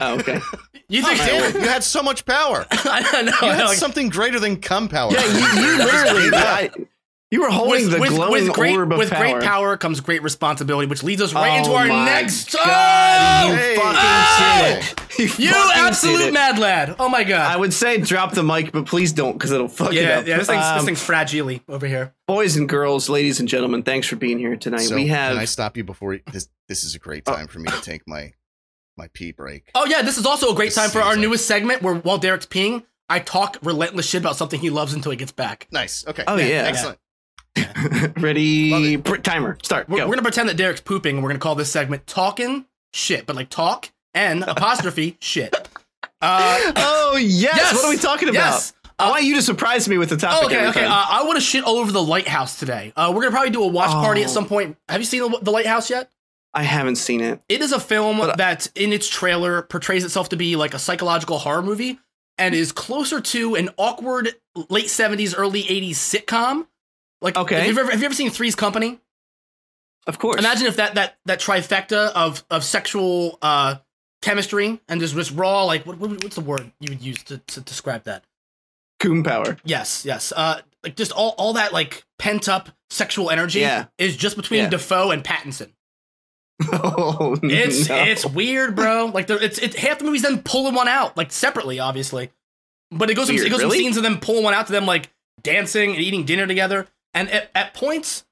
[0.00, 0.40] Oh, okay.
[0.88, 1.18] you Oh, think?
[1.18, 2.66] damn it, you had so much power.
[2.72, 3.32] I don't know.
[3.42, 5.12] You I had know, something greater than cum power.
[5.12, 6.30] Yeah, you, you literally.
[6.34, 6.70] I,
[7.32, 9.18] you were holding the glowing great, orb of with power.
[9.38, 12.52] great power comes great responsibility, which leads us right Oh into our my next.
[12.52, 13.50] God, Oh!
[13.50, 13.74] you Hey.
[13.74, 14.80] fucking Oh!
[14.80, 14.98] did.
[15.18, 16.32] You, You fucking absolute it.
[16.32, 16.96] mad lad!
[16.98, 17.52] Oh my god.
[17.52, 20.26] I would say drop the mic, but please don't, because it'll fuck it up.
[20.26, 20.38] yeah.
[20.38, 22.14] This thing's, this Um, thing's fragile over here.
[22.26, 24.78] boys and girls, ladies and gentlemen, thanks for being here tonight.
[24.82, 26.48] So we have can I stop you before you- this?
[26.68, 27.34] This is a great Oh.
[27.34, 28.32] time for me to take my
[28.96, 29.70] my pee break.
[29.74, 31.94] Oh yeah, this is also a great This time for our like- newest segment where
[31.94, 35.66] while Derek's peeing, I talk relentless shit about something he loves until he gets back.
[35.70, 36.06] Nice.
[36.06, 36.24] Okay.
[36.26, 36.64] Oh, yeah.
[36.66, 36.98] Excellent.
[38.18, 38.96] ready.
[38.98, 39.58] pr- Timer.
[39.62, 39.88] Start.
[39.88, 40.04] We're, Go.
[40.06, 43.36] we're gonna pretend that Derek's pooping, and we're gonna call this segment "Talking Shit," but
[43.36, 45.54] like talk and apostrophe shit.
[46.24, 47.52] Uh, oh yes.
[47.56, 47.74] Yes!
[47.74, 48.38] What are we talking about?
[48.52, 48.72] yes.
[48.96, 50.38] I want you to surprise me with the topic.
[50.40, 50.84] Oh, okay, okay.
[50.84, 52.92] Uh, I want to shit all over the lighthouse today.
[52.94, 54.30] Uh, we're gonna probably do a watch party at Oh.
[54.32, 54.76] some point.
[54.88, 56.10] Have you seen the, the lighthouse yet?
[56.54, 57.40] I haven't seen it.
[57.48, 60.74] It is a film But, uh, that, in its trailer, portrays itself to be like
[60.74, 61.98] a psychological horror movie
[62.38, 64.36] and is closer to an awkward
[64.68, 66.68] late seventies, early eighties sitcom.
[67.22, 67.56] Like, Okay.
[67.56, 68.98] Have you ever, have you ever seen Three's Company?
[70.06, 70.40] Of course.
[70.40, 73.76] Imagine if that that that trifecta of of sexual uh
[74.20, 77.38] chemistry and just just raw like what, what what's the word you would use to,
[77.38, 78.24] to describe that?
[78.98, 79.56] Coon power.
[79.64, 80.32] Yes, yes.
[80.34, 83.86] Uh, like just all all that like pent up sexual energy Yeah.
[83.96, 84.68] is just between Yeah.
[84.70, 85.70] Dafoe and Pattinson.
[86.72, 87.96] Oh, It's no.
[88.02, 89.06] it's weird, bro.
[89.06, 92.30] Like it's it's half the movie's them pulling one out like separately, obviously,
[92.90, 93.62] but it goes from, it goes really?
[93.62, 95.10] from scenes of them pulling one out to them like
[95.42, 98.24] dancing and eating dinner together, and at, at points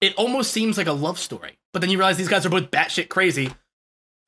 [0.00, 1.58] it almost seems like a love story.
[1.72, 3.50] But then you realize these guys are both batshit crazy.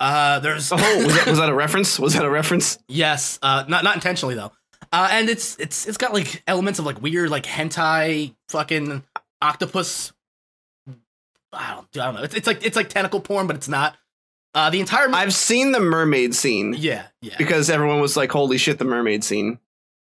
[0.01, 1.99] Uh, there's Oh, was that, was that a reference?
[1.99, 2.79] Was that a reference?
[2.89, 4.53] Yes, uh, not not intentionally though.
[4.93, 9.03] Uh, and it's it's it's got like elements of like weird like hentai fucking
[9.43, 10.13] octopus.
[11.53, 12.23] I don't, I don't know.
[12.23, 13.97] It's, it's like it's like tentacle porn, but it's not.
[14.55, 17.35] Uh, the entire I've seen the mermaid scene yeah yeah.
[17.39, 19.59] because everyone was like, "Holy shit, the mermaid scene."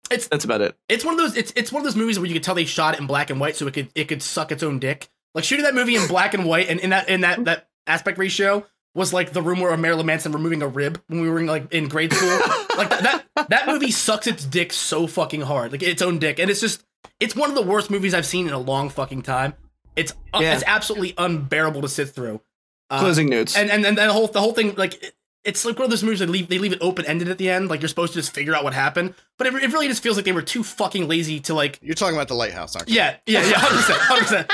[0.09, 0.75] It's That's about it.
[0.89, 2.65] it's one of those it's it's one of those movies where you could tell they
[2.65, 5.07] shot it in black and white so it could it could suck its own dick.
[5.33, 8.17] Like shooting that movie in black and white and in that in that that aspect
[8.17, 11.45] ratio was like the room where Marilyn Manson removing a rib when we were in,
[11.45, 12.29] like in grade school.
[12.77, 16.39] like that, that that movie sucks its dick so fucking hard, like its own dick,
[16.39, 16.83] and it's just
[17.21, 19.53] it's one of the worst movies I've seen in a long fucking time.
[19.95, 20.55] It's uh, Yeah.
[20.55, 22.41] it's absolutely unbearable to sit through.
[22.89, 23.55] Uh, Closing notes.
[23.55, 25.13] and and and the whole the whole thing like
[25.43, 27.49] it's like one of those movies that leave they leave it open ended at the
[27.49, 27.69] end.
[27.69, 30.15] Like you're supposed to just figure out what happened, but it, it really just feels
[30.15, 31.79] like they were too fucking lazy to like.
[31.81, 32.95] You're talking about the lighthouse, aren't you?
[32.95, 34.51] Yeah, yeah, yeah, hundred percent, hundred percent.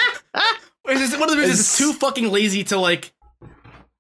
[0.90, 3.14] It's just one of the movies It's- that's too fucking lazy to like.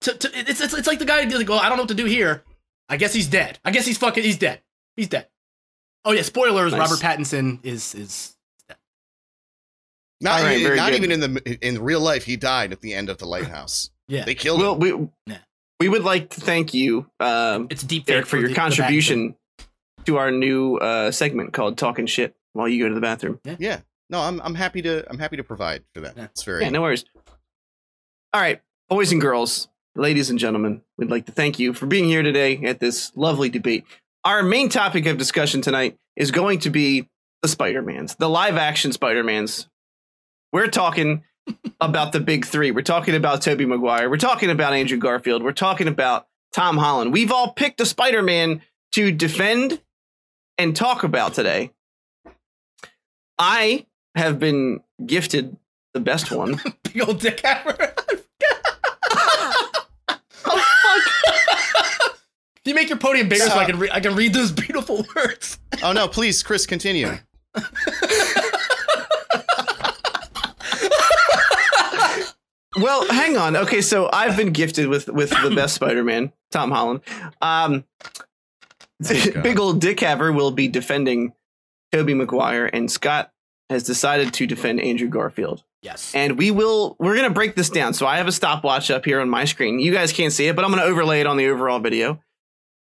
[0.01, 1.95] To, to it's, it's it's like the guy like, well, I don't know what to
[1.95, 2.43] do here.
[2.87, 3.59] I guess he's dead.
[3.65, 4.61] I guess he's fucking he's dead.
[4.95, 5.27] He's dead.
[6.05, 6.71] Oh yeah, spoilers.
[6.71, 6.79] Nice.
[6.89, 8.37] Robert Pattinson is is
[10.21, 12.23] Not, All right, very not even in the in real life.
[12.23, 13.89] He died at the end of the lighthouse.
[14.07, 14.23] yeah.
[14.23, 14.79] They killed Well, him.
[14.79, 15.37] we Yeah.
[15.79, 18.59] We would like to thank you, um, It's deep Derek, fake for your the- the
[18.59, 19.35] contribution
[20.05, 23.39] to our new uh, segment called "Talking Shit" while you go to the bathroom.
[23.59, 23.81] Yeah.
[24.09, 26.15] No, I'm I'm happy to I'm happy to provide for that.
[26.17, 26.25] Yeah.
[26.25, 27.03] It's very Yeah, no worries.
[28.33, 32.05] All right, boys and girls, ladies and gentlemen, we'd like to thank you for being
[32.05, 33.85] here today at this lovely debate.
[34.23, 37.07] Our main topic of discussion tonight is going to be
[37.41, 39.67] the Spider-Mans, the live-action Spider-Mans.
[40.51, 41.23] We're talking
[41.81, 42.71] about the big three.
[42.71, 44.09] We're talking about Tobey Maguire.
[44.09, 45.43] We're talking about Andrew Garfield.
[45.43, 47.13] We're talking about Tom Holland.
[47.13, 48.61] We've all picked a Spider-Man
[48.93, 49.81] to defend
[50.57, 51.71] and talk about today.
[53.37, 55.55] I have been gifted
[55.93, 56.59] the best one.
[56.83, 57.77] Big old dick hammer.
[60.49, 60.63] Oh
[62.63, 65.05] can you make your podium bigger so I can re- I can read those beautiful
[65.15, 65.57] words?
[65.83, 67.17] Oh no, please, Chris, continue.
[72.79, 73.55] Well, hang on.
[73.55, 77.01] Okay, so I've been gifted with with the best Spider-Man, Tom Holland.
[77.41, 77.85] Um,
[79.05, 81.33] Oh, big old Dick Haver will be defending
[81.91, 83.31] Tobey Maguire, and Scott
[83.69, 85.63] has decided to defend Andrew Garfield.
[85.83, 86.13] Yes.
[86.15, 87.93] And we will we're gonna break this down.
[87.93, 89.79] So I have a stopwatch up here on my screen.
[89.79, 92.19] You guys can't see it, but I'm gonna overlay it on the overall video.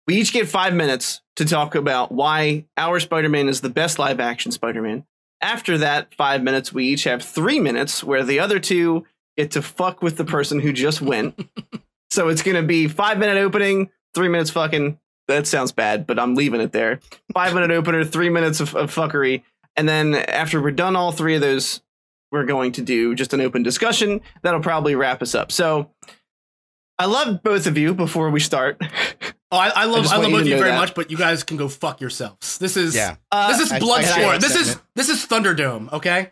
[0.07, 4.19] We each get five minutes to talk about why our Spider-Man is the best live
[4.19, 5.05] action Spider-Man.
[5.41, 9.05] After that five minutes, we each have three minutes where the other two
[9.39, 11.39] get to fuck with the person who just went.
[12.11, 14.99] so it's gonna be five minute opening, three minutes fucking.
[15.29, 16.99] That sounds bad, but I'm leaving it there.
[17.33, 19.43] Five minute opener, three minutes of, of fuckery,
[19.77, 21.81] and then after we're done all three of those,
[22.31, 24.21] we're going to do just an open discussion.
[24.41, 25.51] That'll probably wrap us up.
[25.51, 25.91] So
[26.97, 28.81] I love both of you before we start.
[29.51, 30.77] Oh, I, I love just I, love both of you very that.
[30.77, 32.57] much, but you guys can go fuck yourselves.
[32.57, 33.15] This is Yeah.
[33.31, 34.15] Uh, this is I- I Bloodsport.
[34.15, 34.87] share this is sentiment.
[34.95, 35.93] this is Thunderdome.
[35.93, 36.31] Okay.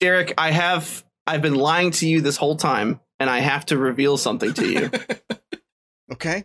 [0.00, 3.78] Derek, I have I've been lying to you this whole time, and I have to
[3.78, 4.90] reveal something to you.
[6.12, 6.44] Okay.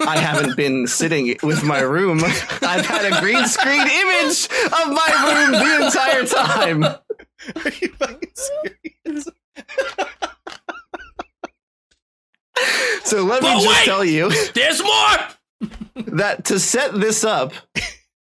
[0.00, 2.18] I haven't been sitting with my room.
[2.24, 6.82] I've had a green screen image of my room the entire time.
[6.84, 9.28] Are you fucking serious?
[13.04, 13.84] So let me just wait!
[13.84, 16.02] tell you There's more.
[16.16, 17.52] that to set this up,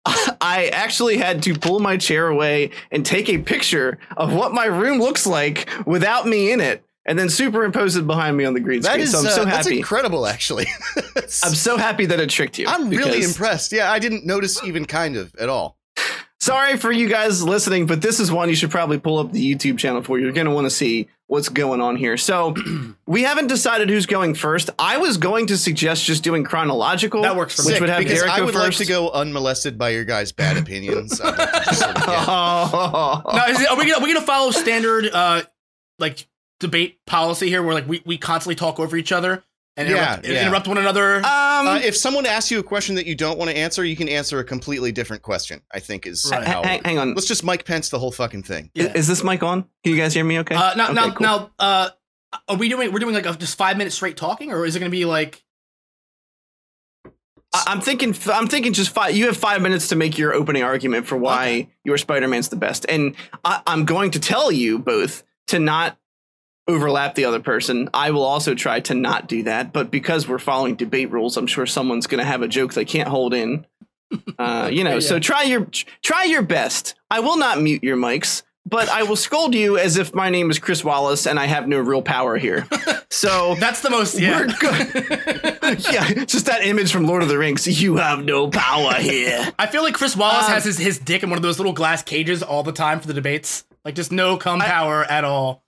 [0.41, 4.67] I actually had to pull my chair away and take a picture of what my
[4.67, 8.61] room looks like without me in it, and then superimpose it behind me on the
[8.61, 9.03] green That screen.
[9.05, 9.79] is so I'm uh, so that's happy.
[9.79, 10.67] incredible, actually.
[11.17, 12.67] I'm so happy that it tricked you.
[12.69, 13.73] I'm really impressed.
[13.73, 15.77] Yeah, I didn't notice even kind of at all.
[16.41, 19.55] Sorry for you guys listening, but this is one you should probably pull up the
[19.55, 20.19] YouTube channel for.
[20.19, 22.17] You're going to want to see what's going on here.
[22.17, 22.55] So,
[23.07, 24.71] we haven't decided who's going first.
[24.79, 27.23] I was going to suggest just doing chronological.
[27.23, 27.81] That works for which me.
[27.81, 28.79] would have because Derek I would first.
[28.81, 31.21] like to go unmolested by your guys' bad opinions.
[31.21, 33.23] I'd like to sort of get- Oh.
[33.33, 35.43] Now, is it, are we gonna are we gonna follow standard uh
[36.01, 36.27] like
[36.61, 39.45] debate policy here, where like we, we constantly talk over each other
[39.79, 40.43] and Yeah, interrupt, yeah.
[40.47, 41.17] interrupt one another?
[41.19, 43.97] um, Uh, if someone asks you a question that you don't want to answer, you
[43.97, 45.63] can answer a completely different question.
[45.73, 46.47] I think is Right.
[46.47, 46.63] how.
[46.63, 47.15] hang, hang on.
[47.15, 48.71] Let's just Mike Pence the whole fucking thing.
[48.75, 48.93] Yeah.
[48.95, 49.63] Is this mic on?
[49.85, 50.55] Can you guys hear me okay?
[50.57, 51.27] Uh, now, Okay, now, cool.
[51.27, 51.89] now, uh,
[52.49, 52.93] are we doing?
[52.93, 55.05] We're doing like a, just five minutes straight talking, or is it going to be
[55.05, 55.43] like?
[57.55, 58.15] I- I'm thinking.
[58.33, 58.73] I'm thinking.
[58.75, 59.17] Just five.
[59.17, 61.69] You have five minutes to make your opening argument for why Okay.
[61.85, 63.15] your Spider-Man's the best, and
[63.45, 65.97] I, I'm going to tell you both to not
[66.69, 67.89] overlap the other person.
[67.95, 71.47] I will also try to not do that, but because we're following debate rules, I'm
[71.47, 73.67] sure someone's going to have a joke they can't hold in.
[74.39, 75.01] Uh, you know, Yeah.
[75.01, 75.67] so try your
[76.01, 76.95] try your best.
[77.11, 80.51] I will not mute your mics, but I will scold you as if my name
[80.51, 82.67] is Chris Wallace and I have no real power here.
[83.11, 84.19] So That's the most.
[84.21, 84.41] Yeah.
[84.41, 85.81] We're good.
[85.93, 87.67] yeah, just that image from Lord of the Rings.
[87.83, 89.51] You have no power here.
[89.59, 91.73] I feel like Chris Wallace Um, has his, his dick in one of those little
[91.73, 93.65] glass cages all the time for the debates.
[93.85, 95.65] Like just no cum I- power at all.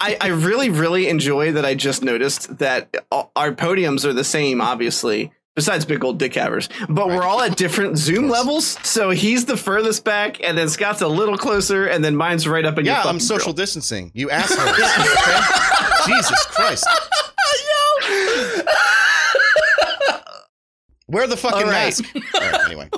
[0.00, 1.64] I, I really, really enjoy that.
[1.64, 6.68] I just noticed that our podiums are the same, obviously, besides big old dick havers,
[6.88, 8.76] but we're all at different zoom levels.
[8.86, 12.64] So he's the furthest back, and then Scott's a little closer, and then mine's right
[12.64, 13.54] up in your Yeah, I'm social grill.
[13.54, 14.10] distancing.
[14.14, 14.68] You assholes.
[14.68, 16.12] okay?
[16.12, 16.86] Jesus Christ.
[21.08, 21.70] Wear the fucking right.
[21.70, 22.04] mask.
[22.34, 22.90] All right, anyway.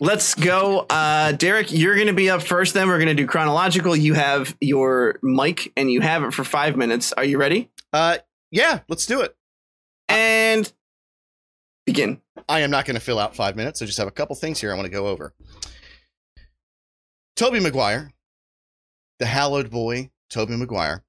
[0.00, 0.86] Let's go.
[0.90, 2.74] Uh, Derek, you're going to be up first.
[2.74, 3.96] Then we're going to do chronological.
[3.96, 7.12] You have your mic, and you have it for five minutes.
[7.12, 7.70] Are you ready?
[7.92, 8.18] Uh,
[8.50, 9.36] yeah, let's do it.
[10.08, 10.72] And
[11.86, 12.20] begin.
[12.48, 13.82] I am not going to fill out five minutes.
[13.82, 15.32] I just have a couple things here I want to go over.
[17.36, 18.12] Tobey Maguire,
[19.18, 21.04] the hallowed boy, Tobey Maguire,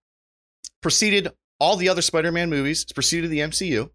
[0.82, 1.30] preceded
[1.60, 3.90] all the other Spider-Man movies, it's preceded the MCU,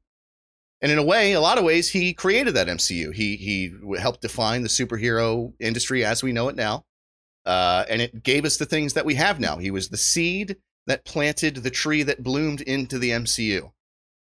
[0.85, 3.15] And in a way, a lot of ways, he created that MCU.
[3.15, 6.85] He he helped define the superhero industry as we know it now,
[7.47, 9.57] uh, and it gave us the things that we have now.
[9.57, 10.57] He was the seed
[10.87, 13.73] that planted the tree that bloomed into the MCU,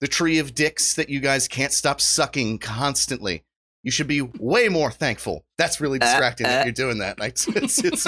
[0.02, 3.44] the tree of dicks that you guys can't stop sucking constantly.
[3.82, 5.44] You should be way more thankful.
[5.58, 7.18] That's really distracting that you're doing that.
[7.22, 8.06] It's it's it's,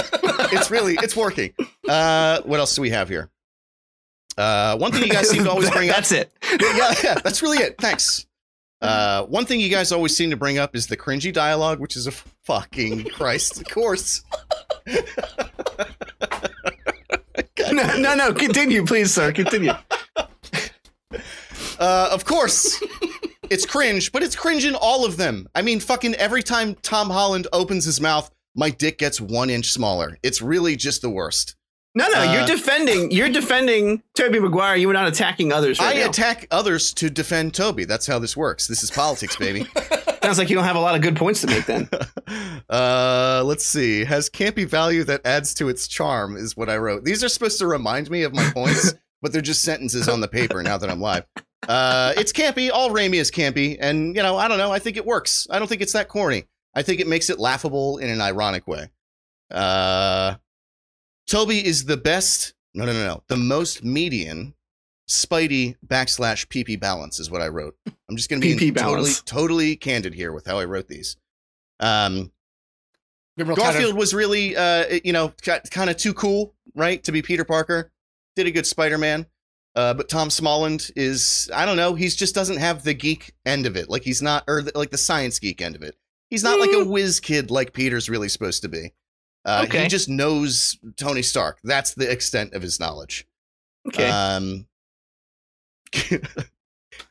[0.53, 1.55] it's really it's working.
[1.89, 3.31] Uh, what else do we have here?
[4.37, 5.95] Uh, one thing you guys seem to always bring up.
[5.95, 6.31] That's it.
[6.43, 7.79] yeah, yeah, yeah, that's really it.
[7.79, 8.27] Thanks.
[8.83, 11.95] Uh, one thing you guys always seem to bring up is the cringy dialogue, which
[11.95, 14.23] is a fucking Christ, of course.
[17.71, 18.33] No, no, no.
[18.33, 19.31] Continue, please, sir.
[19.31, 19.71] Continue.
[21.79, 22.81] Uh, of course,
[23.49, 25.47] it's cringe, but it's cringe in all of them.
[25.55, 29.71] I mean, fucking every time Tom Holland opens his mouth, my dick gets one inch
[29.71, 30.17] smaller.
[30.21, 31.55] It's really just the worst.
[31.95, 32.19] No, no.
[32.21, 33.11] Uh, you're defending.
[33.11, 34.75] You're defending Tobey Maguire.
[34.75, 35.79] You were not attacking others.
[35.79, 36.09] Right I now.
[36.09, 37.85] attack others to defend Tobey.
[37.85, 38.67] That's how this works.
[38.67, 39.67] This is politics, baby.
[40.23, 41.89] Sounds like you don't have a lot of good points to make then.
[42.69, 44.05] uh, let's see.
[44.05, 47.03] Has campy value that adds to its charm is what I wrote.
[47.03, 50.27] These are supposed to remind me of my points, but they're just sentences on the
[50.27, 51.25] paper now that I'm live.
[51.67, 52.71] Uh, it's campy.
[52.71, 54.71] All Raimi is campy, and you know, I don't know.
[54.71, 55.45] I think it works.
[55.49, 56.45] I don't think it's that corny.
[56.73, 58.89] I think it makes it laughable in an ironic way.
[59.51, 60.35] Uh,
[61.27, 62.53] Tobey is the best.
[62.73, 63.23] No, no, no, no.
[63.27, 64.53] The most median
[65.09, 67.75] Spidey backslash PP balance is what I wrote.
[68.09, 71.17] I'm just going to be totally, totally candid here with how I wrote these.
[71.79, 72.31] Um,
[73.37, 75.33] Been kind of- Garfield was really, uh, you know,
[75.71, 77.91] kind of too cool, right, to be Peter Parker.
[78.35, 79.27] Did a good Spider-Man,
[79.75, 83.67] uh, but Tom Smolland is, I don't know, he's just doesn't have the geek end
[83.67, 83.89] of it.
[83.89, 85.95] Like he's not, or the, like the science geek end of it.
[86.31, 88.91] He's not like a whiz kid like Peter's really supposed to be.
[89.45, 89.83] Uh, Okay.
[89.83, 91.59] He just knows Tony Stark.
[91.63, 93.25] That's the extent of his knowledge.
[93.87, 94.09] Okay.
[94.09, 94.65] Um,
[95.93, 96.21] here's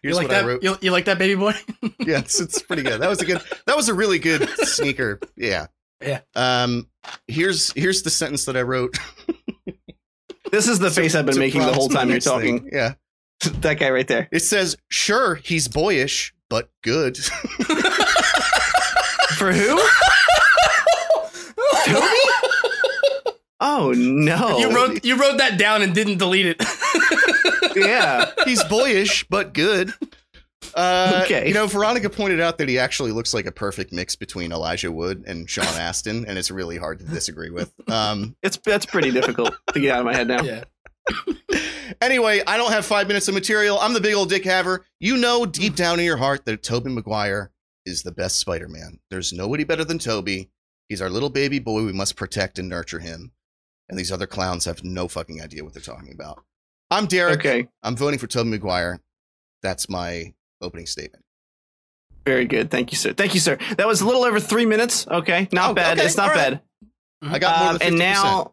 [0.02, 0.44] you like what that?
[0.44, 0.62] I wrote.
[0.62, 1.52] You, you like that, baby boy?
[2.00, 3.00] yeah, it's, it's pretty good.
[3.00, 3.42] That was a good.
[3.66, 5.20] That was a really good sneaker.
[5.36, 5.66] Yeah.
[6.00, 6.20] Yeah.
[6.34, 6.88] Um.
[7.28, 8.96] Here's here's the sentence that I wrote.
[10.50, 12.58] this is the face I've been to making the whole time you're next thing.
[12.60, 12.70] talking.
[12.72, 12.94] Yeah.
[13.60, 14.28] that guy right there.
[14.32, 17.18] It says, "Sure, he's boyish, but good."
[19.36, 19.80] For who?
[23.64, 24.58] Oh no!
[24.62, 26.62] You wrote you wrote that down and didn't delete it.
[27.76, 28.30] yeah.
[28.44, 29.92] he's boyish, but good.
[30.74, 31.46] Uh, Okay.
[31.46, 34.90] You know, Veronica pointed out that he actually looks like a perfect mix between Elijah
[34.90, 37.72] Wood and Sean Astin, and it's really hard to disagree with.
[37.88, 40.42] Um, It's that's pretty difficult to get out of my head now.
[40.42, 40.64] yeah.
[42.00, 43.78] anyway, I don't have five minutes of material.
[43.80, 44.84] I'm the big old dick haver.
[45.00, 47.50] You know deep down in your heart that Tobey Maguire
[47.84, 48.98] is the best Spider-Man.
[49.10, 50.50] There's nobody better than Tobey.
[50.88, 51.84] He's our little baby boy.
[51.84, 53.32] We must protect and nurture him.
[53.92, 56.42] And these other clowns have no fucking idea what they're talking about.
[56.90, 57.40] I'm Derek.
[57.40, 57.68] Okay.
[57.82, 59.00] I'm voting for Tobey Maguire.
[59.62, 60.32] That's my
[60.62, 61.22] opening statement.
[62.24, 62.70] Very good.
[62.70, 63.12] Thank you, sir.
[63.12, 63.58] Thank you, sir.
[63.76, 65.06] That was a little over three minutes.
[65.06, 65.46] Okay.
[65.52, 65.98] Not Oh, bad.
[65.98, 66.06] okay.
[66.06, 66.52] It's not All right.
[66.52, 67.30] bad.
[67.34, 67.88] I got more Um, than 50%.
[67.88, 68.52] and now,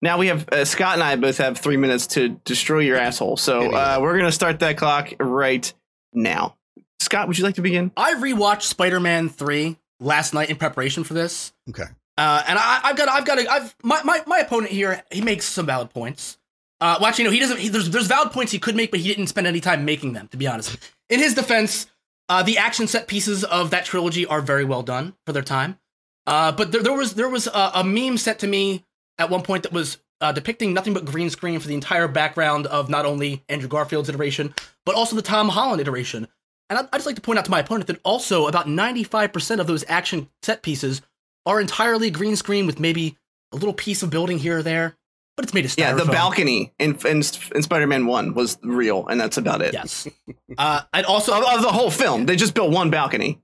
[0.00, 3.36] now we have uh, Scott and I both have three minutes to destroy your asshole.
[3.36, 5.70] So uh, we're gonna start that clock right
[6.14, 6.56] now.
[7.00, 7.90] Scott, would you like to begin?
[7.98, 11.52] I rewatched Spider-Man three last night in preparation for this.
[11.68, 11.84] Okay.
[12.20, 15.02] Uh, and I, I've got, I've got, a, I've my, my my opponent here.
[15.10, 16.36] He makes some valid points.
[16.78, 17.58] Uh, well, actually, no, he doesn't.
[17.58, 20.12] He, there's there's valid points he could make, but he didn't spend any time making
[20.12, 20.28] them.
[20.28, 20.76] To be honest,
[21.08, 21.86] in his defense,
[22.28, 25.78] uh, the action set pieces of that trilogy are very well done for their time.
[26.26, 28.84] Uh, but there, there was there was a, a meme sent to me
[29.18, 32.66] at one point that was uh, depicting nothing but green screen for the entire background
[32.66, 36.28] of not only Andrew Garfield's iteration, but also the Tom Holland iteration.
[36.68, 39.58] And I'd, I'd just like to point out to my opponent that also about 95%
[39.58, 41.00] of those action set pieces
[41.46, 43.16] are entirely green screen with maybe
[43.52, 44.96] a little piece of building here or there,
[45.36, 45.78] but it's made of styrofoam.
[45.78, 47.22] Yeah, the balcony in in,
[47.54, 49.72] in Spider-Man One was real, and that's about it.
[49.72, 50.06] Yes.
[50.58, 53.40] Uh, I'd also Of, of the whole film, they just built one balcony.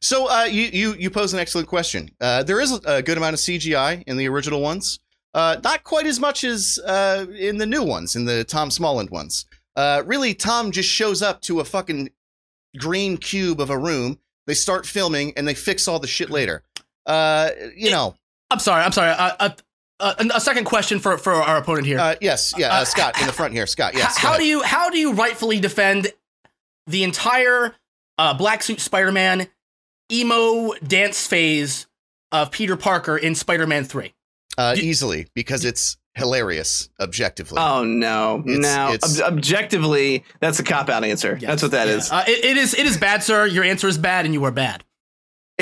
[0.00, 2.10] So uh, you you you pose an excellent question.
[2.20, 5.00] Uh, there is a good amount of CGI in the original ones.
[5.34, 9.10] Uh, not quite as much as uh, in the new ones, in the Tom Smolland
[9.10, 9.46] ones.
[9.74, 12.10] Uh, really, Tom just shows up to a fucking
[12.78, 14.18] green cube of a room.
[14.46, 16.62] They start filming and they fix all the shit later.
[17.06, 18.14] Uh, you know,
[18.50, 18.82] I'm sorry.
[18.82, 19.10] I'm sorry.
[19.10, 19.50] Uh, uh,
[20.00, 21.98] uh, a second question for for our opponent here.
[21.98, 23.94] uh, yes, yeah, uh, Uh, Scott in the front here, Scott.
[23.94, 24.16] Yes.
[24.18, 26.12] How do you how do you rightfully defend
[26.86, 27.74] the entire
[28.18, 29.46] uh, black suit Spider-Man
[30.10, 31.86] emo dance phase
[32.30, 34.14] of Peter Parker in Spider-Man Three?
[34.58, 37.58] uh, do- easily because it's hilarious objectively.
[37.58, 38.92] Oh no, It's- no.
[38.92, 41.38] it's- Ob- objectively, that's a cop out answer.
[41.40, 41.48] Yes.
[41.48, 42.10] That's what that is.
[42.12, 43.46] Uh, it, it is it is bad, sir.
[43.46, 44.84] Your answer is bad, and you are bad.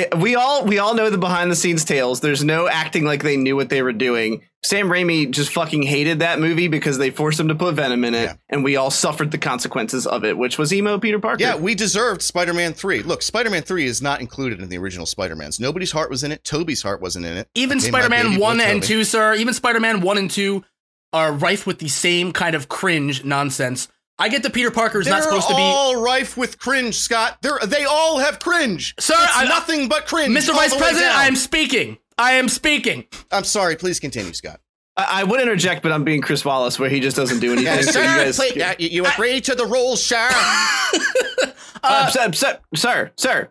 [0.01, 2.19] It- we all we all know the behind the scenes tales.
[2.21, 4.41] There's no acting like they knew what they were doing.
[4.63, 8.13] Sam Raimi just fucking hated that movie because they forced him to put Venom in
[8.13, 8.33] it, Yeah.
[8.49, 11.41] and we all suffered the consequences of it, which was emo Peter Parker.
[11.41, 13.01] Yeah, we deserved Spider-Man 3.
[13.01, 15.59] Look, Spider-Man 3 is not included in the original Spider-Mans.
[15.59, 16.43] Nobody's heart was in it.
[16.43, 17.47] Tobey's heart wasn't in it.
[17.55, 20.63] Even Spider-Man 1 and 2, sir, even Spider-Man 1 and 2
[21.11, 23.87] are rife with the same kind of cringe nonsense.
[24.19, 26.95] I get that Peter Parker is They're not supposed to be all rife with cringe,
[26.95, 27.37] Scott.
[27.41, 28.93] They're, they all have cringe.
[28.99, 30.35] Sir, it's I- nothing but cringe.
[30.37, 30.53] Mr.
[30.53, 31.11] Vice President.
[31.15, 31.97] I am speaking.
[32.17, 33.05] I am speaking.
[33.31, 33.75] I'm sorry.
[33.75, 34.59] Please continue, Scott.
[34.95, 37.65] I, I would interject, but I'm being Chris Wallace, where he just doesn't do anything.
[37.73, 40.29] Yeah, so sir, you guys, please- uh, you, you agree to the rules, sir?
[41.83, 43.49] uh, sir, sir, sir, sir.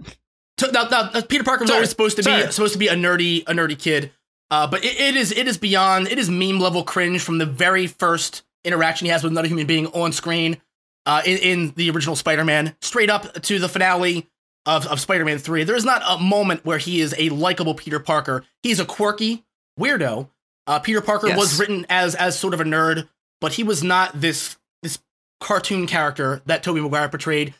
[0.59, 2.89] To- now, now, uh, Peter Parker was Sir, always supposed to be supposed to be
[2.89, 4.13] a nerdy a nerdy kid,
[4.51, 7.47] uh, but it, it is it is beyond it is meme level cringe from the
[7.47, 10.59] very first interaction he has with another human being on screen
[11.07, 14.29] uh, in, in the original Spider-Man, straight up to the finale
[14.67, 15.65] of, of Spider-Man Three.
[15.65, 18.45] There is not a moment where he is a likable Peter Parker.
[18.63, 19.45] He's a quirky
[19.79, 20.29] weirdo.
[20.67, 21.39] Uh, Peter Parker Yes.
[21.39, 23.09] was written as as sort of a nerd,
[23.41, 24.99] but he was not this this
[25.41, 27.55] cartoon character that Tobey Maguire portrayed.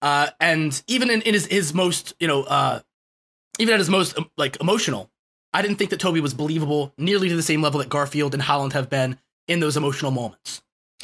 [0.00, 2.80] Uh, and even in, in his, his most, you know, uh,
[3.58, 5.10] even at his most um, like emotional,
[5.52, 8.42] I didn't think that Tobey was believable nearly to the same level that Garfield and
[8.42, 9.18] Holland have been
[9.48, 10.62] in those emotional moments.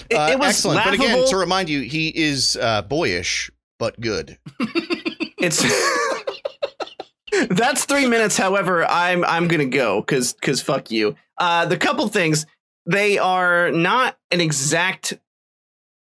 [0.09, 0.77] It, Uh, it was excellent.
[0.77, 0.99] laughable.
[0.99, 4.39] But again, to remind you, he is uh, boyish but good.
[5.43, 5.65] It's
[7.49, 8.37] that's three minutes.
[8.37, 11.17] However, I'm I'm gonna go because because fuck you.
[11.39, 12.45] Uh, the couple things
[12.85, 15.15] they are not an exact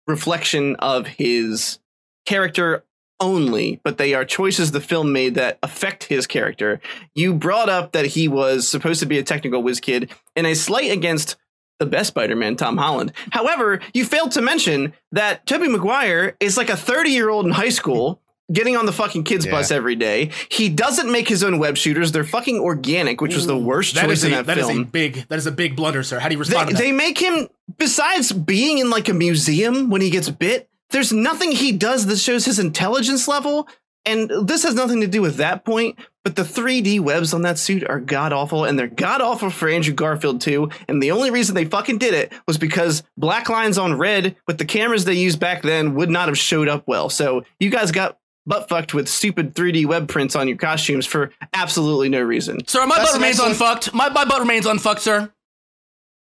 [0.06, 1.78] reflection of his
[2.26, 2.84] character
[3.18, 6.80] only, but they are choices the film made that affect his character.
[7.14, 10.54] You brought up that he was supposed to be a technical whiz kid in a
[10.54, 11.36] slight against
[11.78, 13.12] the best Spider-Man, Tom Holland.
[13.30, 18.20] However, you failed to mention that Tobey Maguire is like a 30-year-old in high school
[18.52, 19.50] getting on the fucking kids Yeah.
[19.52, 20.30] bus every day.
[20.50, 22.12] He doesn't make his own web shooters.
[22.12, 24.68] They're fucking organic, which was the worst That choice is in a, that that is
[24.68, 26.18] a big that is a big blunder, sir.
[26.20, 26.80] How do you They, respond to that?
[26.82, 31.50] they make him besides being in like a museum when he gets bit there's nothing
[31.50, 33.66] he does that shows his intelligence level
[34.06, 37.58] and this has nothing to do with that point but the 3d webs on that
[37.58, 41.30] suit are god awful and they're god awful for andrew garfield too and the only
[41.30, 45.14] reason they fucking did it was because black lines on red with the cameras they
[45.14, 48.94] used back then would not have showed up well so you guys got butt fucked
[48.94, 53.10] with stupid 3d web prints on your costumes for absolutely no reason sir, my That's
[53.10, 53.92] butt remains excellent- unfucked.
[53.94, 55.32] My, my butt remains unfucked, sir.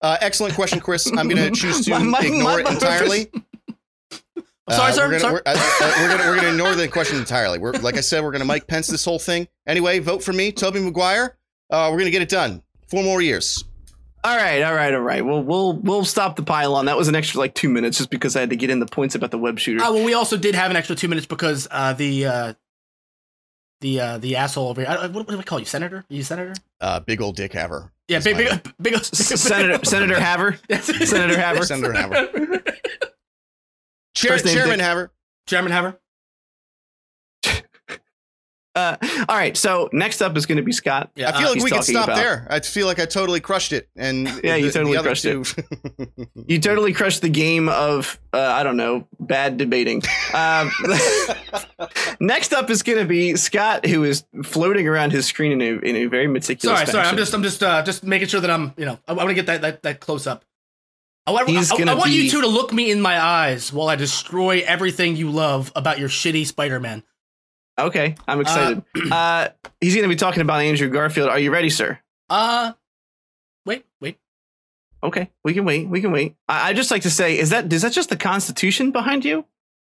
[0.02, 1.06] Uh, excellent question, Chris.
[1.06, 3.44] I'm going to choose to My- my- ignore my it butt
[4.68, 4.76] entirely.
[4.76, 5.02] Sorry, Uh, sir.
[5.04, 5.32] We're gonna, Sorry.
[5.34, 7.58] We're, uh, uh, we're gonna we're gonna ignore the question entirely.
[7.58, 9.48] We're like I said, we're gonna Mike Pence this whole thing.
[9.66, 11.36] Anyway, vote for me, Tobey Maguire.
[11.70, 12.62] Uh, we're gonna get it done.
[12.88, 13.64] Four more years.
[14.24, 15.24] All right, all right, all right.
[15.24, 16.86] Well, we'll we'll stop the pile on.
[16.86, 18.86] That was an extra like two minutes just because I had to get in the
[18.86, 19.82] points about the web shooter.
[19.84, 22.52] Uh, well, we also did have an extra two minutes because uh, the uh,
[23.82, 24.90] the uh, the asshole over here.
[24.90, 25.98] I, what, what do I call you, senator?
[25.98, 26.54] Are you senator?
[26.80, 27.92] Uh, big old dick haver.
[28.08, 31.64] Yeah, Is big, my big, big, big, Senator Senator Haver, Senator Haver.
[31.64, 32.62] Senator Haver.
[34.16, 34.86] Chair, First name Chairman Dick.
[34.86, 35.12] Haver.
[35.46, 36.00] Chairman Haver.
[38.74, 38.94] Uh,
[39.26, 41.10] all right, so next up is going to be Scott.
[41.16, 42.46] Yeah, I feel uh, like he's we can stop about- there.
[42.50, 43.88] I feel like I totally crushed it.
[43.96, 45.44] And Yeah, you the- totally the other crushed two-
[46.46, 50.02] You totally crushed the game of uh, I don't know bad debating.
[50.34, 50.70] Um,
[52.20, 55.78] next up is going to be Scott, who is floating around his screen in a
[55.80, 56.80] in a very meticulous.
[56.80, 57.06] sorry, sorry.
[57.06, 59.34] I'm just, I'm just, uh, just making sure that I'm, you know, I, want to
[59.34, 60.44] get that, that, that close up.
[61.26, 63.88] I, want- I, I gonna want you two to look me in my eyes while
[63.88, 67.02] I destroy everything you love about your shitty Spider-Man.
[67.78, 68.14] okay.
[68.28, 68.82] I'm excited.
[69.10, 69.48] Uh,
[69.80, 71.28] he's going to be talking about Andrew Garfield.
[71.28, 71.98] Are you ready, sir?
[72.30, 72.72] Uh,
[73.64, 74.18] wait, wait.
[75.02, 75.88] Okay, we can wait.
[75.88, 76.36] We can wait.
[76.48, 79.44] I, I just like to say, is that is that just the Constitution behind you,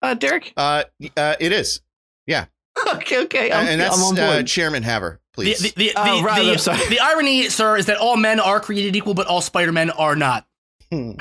[0.01, 0.53] uh, Derek?
[0.57, 0.83] uh,
[1.15, 1.81] uh, it is.
[2.25, 2.45] Yeah.
[2.95, 3.51] okay, okay.
[3.51, 4.43] I'm, and that's I'm on uh.
[4.43, 5.59] Chairman Haver, The, please.
[5.59, 8.95] the, the, Oh, the, right, the, the irony, sir, is that all men are created
[8.95, 10.45] equal, but all Spider-Men are not.
[10.91, 11.11] Hmm.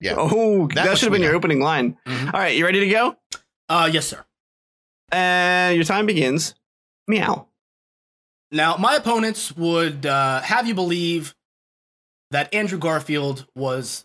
[0.00, 0.14] yeah.
[0.16, 1.38] oh, That that, should have been your know.
[1.38, 1.96] opening line.
[2.06, 2.26] Mhm.
[2.32, 3.16] All right, you ready to go?
[3.68, 4.24] Uh, yes, sir.
[5.12, 6.54] And your time begins.
[7.08, 7.48] Meow.
[8.52, 11.34] Now, my opponents would uh, have you believe
[12.30, 14.04] that Andrew Garfield was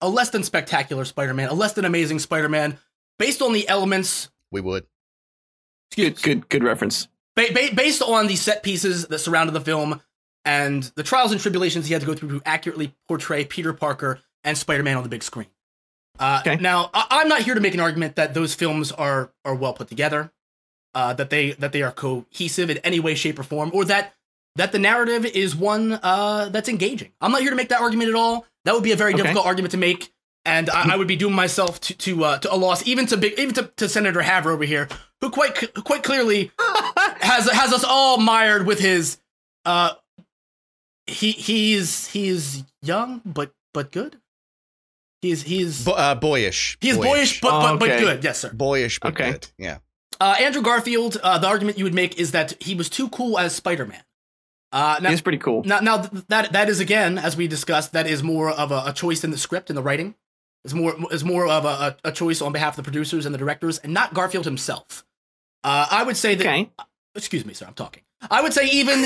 [0.00, 2.78] a less than spectacular Spider-Man, a less than amazing Spider-Man,
[3.18, 4.86] based on the elements, we would.
[5.94, 7.08] Good, good, good reference.
[7.34, 10.00] ba- ba- based on the set pieces that surrounded the film,
[10.44, 14.20] and the trials and tribulations he had to go through to accurately portray Peter Parker
[14.46, 15.48] and Spider-Man on the big screen.
[16.18, 16.56] Uh, Okay.
[16.56, 19.74] Now, I- I'm not here to make an argument that those films are are well
[19.74, 20.32] put together,
[20.94, 24.14] uh, that they that they are cohesive in any way, shape, or form, or that
[24.54, 27.12] that the narrative is one uh, that's engaging.
[27.20, 28.46] I'm not here to make that argument at all.
[28.64, 29.22] That would be a very Okay.
[29.22, 30.10] difficult argument to make,
[30.46, 33.16] and I, I would be doing myself to to, uh, to a loss, even to
[33.18, 34.88] big, even to, to Senator Haver over here,
[35.20, 36.50] who quite c- quite clearly
[37.20, 39.18] has has us all mired with his
[39.66, 39.92] uh
[41.06, 44.18] he he's he's young but but good.
[45.22, 46.76] He's he's Bo- uh, boyish.
[46.80, 47.96] he's boyish, but but, Okay.
[47.96, 48.24] but good.
[48.24, 48.52] Yes, sir.
[48.52, 49.32] boyish, but Okay.
[49.32, 49.48] good.
[49.58, 49.78] Yeah.
[50.20, 51.18] Uh, Andrew Garfield.
[51.22, 54.02] Uh, the argument you would make is that he was too cool as Spider-Man.
[54.72, 55.62] Uh, now, He's pretty cool.
[55.64, 58.82] now, now th- that that is again, as we discussed, that is more of a,
[58.86, 60.14] a choice in the script and the writing.
[60.64, 63.34] Is more is more of a, a, a choice on behalf of the producers and
[63.34, 65.04] the directors, and not Garfield himself.
[65.64, 66.46] Uh, I would say that.
[66.46, 66.70] Okay.
[67.14, 67.66] Excuse me, sir.
[67.66, 68.02] I'm talking.
[68.30, 68.98] I would say even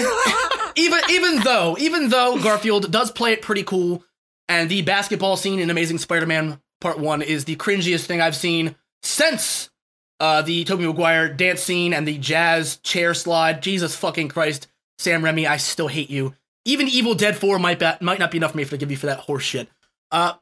[0.76, 4.02] even even though even though Garfield does play it pretty cool,
[4.50, 8.74] and the basketball scene in Amazing Spider-Man Part One is the cringiest thing I've seen
[9.02, 9.70] since
[10.18, 13.62] uh, the Tobey Maguire dance scene and the jazz chair slide.
[13.62, 14.66] Jesus fucking Christ,
[14.98, 16.34] Sam Raimi, I still hate you.
[16.64, 19.06] Even Evil Dead 4 might might not be enough for me to give you for
[19.06, 19.68] that horse shit.
[20.10, 20.34] Uh,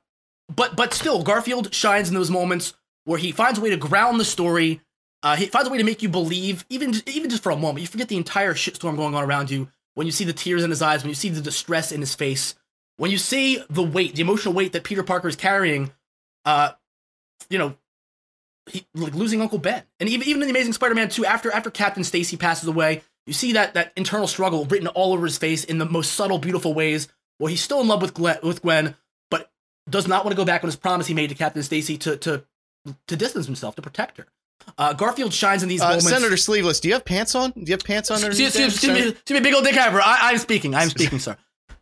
[0.48, 2.72] but but still, Garfield shines in those moments
[3.04, 4.80] where he finds a way to ground the story.
[5.22, 7.82] Uh, he finds a way to make you believe, even even just for a moment.
[7.82, 10.70] You forget the entire shitstorm going on around you when you see the tears in
[10.70, 12.54] his eyes, when you see the distress in his face,
[12.98, 15.90] when you see the weight, the emotional weight that Peter Parker is carrying.
[16.44, 16.72] Uh,
[17.48, 17.74] you know,
[18.70, 21.70] he, like losing Uncle Ben, and even even in the Amazing Spider-Man 2, after after
[21.70, 25.64] Captain Stacy passes away, you see that that internal struggle written all over his face
[25.64, 27.08] in the most subtle, beautiful ways.
[27.38, 28.96] Where he's still in love with Gwen, with Gwen,
[29.30, 29.50] but
[29.88, 32.16] does not want to go back on his promise he made to Captain Stacy to
[32.18, 32.44] to
[33.06, 34.26] to distance himself to protect her.
[34.76, 36.08] Uh, Garfield shines in these Uh, moments.
[36.08, 37.52] Senator Sleeveless, do you have pants on?
[37.52, 38.16] Do you have pants on?
[38.24, 39.16] Excuse, excuse, excuse me, Senator?
[39.18, 40.00] excuse me, big old dick haver.
[40.04, 40.74] I'm speaking.
[40.74, 41.36] I'm speaking, sir.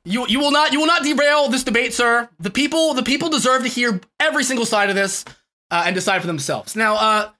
[0.06, 2.28] You you will not you will not derail this debate, sir.
[2.38, 5.24] The people the people deserve to hear every single side of this
[5.72, 6.76] uh, and decide for themselves.
[6.76, 7.30] Now, uh,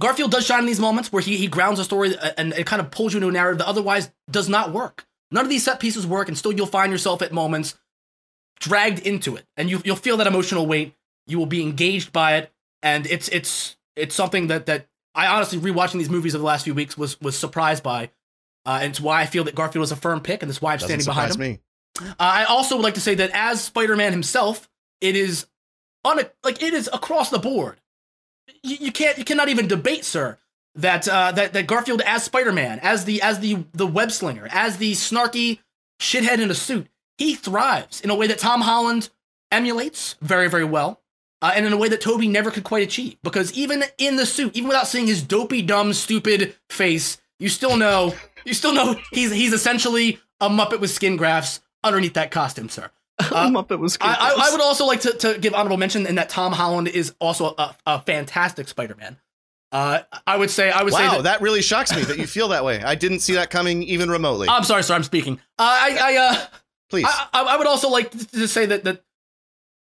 [0.00, 2.66] Garfield does shine in these moments where he he grounds a story uh, and it
[2.66, 5.06] kind of pulls you into a narrative that otherwise does not work.
[5.30, 7.74] None of these set pieces work, and still you'll find yourself at moments
[8.60, 10.94] dragged into it, and you you'll feel that emotional weight.
[11.26, 12.52] You will be engaged by it,
[12.82, 16.64] and it's it's it's something that that I honestly rewatching these movies over the last
[16.64, 18.10] few weeks was was surprised by.
[18.64, 20.72] Uh, and it's why I feel that Garfield is a firm pick, and that's why
[20.72, 21.40] I'm Doesn't standing behind him.
[21.40, 21.60] me.
[22.00, 24.68] Uh, I also would like to say that as Spider-Man himself,
[25.00, 25.46] it is
[26.04, 27.80] on a, like it is across the board.
[28.62, 30.38] You, you can't you cannot even debate, sir,
[30.74, 34.78] that uh, that that Garfield as Spider-Man, as the as the the web slinger, as
[34.78, 35.60] the snarky
[36.00, 36.86] shithead in a suit,
[37.18, 39.10] he thrives in a way that Tom Holland
[39.50, 41.00] emulates very very well.
[41.42, 44.24] Uh, and in a way that Tobey never could quite achieve, because even in the
[44.24, 48.14] suit, even without seeing his dopey, dumb, stupid face, you still know,
[48.46, 52.90] you still know he's he's essentially a Muppet with skin grafts underneath that costume, sir.
[53.18, 53.96] Uh, Muppet was.
[53.98, 56.86] I, I, I would also like to, to give honorable mention in that Tom Holland
[56.88, 59.16] is also a, a fantastic Spider-Man.
[59.72, 62.26] Uh, I would say I would say Wow, that, that really shocks me that you
[62.26, 62.82] feel that way.
[62.82, 64.48] I didn't see that coming even remotely.
[64.48, 64.94] I'm sorry, sir.
[64.94, 65.40] I'm speaking.
[65.58, 66.46] Uh, I I uh,
[66.90, 67.06] Please.
[67.08, 69.02] I, I I would also like to to say that that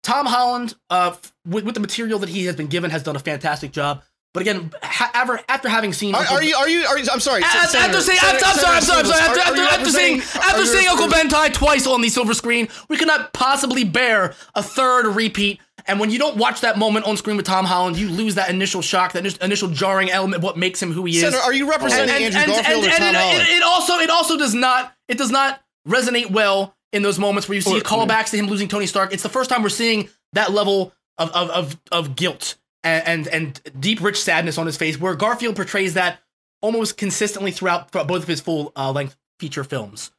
[0.03, 3.15] Tom Holland, uh, f- with, with the material that he has been given, has done
[3.15, 4.01] a fantastic job.
[4.34, 6.56] But again, ha- ever, after having seen, Are, Uncle- are you?
[6.56, 6.85] Are you?
[6.85, 7.06] Are you?
[7.11, 7.41] I'm sorry.
[7.43, 9.22] after, after seeing, Senator- I'm, sorry, I'm sorry, I'm sorry.
[9.22, 13.07] After, after, after after seeing Uncle Ben tie twice on the silver screen, we could
[13.07, 15.60] not possibly bear a third repeat.
[15.88, 18.51] And when you don't watch that moment on screen with Tom Holland, you lose that
[18.51, 21.22] initial shock, that initial- jarring element, what makes him who he is.
[21.22, 23.41] Senator, are you representing Andrew Garfield or Tom it, Holland?
[23.41, 27.49] it, it also it also does not it does not resonate well in those moments
[27.49, 29.11] where you see Or- callbacks to him losing Tony Stark.
[29.11, 33.27] It's the first time we're seeing that level of of of, of guilt and, and
[33.27, 36.19] and deep rich sadness on his face, where Garfield portrays that
[36.61, 40.11] almost consistently throughout, throughout both of his full uh, length feature films.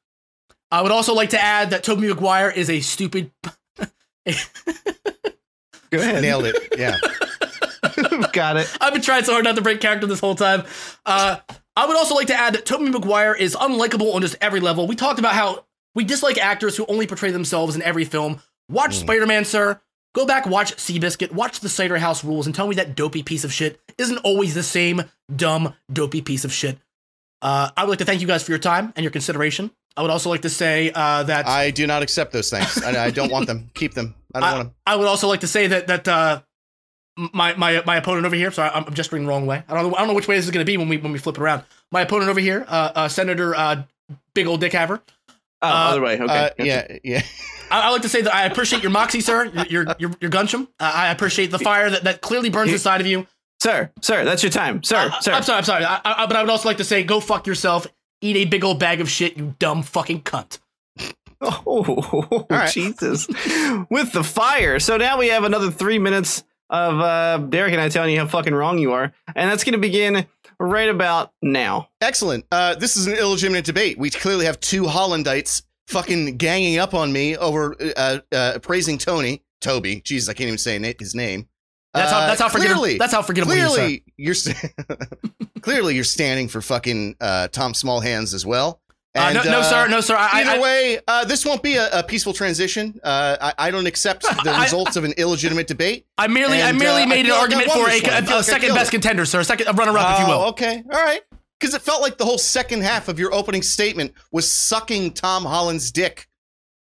[0.71, 3.31] I would also like to add that Tobey Maguire is a stupid.
[5.91, 6.23] Go ahead.
[6.23, 6.75] Nailed it.
[6.79, 6.97] Yeah.
[8.33, 8.77] Got it.
[8.81, 10.63] I've been trying so hard not to break character this whole time.
[11.05, 11.39] Uh,
[11.77, 14.87] I would also like to add that Tobey Maguire is unlikable on just every level.
[14.87, 15.65] We talked about how
[15.95, 18.41] we dislike actors who only portray themselves in every film.
[18.69, 19.81] Watch Spider-Man, sir.
[20.13, 23.45] Go back, watch Seabiscuit, watch The Cider House Rules, and tell me that dopey piece
[23.45, 25.05] of shit isn't always the same
[25.35, 26.79] dumb, dopey piece of shit.
[27.43, 29.71] Uh, I would like to thank you guys for your time and your consideration.
[29.97, 32.83] I would also like to say uh, that I do not accept those things.
[32.83, 33.71] I, I don't want them.
[33.75, 34.15] Keep them.
[34.35, 34.75] I don't I, want them.
[34.87, 36.43] I would also like to say that that uh,
[37.17, 38.51] my my my opponent over here.
[38.51, 39.63] Sorry, I'm I'm gesturing the wrong way.
[39.69, 39.97] I don't know.
[39.97, 41.37] I don't know which way this is going to be when we when we flip
[41.37, 41.65] it around.
[41.91, 43.83] My opponent over here, uh, uh Senator uh,
[44.35, 45.03] Big Old Dick Haver.
[45.63, 46.15] Oh, Uh, other way.
[46.15, 46.25] Okay.
[46.25, 46.65] Uh, gotcha.
[46.65, 46.99] yeah.
[47.05, 47.23] Yeah.
[47.71, 49.45] I, I like to say that I appreciate your moxie, sir.
[49.47, 50.69] Your your your, your gunchum.
[50.81, 53.27] Uh, I appreciate the fire that, that clearly burns inside of you.
[53.61, 54.83] Sir, sir, that's your time.
[54.83, 55.33] Sir, sir.
[55.33, 55.59] I'm sorry.
[55.59, 55.85] I'm sorry.
[55.85, 57.87] I, I, but I would also like to say, go fuck yourself.
[58.23, 60.59] Eat a big old bag of shit, you dumb fucking cunt.
[61.43, 62.71] Oh, right.
[62.71, 63.27] Jesus.
[63.89, 64.79] With the fire.
[64.79, 68.27] So now we have another three minutes of uh, Derek and I telling you how
[68.27, 69.13] fucking wrong you are.
[69.35, 70.27] And that's going to begin
[70.61, 71.89] right about now.
[72.01, 72.45] Excellent.
[72.53, 73.99] Uh, this is an illegitimate debate.
[73.99, 79.43] We clearly have two Hollandites fucking ganging up on me over uh, uh, praising Tony.
[79.61, 80.01] Tobey.
[80.03, 81.47] Jesus, I can't even say na- his name.
[81.93, 82.83] That's how Uh, that's how forgettable.
[82.83, 83.55] clearly- That's how forgettable.
[83.57, 83.75] you sir.
[83.75, 84.73] Clearly, you're st-
[85.63, 88.81] clearly you're standing for fucking uh, Tom Smallhands as well.
[89.15, 90.15] Uh, no, no, uh, sir, no, sir.
[90.17, 93.01] I, Either I, way, uh, this won't be a, a peaceful transition.
[93.03, 96.07] Uh, I, I don't accept the I- results of an illegitimate debate.
[96.17, 98.15] I merely, I merely uh, I made an like argument for this a, one.
[98.15, 98.93] I a, like second best it.
[98.93, 99.41] contender, sir.
[99.41, 100.49] A second a runner-up, if you Oh, will.
[100.51, 101.23] okay, all right.
[101.59, 105.45] Because it felt like the whole second half of your opening statement was sucking Tom
[105.45, 106.29] Holland's dick.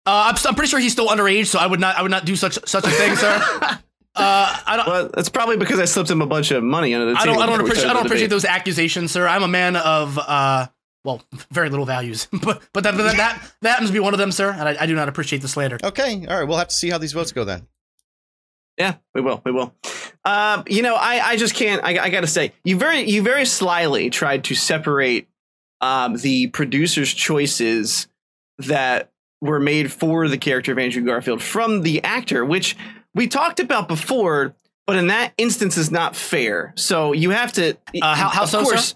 [0.05, 2.25] Uh, I'm, I'm pretty sure he's still underage, so I would not, I would not
[2.25, 3.79] do such such a thing, sir.
[4.15, 4.87] Uh, I don't.
[4.87, 7.37] Well, that's probably because I slipped him a bunch of money under the I don't,
[7.37, 9.25] I don't before appreciate, I don't appreciate those accusations, sir.
[9.25, 10.67] I'm a man of, uh,
[11.03, 11.21] well,
[11.51, 14.31] very little values, but but that that, that, that happens to be one of them,
[14.31, 14.51] sir.
[14.51, 15.77] And I, I do not appreciate the slander.
[15.83, 16.47] Okay, all right.
[16.47, 17.67] We'll have to see how these votes go then.
[18.77, 19.41] Yeah, we will.
[19.43, 19.73] We will.
[20.23, 21.83] Uh, you know, I, I just can't.
[21.83, 25.27] I, I got to say, you very you very slyly tried to separate
[25.81, 28.07] um, the producer's choices
[28.57, 29.11] that
[29.41, 32.77] were made for the character of Andrew Garfield from the actor, which
[33.13, 34.55] we talked about before.
[34.87, 36.73] But in that instance, is not fair.
[36.75, 37.77] So you have to.
[38.01, 38.95] Uh, how- how of so, course, sir?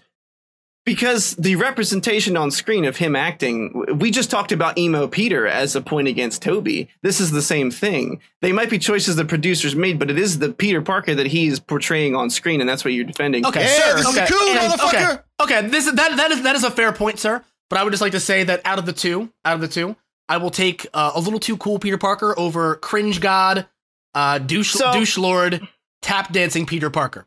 [0.86, 5.78] Because the representation on screen of him acting, we just talked about emo Peter as
[5.78, 6.90] a point against Tobey.
[7.02, 8.20] This is the same thing.
[8.42, 11.48] They might be choices the producers made, but it is the Peter Parker that he
[11.48, 13.46] is portraying on screen, and that's what you're defending.
[13.46, 13.96] Okay, Yeah, sir.
[13.98, 15.24] this is okay, cool, and- motherfucker.
[15.42, 15.68] Okay, okay.
[15.70, 17.42] This is that that is that is a fair point, sir.
[17.70, 19.70] But I would just like to say that out of the two, out of the
[19.70, 19.96] two,
[20.28, 23.68] I will take uh, a little too cool Peter Parker over cringe god,
[24.16, 25.66] uh, douche So- douche lord,
[26.02, 27.26] tap dancing Peter Parker.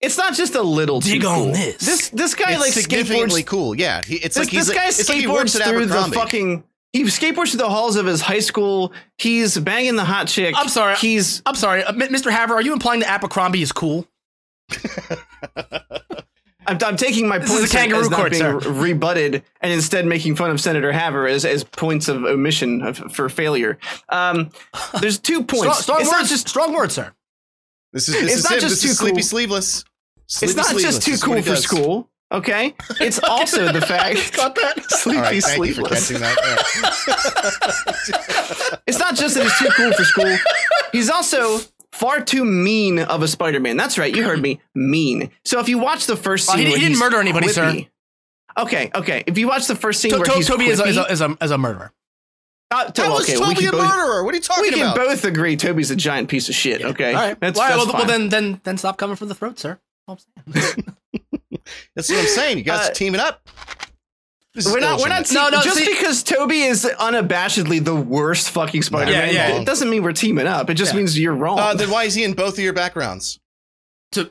[0.00, 1.52] It's not just a little Dig too on cool.
[1.52, 1.76] this.
[1.84, 3.46] This this guy It's like significantly skateboards.
[3.46, 3.74] cool.
[3.78, 6.02] Yeah, he, it's This, like he's this guy it's like he skateboards at through the
[6.14, 6.64] fucking.
[6.92, 8.92] He skateboards through the halls of his high school.
[9.18, 10.54] He's banging the hot chick.
[10.58, 10.96] I'm sorry.
[10.96, 12.30] He's I'm sorry, uh, Mr.
[12.32, 12.54] Haver.
[12.54, 14.06] Are you implying that Abercrombie is cool?
[16.66, 18.58] I'm, I'm taking my This points a kangaroo as not court, being sir.
[18.58, 23.28] rebutted, and instead making fun of Senator Haver as, as points of omission of, for
[23.28, 23.78] failure.
[24.08, 24.50] Um,
[25.00, 25.80] there's two points.
[25.80, 27.12] strong it's words, just strong words, sir.
[27.92, 28.60] This is this It's is not him.
[28.60, 29.22] just This too is Sleepy cool.
[29.24, 29.84] Sleeveless.
[30.42, 30.82] It's not Sleeveless.
[30.82, 31.62] just too This cool for does.
[31.64, 32.08] school.
[32.32, 34.36] Okay, it's also the fact.
[34.36, 34.84] Got that?
[34.90, 36.08] Sleepy All right, thank you for sleepless.
[36.08, 36.36] catching that.
[38.86, 40.36] It's not just that he's too cool for school.
[40.92, 41.58] He's also
[41.92, 43.76] far too mean of a Spider-Man.
[43.76, 44.60] That's right, you heard me.
[44.76, 45.30] Mean.
[45.44, 47.48] So if you watch the first Oh, scene, he- he where didn't he's murder anybody,
[47.48, 47.80] sir.
[48.58, 49.24] Okay, okay.
[49.26, 51.04] If you watch the first scene To- where to- he's Tobey is a, is, a,
[51.06, 51.92] is, a, is a murderer.
[52.70, 54.24] Uh, to- How okay, is we Tobey can a both- murderer?
[54.24, 54.96] What are you talking We can about?
[54.96, 56.82] both agree Tobey's a giant piece of shit.
[56.84, 57.40] Okay, All right.
[57.40, 59.80] that's, All right, that's well, well, then then then stop coming for the throat, sir.
[60.10, 60.86] All I'm saying.
[61.94, 62.58] That's what I'm saying.
[62.58, 63.48] You guys Uh, are teaming up.
[64.54, 64.98] This we're not.
[65.00, 65.18] We're not.
[65.30, 65.52] illegitimate.
[65.52, 69.60] No, no, just see- because Tobey is unabashedly the worst fucking Spider-Man, Yeah, yeah.
[69.60, 70.68] it doesn't mean we're teaming up.
[70.70, 70.98] It just Yeah.
[70.98, 73.38] means you're wrong Uh, then why is he in both of your backgrounds?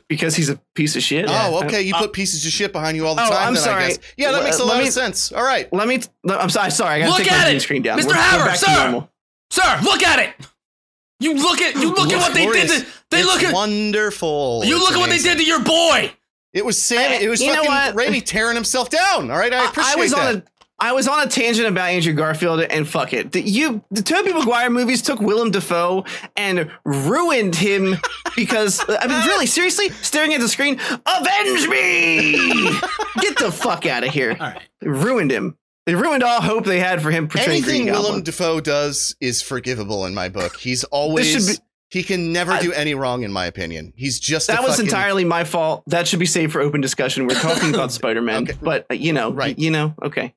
[0.10, 1.23] because he's a piece of shit.
[1.30, 1.81] Oh, okay.
[1.81, 3.47] You put pieces of shit behind you all the Oh, time.
[3.47, 3.84] I'm then, sorry.
[3.85, 3.99] I guess.
[4.18, 5.31] Yeah, that makes a let lot me- of sense.
[5.31, 5.72] All right.
[5.72, 6.01] Let me.
[6.30, 6.69] I'm sorry.
[6.72, 7.61] Sorry, I gotta Look take at my it!
[7.61, 7.97] screen down.
[7.97, 8.07] Mr.
[8.07, 9.07] We're- we're Haver, sir!
[9.51, 10.34] Sir, look at it.
[11.19, 12.69] You look at you look at what they did.
[12.69, 14.61] To, they It's look at wonderful.
[14.65, 16.11] you It's look at what they did to your boy.
[16.53, 17.21] It was Sam.
[17.21, 17.95] It was You know fucking what?
[17.95, 19.29] Raimi tearing himself down.
[19.29, 20.27] All right, I appreciate I was that.
[20.29, 20.43] on a
[20.81, 23.33] I was on a tangent about Andrew Garfield and fuck it.
[23.33, 26.05] The, you the Tobey Maguire movies took Willem Dafoe
[26.37, 27.97] and ruined him
[28.37, 32.71] because I mean really seriously staring at the screen avenge me
[33.21, 34.61] get the fuck out of here All right.
[34.81, 35.57] Ruined him
[35.90, 38.24] they ruined all hope they had for him portraying Anything Green Willem Goblin.
[38.24, 40.56] Dafoe does is forgivable in my book.
[40.57, 43.94] He's always be- he can never I- do any wrong in my opinion.
[43.95, 45.84] He's just a that was fucking- entirely my fault.
[45.88, 47.26] That should be saved for open discussion.
[47.26, 48.57] We're talking about Spider-Man, Okay.
[48.61, 49.57] but uh, you know, Right.
[49.57, 50.36] You know, okay.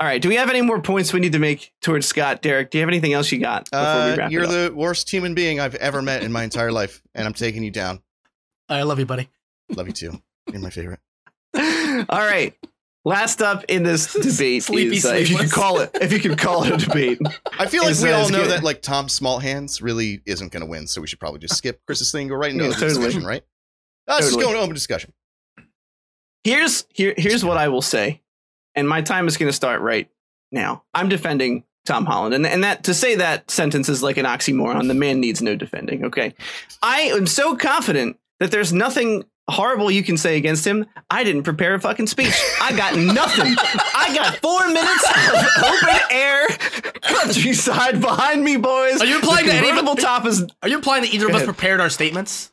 [0.00, 0.20] All right.
[0.20, 2.42] Do we have any more points we need to make towards Scott?
[2.42, 4.70] Derek, do you have anything else you got before we Uh, wrap you're it up?
[4.72, 7.70] the worst human being I've ever met in my entire life, and I'm taking you
[7.70, 8.00] down.
[8.68, 9.28] I love you, buddy.
[9.68, 10.22] Love you too.
[10.50, 11.00] You're my favorite.
[11.54, 12.54] All right.
[13.04, 15.52] Last up in this debate Sleepy is, uh, if you could sleepless.
[15.54, 17.18] call it, if you could call it a debate.
[17.58, 18.50] I feel like Is, we uh, all know good.
[18.50, 21.80] that like Tom Smallhands really isn't going to win, so we should probably just skip
[21.86, 23.04] Chris's thing and go right into Yeah, the totally.
[23.06, 23.42] discussion, right?
[24.06, 24.42] Uh, Let's Totally.
[24.42, 25.12] just go into open discussion.
[26.44, 28.22] Here's here here's what I will say,
[28.74, 30.08] and my time is going to start right
[30.50, 30.84] now.
[30.94, 34.88] I'm defending Tom Holland, and and that to say that sentence is like an oxymoron.
[34.88, 36.04] The man needs no defending.
[36.06, 36.34] Okay,
[36.82, 40.86] I am so confident that there's nothing horrible you can say against him.
[41.10, 42.32] I didn't prepare a fucking speech.
[42.60, 43.54] I got nothing.
[43.94, 46.46] I got four minutes of open air
[47.02, 49.00] countryside behind me, boys.
[49.00, 50.44] Are you implying the that any of- convertible top is?
[50.62, 52.52] Are you implying that either of us prepared our statements?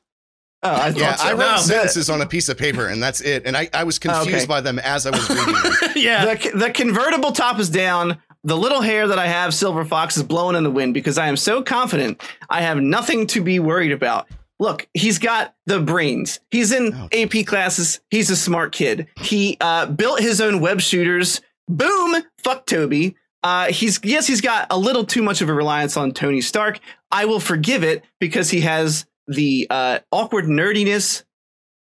[0.64, 1.28] Oh, I Yeah, so.
[1.28, 1.58] I wrote No.
[1.58, 3.44] sentences on a piece of paper, and that's it.
[3.46, 4.46] And I, I was confused Okay.
[4.48, 5.74] by them as I was reading them.
[5.96, 6.26] yeah.
[6.34, 8.18] the, the convertible top is down.
[8.44, 11.28] The little hair that I have, Silver Fox, is blowing in the wind because I
[11.28, 14.28] am so confident I have nothing to be worried about.
[14.60, 16.40] Look, he's got the brains.
[16.50, 17.10] He's in Oh.
[17.14, 18.00] AP classes.
[18.10, 19.08] He's a smart kid.
[19.20, 21.42] He uh, built his own web shooters.
[21.68, 22.24] Boom!
[22.44, 23.16] Fuck Tobey.
[23.44, 26.80] Uh, he's yes, he's got a little too much of a reliance on Tony Stark.
[27.12, 31.24] I will forgive it because he has the uh, awkward nerdiness.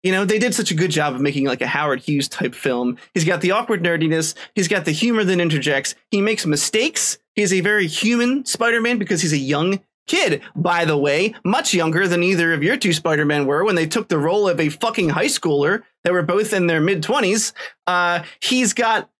[0.02, 2.54] You know, they did such a good job of making like a Howard Hughes type
[2.54, 2.96] film.
[3.14, 4.34] He's got the awkward nerdiness.
[4.54, 5.94] He's got the humor that interjects.
[6.10, 7.18] He makes mistakes.
[7.34, 12.06] He's a very human Spider-Man because he's a young kid, by the way, much younger
[12.08, 15.10] than either of your two Spider-Men were when they took the role of a fucking
[15.10, 17.52] high schooler that were both in their mid 20s.
[17.86, 19.10] Uh, he's got,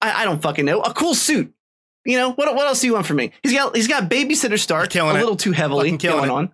[0.00, 1.52] I, I don't fucking know, a cool suit.
[2.04, 3.32] You know, what, what else do you want from me?
[3.42, 5.20] He's got, he's got babysitter Stark Killing a it.
[5.20, 6.50] little too heavily Fucking killing going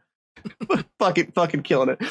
[0.71, 0.85] on.
[0.99, 2.03] fucking, fucking killing it.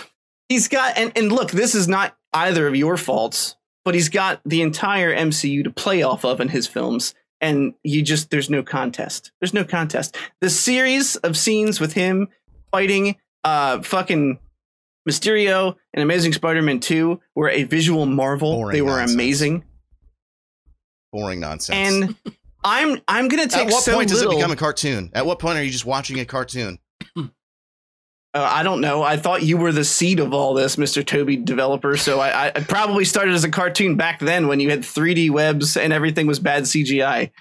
[0.50, 4.42] He's got, and, and look, this is not either of your faults, but he's got
[4.46, 8.64] the entire MCU to play off of in his films and you just there's no
[8.64, 9.32] contest.
[9.40, 10.18] There's no contest.
[10.42, 12.28] The series of scenes with him
[12.72, 14.40] fighting uh fucking
[15.08, 18.56] Mysterio and Amazing Spider-Man 2 were a visual marvel.
[18.56, 19.14] Boring they were nonsense.
[19.14, 19.64] amazing.
[21.14, 21.78] Boring nonsense.
[21.78, 22.16] And
[22.64, 25.10] I'm I'm going to take At what so point does little, it become a cartoon?
[25.14, 26.80] At what point are you just watching a cartoon?
[28.38, 29.02] Uh, I don't know.
[29.02, 31.04] I thought you were the seed of all this, Mr.
[31.06, 31.98] Tobey developer.
[31.98, 35.76] So I, I probably started as a cartoon back then when you had 3D webs
[35.76, 37.32] and everything was bad CGI.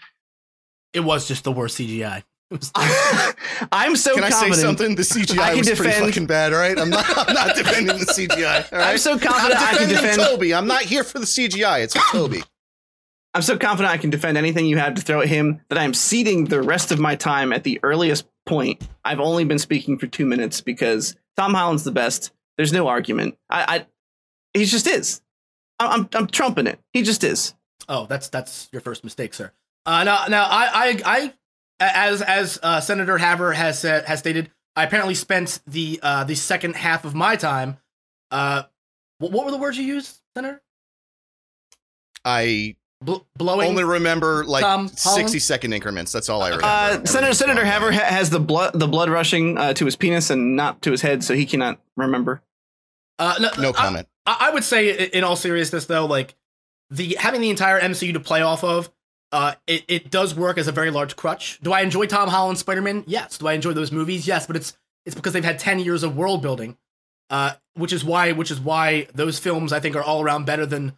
[0.94, 2.22] It was just the worst CGI.
[2.50, 2.72] It was-
[3.72, 4.56] I'm so Can I say confident.
[4.62, 4.94] something?
[4.94, 6.78] The I CGI can was pretty fucking bad, all right?
[6.78, 8.90] I'm not, I'm not defending the CGI, all right?
[8.92, 10.22] I'm so confident I'm I can defending defend.
[10.30, 10.54] Tobey.
[10.54, 11.82] I'm not here for the CGI.
[11.84, 12.42] It's for Tobey.
[13.34, 15.92] I'm so confident I can defend anything you have to throw at him that I'm
[15.92, 18.86] ceding the rest of my time at the earliest point.
[19.04, 22.30] I've only been speaking for two minutes because Tom Holland's the best.
[22.56, 23.36] There's no argument.
[23.50, 23.86] I, I
[24.58, 25.20] he just is.
[25.78, 26.80] I- I'm I'm trumping it.
[26.92, 27.54] He just is.
[27.88, 29.52] Oh, that's that's your first mistake, sir.
[29.84, 31.32] Uh, now, now I, I, I,
[31.78, 36.34] as as uh, Senator Haver has said, has stated, I apparently spent the uh, the
[36.34, 37.76] second half of my time.
[38.32, 38.64] Uh,
[39.18, 40.60] what, what were the words you used, Senator?
[42.24, 42.74] I
[43.06, 43.68] Bl- blowing.
[43.68, 45.42] only remember like Tom 60 Holland?
[45.42, 46.12] second increments.
[46.12, 46.66] That's all I remember.
[46.66, 49.96] Uh, Senator Senator gone Haver ha- has the blood the blood rushing uh, to his
[49.96, 52.42] penis and not to his head, so he cannot remember.
[53.18, 54.08] uh, no, No comment.
[54.26, 56.34] I, I would say, in all seriousness, though, like
[56.90, 58.90] the having the entire MCU to play off of,
[59.32, 61.58] uh, it, it does work as a very large crutch.
[61.62, 63.04] Do I enjoy Tom Holland Spider Man?
[63.06, 63.38] Yes.
[63.38, 64.26] Do I enjoy those movies?
[64.26, 64.46] Yes.
[64.46, 66.76] But it's it's because they've had ten years of world building,
[67.30, 70.66] uh, which is why which is why those films I think are all around better
[70.66, 70.92] than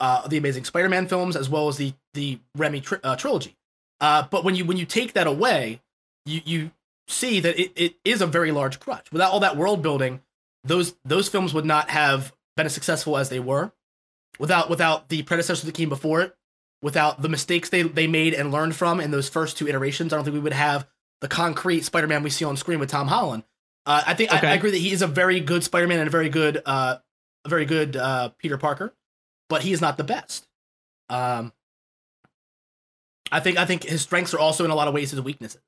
[0.00, 3.56] uh, the Amazing Spider Man films as well as the the Raimi tri- uh, trilogy.
[4.00, 5.80] Uh, but when you when you take that away,
[6.26, 6.70] you you
[7.08, 9.12] see that it, it is a very large crutch.
[9.12, 10.20] Without all that world building,
[10.64, 13.72] those those films would not have been as successful as they were
[14.38, 16.36] without without the predecessors that came before it
[16.82, 20.16] without the mistakes they, they made and learned from in those first two iterations i
[20.16, 20.86] don't think we would have
[21.20, 23.42] the concrete spider-man we see on screen with tom holland
[23.86, 26.10] uh, i think I, I agree that he is a very good spider-man and a
[26.10, 26.98] very good uh,
[27.44, 28.92] a very good uh, peter parker
[29.50, 30.46] but he is not the best
[31.10, 31.52] um,
[33.30, 35.60] i think i think his strengths are also in a lot of ways his weaknesses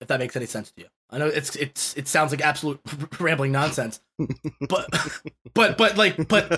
[0.00, 2.78] if that makes any sense to you i know it's it's it sounds like absolute
[3.18, 4.00] rambling nonsense
[4.68, 4.86] but
[5.54, 6.48] but but like but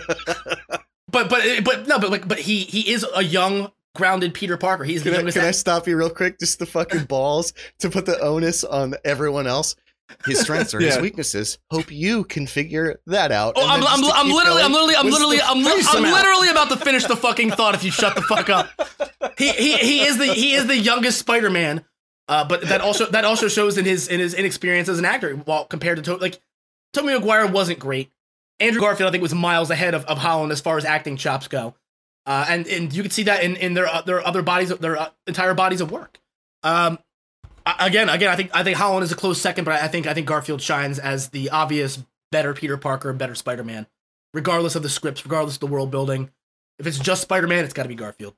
[1.10, 4.84] but but but no but like but he he is a young grounded peter parker
[4.84, 6.38] he's the Can I, can I stop you real quick?
[6.38, 9.74] Just the fucking balls to put the onus on everyone else.
[10.26, 11.58] His strengths are his weaknesses.
[11.70, 13.54] Hope you can figure that out.
[13.56, 16.48] Oh, And I'm, I'm, just I'm literally, I'm literally, I'm literally, I'm, li- I'm literally
[16.50, 17.74] about to finish the fucking thought.
[17.74, 18.68] If you shut the fuck up,
[19.38, 21.84] he, he, he is the, he is the youngest Spider-Man.
[22.28, 25.34] Uh, but that also, that also shows in his, in his inexperience as an actor.
[25.36, 26.38] While compared to, to like,
[26.92, 28.10] Tommy Maguire wasn't great.
[28.60, 31.48] Andrew Garfield, I think, was miles ahead of, of Holland as far as acting chops
[31.48, 31.74] go.
[32.26, 34.96] Uh, and and you can see that in, in their uh, their other bodies, their
[34.98, 36.20] uh, entire bodies of work.
[36.62, 37.09] Um, I-
[37.66, 40.14] again, again, I think I think Holland is a close second, but I think I
[40.14, 43.86] think Garfield shines as the obvious better Peter Parker, better Spider Man,
[44.34, 46.30] regardless of the scripts, regardless of the world building.
[46.78, 48.34] If it's just Spider Man, it's got to be Garfield.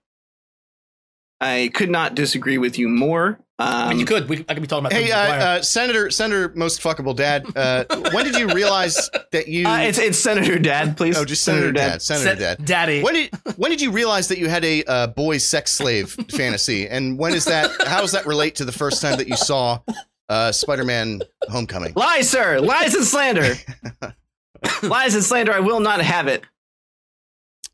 [1.42, 3.38] I could not disagree with you more.
[3.58, 4.28] I mean, Um, you could.
[4.28, 4.92] We, I could be talking about.
[4.92, 7.44] Hey, uh, uh, Senator, Senator, most fuckable dad.
[7.56, 9.66] Uh, when did you realize that you?
[9.66, 11.16] uh, it's it's Senator Dad, please.
[11.18, 12.00] oh, just Senator, Dad.
[12.02, 12.64] Senator Set- Dad.
[12.64, 13.02] Daddy.
[13.02, 16.88] When did when did you realize that you had a uh, boy sex slave fantasy,
[16.88, 17.70] and when is that?
[17.86, 19.80] How does that relate to the first time that you saw
[20.28, 21.92] uh, Spider-Man: Homecoming?
[21.94, 22.58] Lies, sir.
[22.60, 23.54] Lies and slander.
[24.82, 25.52] Lies and slander.
[25.52, 26.42] I will not have it.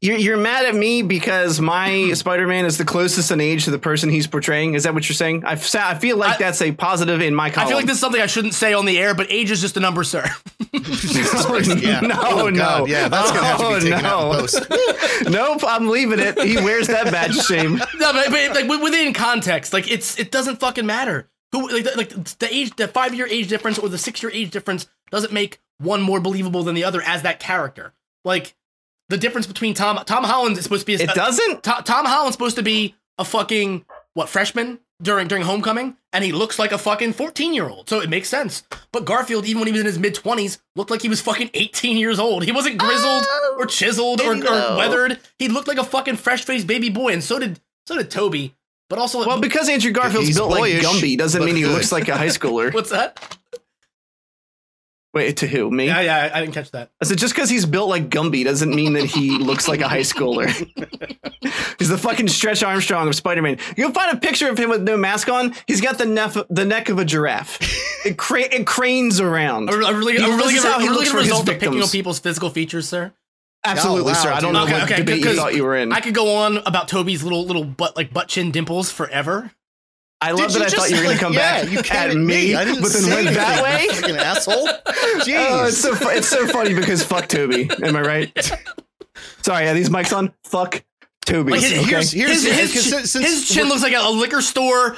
[0.00, 3.80] You're, you're mad at me because my Spider-Man is the closest in age to the
[3.80, 4.74] person he's portraying.
[4.74, 5.44] Is that what you're saying?
[5.44, 7.94] I, f- I feel like I- that's a positive in my I feel like this
[7.96, 10.24] is something I shouldn't say on the air, but age is just a number, sir.
[10.72, 12.00] Yeah.
[12.00, 12.86] No, Oh, no.
[12.86, 14.38] Yeah, that's gonna have to be Oh, taken out no.
[14.40, 14.66] post.
[15.28, 16.40] nope, I'm leaving it.
[16.42, 17.74] He wears that badge of shame.
[17.76, 21.92] no, but, but like within context, like it's it doesn't fucking matter who like the,
[21.96, 25.32] like the age, the five year age difference or the six year age difference doesn't
[25.32, 27.94] make one more believable than the other as that character.
[28.24, 28.54] Like
[29.08, 31.62] the difference between Tom Tom Holland is supposed to be a, It doesn't.
[31.62, 36.32] Tom, Tom Holland's supposed to be a fucking what freshman during during Homecoming, and he
[36.32, 37.88] looks like a fucking fourteen year old.
[37.88, 38.64] So it makes sense.
[38.92, 41.50] But Garfield, even when he was in his mid twenties, looked like he was fucking
[41.54, 42.44] eighteen years old.
[42.44, 45.18] He wasn't grizzled Oh, or chiseled or, or weathered.
[45.38, 48.54] He looked like a fucking fresh faced baby boy, and so did so did Tobey.
[48.90, 51.72] But also, Well, because Andrew Garfield's built boyish, like Gumby doesn't mean he good.
[51.72, 52.72] looks like a high schooler.
[52.74, 53.36] what's that?
[55.14, 55.70] Wait, to who?
[55.70, 55.86] Me?
[55.86, 56.90] Yeah, yeah, I didn't catch that.
[57.00, 59.88] I said just because he's built like Gumby doesn't mean that he looks like a
[59.88, 60.46] high schooler.
[61.78, 63.58] he's the fucking Stretch Armstrong of Spider-Man.
[63.76, 65.54] You'll find a picture of him with no mask on.
[65.66, 67.58] He's got the neck the neck of a giraffe.
[68.04, 69.70] It, cra- it cranes around.
[69.70, 71.18] Are, are really, He- are really, this is gonna- how he are really looks gonna
[71.18, 71.84] for his result of picking victims.
[71.84, 73.12] on people's physical features, sir?
[73.64, 74.30] Absolutely, Oh, wow, sir.
[74.32, 74.52] I don't dude.
[74.52, 75.92] know Okay, what okay, debate you because thought you were in.
[75.92, 79.50] I I, could go on about Tobey's little little butt like butt chin dimples forever.
[80.20, 82.10] Love Did that I thought you were going to come yeah, back you at came
[82.10, 83.70] at me, I didn't but then say went that way.
[83.74, 84.66] anything, you fucking asshole.
[85.22, 85.36] Jeez.
[85.50, 87.70] Oh, it's so fu- it's so funny because fuck Tobey.
[87.82, 88.52] Am I right?
[89.42, 90.32] Sorry, are these mics on?
[90.44, 90.84] Fuck
[91.24, 91.52] Tobey.
[91.52, 91.82] Like his, okay?
[91.84, 94.96] here's- his, his, his, because chin- since his chin looks like a, a liquor store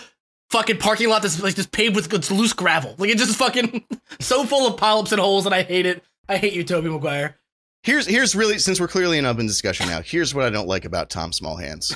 [0.51, 2.95] fucking parking lot that's like just paved with it's loose gravel.
[2.99, 3.85] Like it's just fucking
[4.21, 6.03] so full of polyps and holes, and I hate it.
[6.29, 7.37] I hate you, Tobey Maguire.
[7.83, 10.01] Here's here's really since we're clearly in open discussion now.
[10.03, 11.95] Here's what I don't like about Tom Smallhands.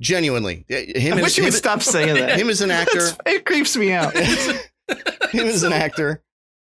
[0.00, 2.38] Genuinely, him I as, wish you would stop saying that.
[2.38, 4.16] him as an actor, it creeps me out.
[5.30, 6.22] him as an actor,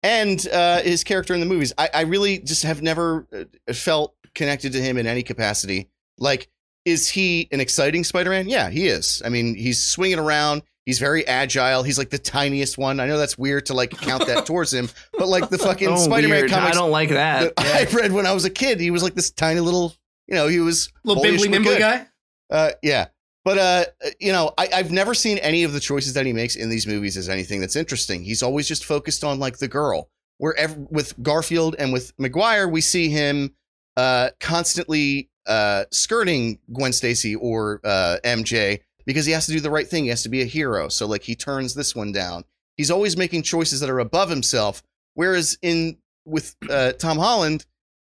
[0.03, 1.71] and uh, his character in the movies.
[1.77, 5.89] I, I really just have never uh, felt connected to him in any capacity.
[6.17, 6.49] Like,
[6.85, 8.49] is he an exciting Spider-Man?
[8.49, 9.21] Yeah, he is.
[9.23, 10.63] I mean, he's swinging around.
[10.85, 11.83] He's very agile.
[11.83, 12.99] He's like the tiniest one.
[12.99, 15.95] I know that's weird to like count that towards him, but like the fucking Oh,
[15.95, 16.51] Spider-Man weird.
[16.51, 17.65] I don't like that that.
[17.65, 19.93] I read when I was a kid, he was like this tiny little,
[20.27, 22.07] you know, he was Little bimbly nimbly guy.
[22.49, 23.07] Uh, yeah.
[23.43, 23.85] But uh,
[24.19, 26.85] you know, I, I've never seen any of the choices that he makes in these
[26.85, 28.23] movies as anything that's interesting.
[28.23, 30.09] He's always just focused on like the girl.
[30.37, 33.53] Where ev- with Garfield and with Maguire, we see him
[33.95, 39.69] uh, constantly uh, skirting Gwen Stacy or uh, MJ because he has to do the
[39.69, 40.03] right thing.
[40.03, 40.87] He has to be a hero.
[40.89, 42.43] So like he turns this one down.
[42.77, 44.81] He's always making choices that are above himself.
[45.13, 47.65] Whereas in with uh, Tom Holland,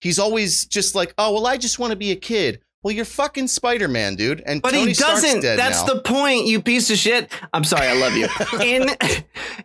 [0.01, 2.61] he's always just like, oh well, I just want to be a kid.
[2.85, 4.43] Well, you're fucking Spider Man, dude.
[4.45, 5.41] And But Tony he doesn't.
[5.41, 5.95] That's now.
[5.95, 7.31] the point, you piece of shit.
[7.51, 8.27] I'm sorry, I love you.
[8.61, 8.95] and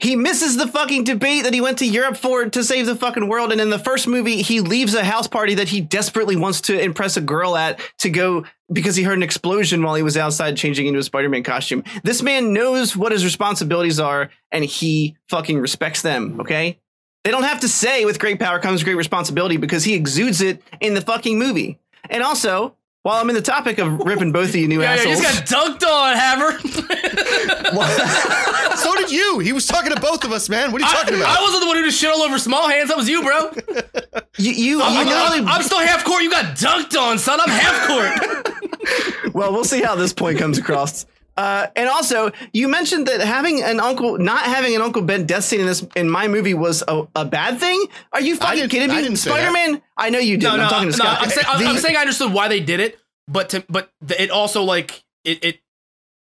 [0.01, 3.29] he misses the fucking debate that he went to Europe for to save the fucking
[3.29, 3.53] world.
[3.53, 6.81] And in the first movie, he leaves a house party that he desperately wants to
[6.81, 10.57] impress a girl at to go because he heard an explosion while he was outside
[10.57, 11.85] changing into a Spider-Man costume.
[12.03, 16.79] This man knows what his responsibilities are and he fucking respects them, okay?
[17.25, 20.63] They don't have to say with great power comes great responsibility because he exudes it
[20.81, 21.79] in the fucking movie.
[22.09, 25.03] And also, while I'm in the topic of ripping both of you new Yeah, yeah,
[25.03, 26.59] you assholes, just got dunked on, Hammer.
[28.77, 29.39] so did you.
[29.39, 30.73] He was talking to both of us, man.
[30.73, 31.39] What are you talking I, about?
[31.39, 32.89] I wasn't the one who just shit all over small hands.
[32.89, 33.51] That was you, bro.
[34.39, 36.23] you, you, I'm, you I'm- really, I'm still half court.
[36.23, 37.41] You got dunked on, son.
[37.41, 39.35] I'm half court.
[39.35, 41.07] well, we'll see how this point comes across.
[41.37, 45.45] Uh, and also, you mentioned that having an uncle, not having an Uncle Ben death
[45.45, 47.83] scene in this in my movie was a, a bad thing.
[48.13, 49.17] Are you fucking kidding me?
[49.17, 49.31] say.
[49.31, 49.81] Spider Man.
[49.97, 50.45] I know you did.
[50.45, 51.05] no, no, I'm talking to no.
[51.05, 51.19] Scott.
[51.23, 52.99] I'm saying, I'm, The- I'm saying I understood why they did it,
[53.29, 55.61] but to, but the, it also like it, it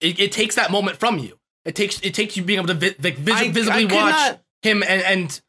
[0.01, 1.39] it it takes that moment from you.
[1.65, 4.15] It takes it takes you being able to vi- like, vis- I- visibly I watch
[4.15, 5.41] not- him and and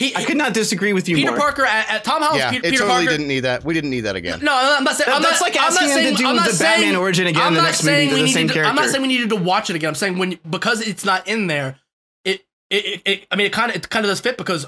[0.00, 0.16] he.
[0.16, 1.38] I could not disagree with you Peter more.
[1.38, 3.10] Parker at, at Tom Holland's yeah, Peter, it Peter totally Parker.
[3.10, 3.64] didn't need that.
[3.64, 4.40] We didn't need that again.
[4.42, 5.10] No, I'm not saying.
[5.12, 6.80] I'm that's not, like I'm not asking him to saying, do I'm not the saying,
[6.80, 8.48] Batman origin again in I'm the not next movie saying to we the needed same
[8.48, 9.88] to, I'm not saying we needed to watch it again.
[9.88, 11.78] I'm saying when because it's not in there,
[12.24, 14.66] it it, it, it I mean it kind of it kind of does fit because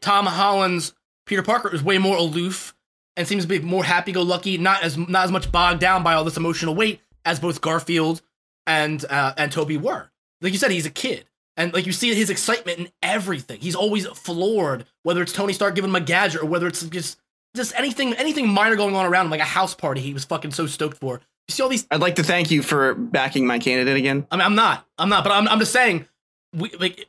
[0.00, 0.94] Tom Holland's
[1.26, 2.74] Peter Parker is way more aloof
[3.16, 6.24] and seems to be more happy-go-lucky, not as not as much bogged down by all
[6.24, 8.20] this emotional weight as both Garfield
[8.66, 10.10] and uh, and Tobey were.
[10.40, 11.24] Like you said, he's a kid.
[11.56, 13.60] And like you see his excitement in everything.
[13.60, 17.18] He's always floored, whether it's Tony Stark giving him a gadget or whether it's just
[17.54, 20.50] just anything anything minor going on around him, like a house party he was fucking
[20.50, 21.20] so stoked for.
[21.48, 24.26] You see all these I'd like to thank you for backing my candidate again.
[24.30, 24.86] I mean I'm not.
[24.98, 26.06] I'm not, but I'm I'm just saying
[26.52, 27.06] we like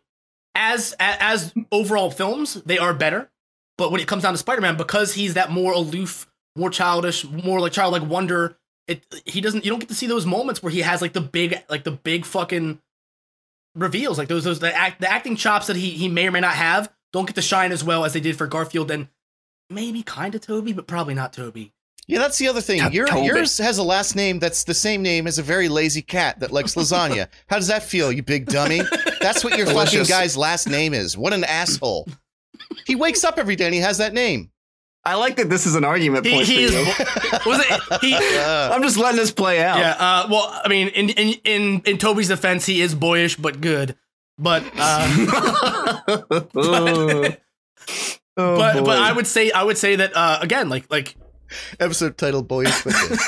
[0.54, 3.30] as as overall films, they are better.
[3.78, 7.60] But when it comes down to Spider-Man, because he's that more aloof, more childish, more
[7.60, 8.58] like childlike wonder,
[8.88, 11.22] it he doesn't you don't get to see those moments where he has like the
[11.22, 12.80] big like the big fucking
[13.76, 16.40] reveals like those those the act the acting chops that he he may or may
[16.40, 19.08] not have don't get to shine as well as they did for Garfield and
[19.70, 21.74] maybe kind of Tobey, but probably not Tobey.
[22.08, 22.82] Yeah, that's the other thing.
[22.84, 26.02] To- Your, yours has a last name that's the same name as a very lazy
[26.04, 27.28] cat that likes lasagna.
[27.48, 28.82] How does that feel, you big dummy?
[29.22, 31.18] That's what your fucking guy's last name is.
[31.18, 32.08] What an asshole.
[32.86, 34.52] He wakes up every day and he has that name.
[35.06, 37.06] I like that this is an argument He, point he for is you.
[37.46, 39.78] was it he I'm just letting this play out.
[39.78, 43.62] Yeah, uh, well, I mean, in, in in in Tobey's defense, he is boyish but
[43.62, 43.96] good.
[44.38, 46.02] But uh,
[46.56, 47.30] oh,
[48.38, 51.16] Oh, but but I would say I would say that uh, again, like like
[51.80, 53.20] episode title "Boys but Good.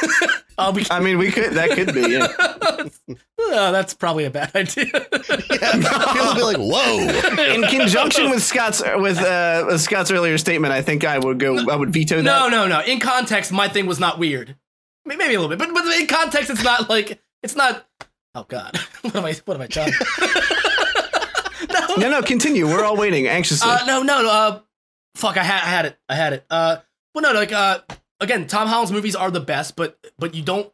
[0.57, 1.53] uh, we I mean, we could.
[1.53, 2.01] That could be.
[2.11, 2.27] Yeah.
[3.49, 4.85] Oh, that's probably a bad idea.
[4.91, 10.81] Yeah, people be like, "Whoa!" In conjunction with Scott's with uh, Scott's earlier statement, I
[10.81, 11.57] think I would go.
[11.71, 12.23] I would veto that.
[12.23, 12.81] no, no, no.
[12.81, 14.55] In context, my thing was not weird.
[15.05, 17.87] Maybe a little bit, but but in context, it's not like it's not.
[18.35, 19.33] Oh God, what am I?
[19.45, 19.91] What am I done?
[21.97, 22.21] no, no.
[22.21, 22.67] Continue.
[22.67, 23.69] We're all waiting anxiously.
[23.69, 24.29] Uh, no, no, no.
[24.29, 24.59] Uh,
[25.15, 26.45] fuck, I had, I had it, I had it.
[26.49, 26.77] Uh,
[27.13, 27.79] well, no, like, uh,
[28.19, 30.71] again, Tom Holland's movies are the best, but but you don't.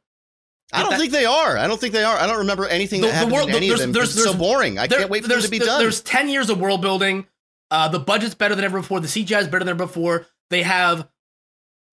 [0.72, 1.58] I don't that- think they are.
[1.58, 2.18] I don't think they are.
[2.18, 3.92] I don't remember anything The- that the happened world- in any there's- of them.
[3.94, 4.80] there's- it's so boring.
[4.80, 5.80] I there- can't wait for them there's- to be done.
[5.80, 7.28] There's ten years of world building.
[7.70, 9.00] Uh, the budget's better than ever before.
[9.00, 10.26] The CGI is better than ever before.
[10.50, 11.08] They have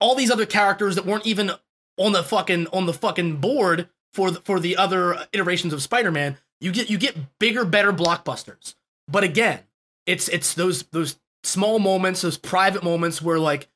[0.01, 1.53] all these other characters that weren't even
[1.99, 6.37] on the fucking on the fucking board for the, for the other iterations of Spider-Man.
[6.61, 8.75] You get you get bigger, better blockbusters.
[9.09, 9.61] But again,
[10.07, 13.69] it's it's those those small moments, those private moments where like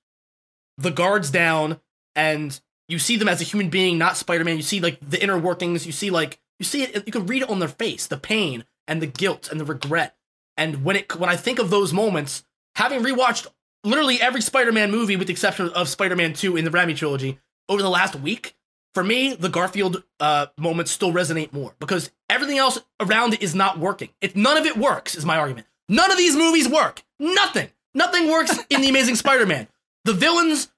[0.78, 1.80] the guards down
[2.14, 4.56] and you see them as a human being, not Spider-Man.
[4.56, 5.86] You see like the inner workings.
[5.86, 7.06] You see like you see it.
[7.06, 10.16] You can read it on their face, the pain and the guilt and the regret.
[10.56, 12.44] And when it when I think of those moments,
[12.76, 13.46] having rewatched
[13.82, 17.38] literally every Spider-Man movie with the exception of Spider-Man 2 in the Raimi trilogy
[17.68, 18.54] over the last week,
[18.94, 23.54] for me, the Garfield uh, moments still resonate more because everything else around it is
[23.54, 24.10] not working.
[24.20, 25.66] It none of it works, is my argument.
[25.88, 27.02] None of these movies work.
[27.18, 27.68] Nothing.
[27.94, 29.68] Nothing works in the Amazing Spider-Man.
[30.04, 30.68] The villains,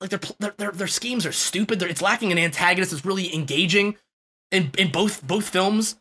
[0.00, 1.78] like their their their, their schemes are stupid.
[1.80, 3.96] They're, it's lacking an antagonist that's really engaging
[4.50, 5.96] in in both both films.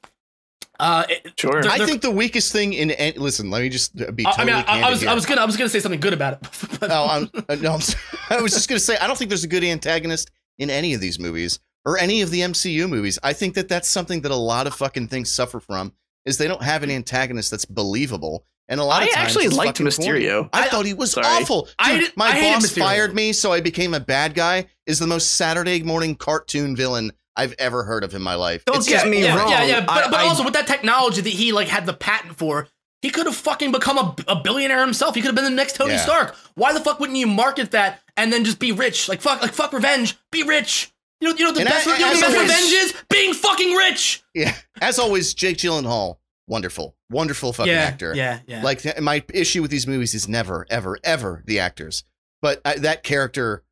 [0.79, 1.61] Uh, it- sure.
[1.61, 4.51] they're- I think the weakest thing in any, listen, let me just be I- totally
[4.53, 5.09] I mean, I, I was here.
[5.09, 6.39] I was gonna I was gonna say something good about it.
[6.79, 7.95] but- Oh, I'm, uh, no, I'm, s-
[8.29, 10.93] I was just going to say, I don't think there's a good antagonist in any
[10.93, 13.19] of these movies or any of the MCU movies.
[13.23, 15.93] I think that that's something that a lot of fucking things suffer from
[16.25, 18.45] is they don't have an antagonist that's believable.
[18.69, 19.79] And a lot I of times I actually liked.
[19.79, 20.49] Mysterio.
[20.53, 21.25] I, I- thought he was Sorry.
[21.27, 21.63] awful.
[21.63, 24.67] Dude, I my I boss fired me, so I became a bad guy.
[24.85, 28.63] Is the most Saturday morning cartoon villain I've ever heard of in my life.
[28.65, 29.49] Don't It's get just- me yeah, wrong.
[29.49, 29.85] yeah, yeah.
[29.85, 32.67] But, but also with that technology that he like had the patent for,
[33.01, 35.15] he could have fucking become a, a billionaire himself.
[35.15, 35.97] He could have been the next Tony Yeah.
[36.03, 36.35] Stark.
[36.55, 39.09] Why the fuck wouldn't you market that and then just be rich?
[39.09, 40.15] Like fuck, like fuck revenge.
[40.31, 40.89] Be rich.
[41.19, 42.71] You know, you know the And best, I- you know as the best always- revenge
[42.73, 44.23] is being fucking rich.
[44.33, 44.55] Yeah.
[44.81, 46.17] As always, Jake Gyllenhaal,
[46.47, 48.13] wonderful, wonderful fucking yeah, actor.
[48.15, 48.61] yeah, yeah.
[48.63, 52.03] Like my issue with these movies is never, ever, ever the actors,
[52.41, 53.63] but I, that character,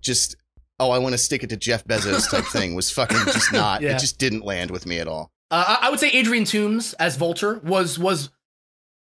[0.00, 0.36] just
[0.80, 3.82] oh, I want to stick it to Jeff Bezos type thing was fucking just not.
[3.82, 3.96] Yeah.
[3.96, 5.32] It just didn't land with me at all.
[5.50, 8.30] Uh, I I would say Adrian Toomes as Vulture was was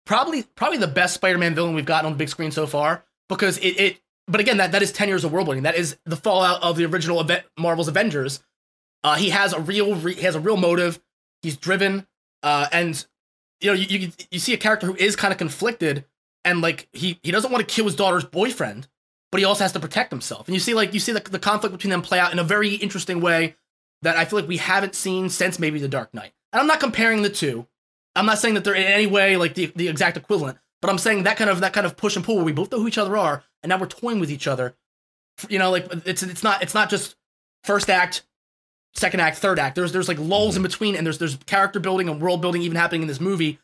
[0.06, 3.58] probably probably the best Spider-Man villain we've gotten on the big screen so far because
[3.58, 6.16] it, it but again that that is 10 years of world building that is the
[6.16, 8.44] fallout of the original event, Marvel's Avengers
[9.04, 11.00] uh, he has a real re- he has a real motive
[11.42, 12.06] he's driven
[12.44, 13.06] uh, and
[13.66, 16.06] you know you, you you see a character who is kind of conflicted
[16.44, 18.88] and like he he doesn't want to kill his daughter's boyfriend
[19.32, 21.40] but he also has to protect himself and you see like you see the, the
[21.40, 23.56] conflict between them play out in a very interesting way
[24.06, 26.32] that I feel like we haven't seen since maybe The Dark Knight.
[26.54, 27.68] And I'm not comparing the two.
[28.16, 30.98] I'm not saying that they're in any way like the, the exact equivalent, but I'm
[30.98, 32.88] saying that kind of that kind of push and pull where we both know who
[32.88, 34.76] each other are, and now we're toying with each other.
[35.50, 37.18] You know, like it's it's not it's not just
[37.66, 38.24] first act,
[38.96, 39.76] second act, third act.
[39.76, 42.78] There's there's like lulls in between, and there's there's character building and world building even
[42.78, 43.60] happening in this movie,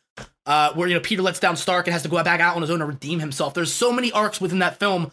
[0.46, 2.62] uh, where you know Peter lets down Stark and has to go back out on
[2.62, 3.54] his own to redeem himself.
[3.54, 5.10] There's so many arcs within that film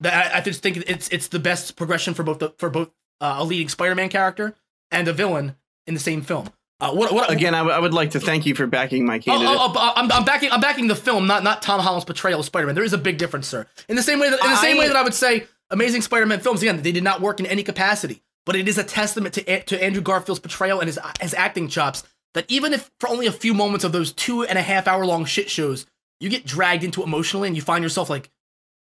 [0.00, 2.90] that I, I just think it's it's the best progression for both the, for both
[3.20, 4.54] uh, a leading Spider-Man character
[4.90, 5.56] and a villain
[5.86, 6.48] in the same film.
[6.80, 9.18] Uh, what, what Again, I, w- I would like to thank you for backing my
[9.18, 9.48] Oh, candidate.
[9.56, 10.50] oh, oh, I'm, I'm backing.
[10.50, 12.74] I'm backing the film, not not Tom Holland's portrayal of Spider-Man.
[12.74, 13.66] There is a big difference, sir.
[13.88, 16.02] In the same way that in the same I- way that I would say Amazing
[16.02, 19.34] Spider-Man films again, they did not work in any capacity, but it is a testament
[19.34, 22.04] to to Andrew Garfield's portrayal and his his acting chops.
[22.34, 25.04] That even if for only a few moments of those two and a half hour
[25.04, 25.84] long shit shows,
[26.18, 28.30] you get dragged into emotionally and you find yourself like,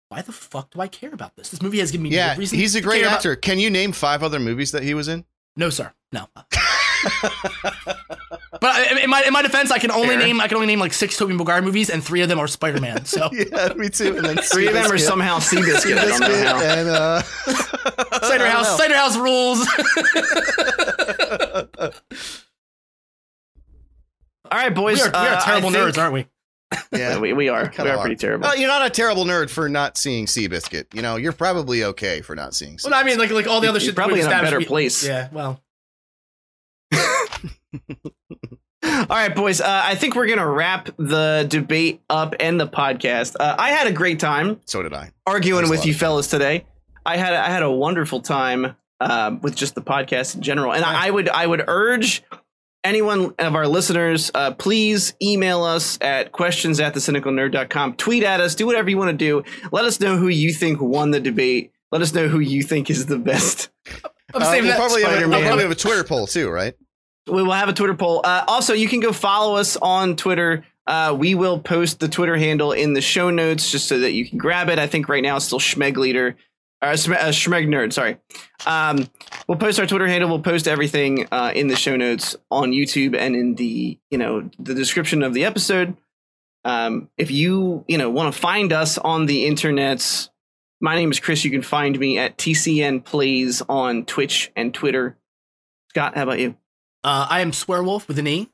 [0.10, 1.50] why the fuck do I care about this?
[1.50, 2.60] This movie has given me Yeah, no reason.
[2.60, 3.36] he's a to great care about- actor.
[3.36, 5.26] Can you name five other movies that he was in?
[5.56, 5.92] No, sir.
[6.12, 6.28] No.
[8.62, 10.20] but in my in my defense, I can only Fair.
[10.20, 12.48] name I can only name like six Tobey Maguire movies, and three of them are
[12.48, 13.06] Spider Man.
[13.06, 14.18] So yeah, me too.
[14.18, 15.98] And then Three of them are somehow Seabiscuit.
[15.98, 16.62] I don't know how.
[16.62, 17.22] And, uh,
[18.22, 18.78] Cider House, know.
[18.78, 19.68] Cider House rules.
[24.52, 24.98] All right, boys.
[24.98, 26.26] we are, we are uh, terrible I think- nerds, aren't we?
[26.92, 27.72] Yeah, we, we are.
[27.80, 28.02] We are are.
[28.02, 28.44] pretty terrible.
[28.44, 30.94] Well, you're not a terrible nerd for not seeing Seabiscuit.
[30.94, 32.78] You know, you're probably okay for not seeing.
[32.84, 33.96] Well, I mean, like like all the other You're shit.
[33.96, 35.04] probably in a better we- place.
[35.06, 35.30] Yeah.
[35.32, 35.64] Well,
[38.84, 39.62] All right, boys.
[39.62, 43.36] Uh, I think we're gonna wrap the debate up and the podcast.
[43.40, 45.12] Uh, I had a great time So did I.
[45.28, 46.08] arguing That was a with you of fun.
[46.08, 46.66] fellas today.
[47.06, 50.84] I had I had a wonderful time um, with just the podcast in general, and
[50.84, 52.24] I, I would I would urge
[52.84, 57.96] anyone of our listeners, uh, please email us at questions at thecynicalnerd.com.
[57.96, 58.56] Tweet at us.
[58.56, 59.44] Do whatever you want to do.
[59.72, 61.72] Let us know who you think won the debate.
[61.92, 63.70] Let us know who you think is the best.
[64.34, 64.78] I'm Uh, saving we'll that.
[64.78, 65.40] probably, have, a- Spider-Man.
[65.40, 66.74] we'll probably have a Twitter poll too, right?
[67.30, 68.22] We will have a Twitter poll.
[68.24, 70.66] Uh, also, you can go follow us on Twitter.
[70.88, 74.28] Uh, we will post the Twitter handle in the show notes just so that you
[74.28, 74.80] can grab it.
[74.80, 76.36] I think right now it's still Schmeg Leader,
[76.82, 77.94] uh, Sme- uh, Schmeg Nerd.
[77.94, 78.18] Sorry.
[78.66, 79.08] Um,
[79.48, 80.30] we'll post our Twitter handle.
[80.30, 84.50] We'll post everything uh, in the show notes on YouTube and in the you know
[84.58, 85.96] the description of the episode.
[86.66, 90.30] Um, if you you know want to find us on the internets,
[90.82, 91.46] my name is Chris.
[91.46, 95.18] You can find me at TCN Plays on Twitch and Twitter.
[95.90, 96.56] Scott, how about you?
[97.04, 98.50] Uh, I am Swearwolf with an E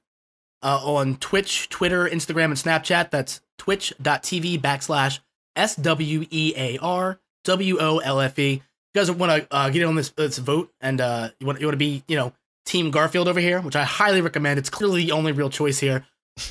[0.61, 3.09] uh, on Twitch, Twitter, Instagram, and Snapchat.
[3.09, 5.19] That's twitch.tv backslash
[5.55, 8.51] S W E A R W O L F E.
[8.53, 8.61] You
[9.01, 11.67] guys want to uh, get in on this, this vote and uh, you want you
[11.67, 12.33] want to be you know
[12.65, 14.59] Team Garfield over here, which I highly recommend.
[14.59, 16.05] It's clearly the only real choice here.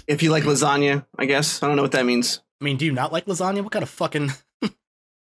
[0.07, 2.41] If you like lasagna, I guess I don't know what that means.
[2.61, 3.63] I mean, do you not like lasagna?
[3.63, 4.31] What kind of fucking?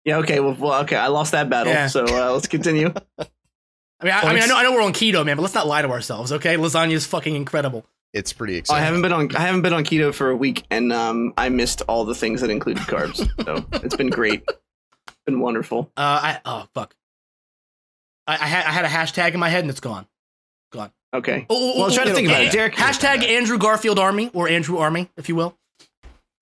[0.05, 0.41] Yeah, okay.
[0.41, 0.97] Well, well okay.
[0.97, 1.87] I lost that battle, Yeah.
[1.87, 2.93] so uh, let's continue.
[4.03, 5.55] I mean, I, I mean, I know I know we're on keto, man, but let's
[5.55, 6.57] not lie to ourselves, okay?
[6.57, 7.87] Lasagna is fucking incredible.
[8.13, 10.65] It's pretty Oh, I haven't been on I haven't been on keto for a week,
[10.71, 13.17] and um, I missed all the things that included carbs.
[13.45, 14.43] so it's been great.
[14.49, 15.91] It's been wonderful.
[15.97, 16.95] Uh, I oh fuck.
[18.27, 20.07] I, I had I had a hashtag in my head and it's gone.
[20.73, 20.91] Gone.
[21.15, 21.47] Okay.
[21.51, 22.75] Oh, Well, try to think about it, Derek.
[22.75, 25.57] Hashtag Andrew Garfield Army or Andrew Army, if you will.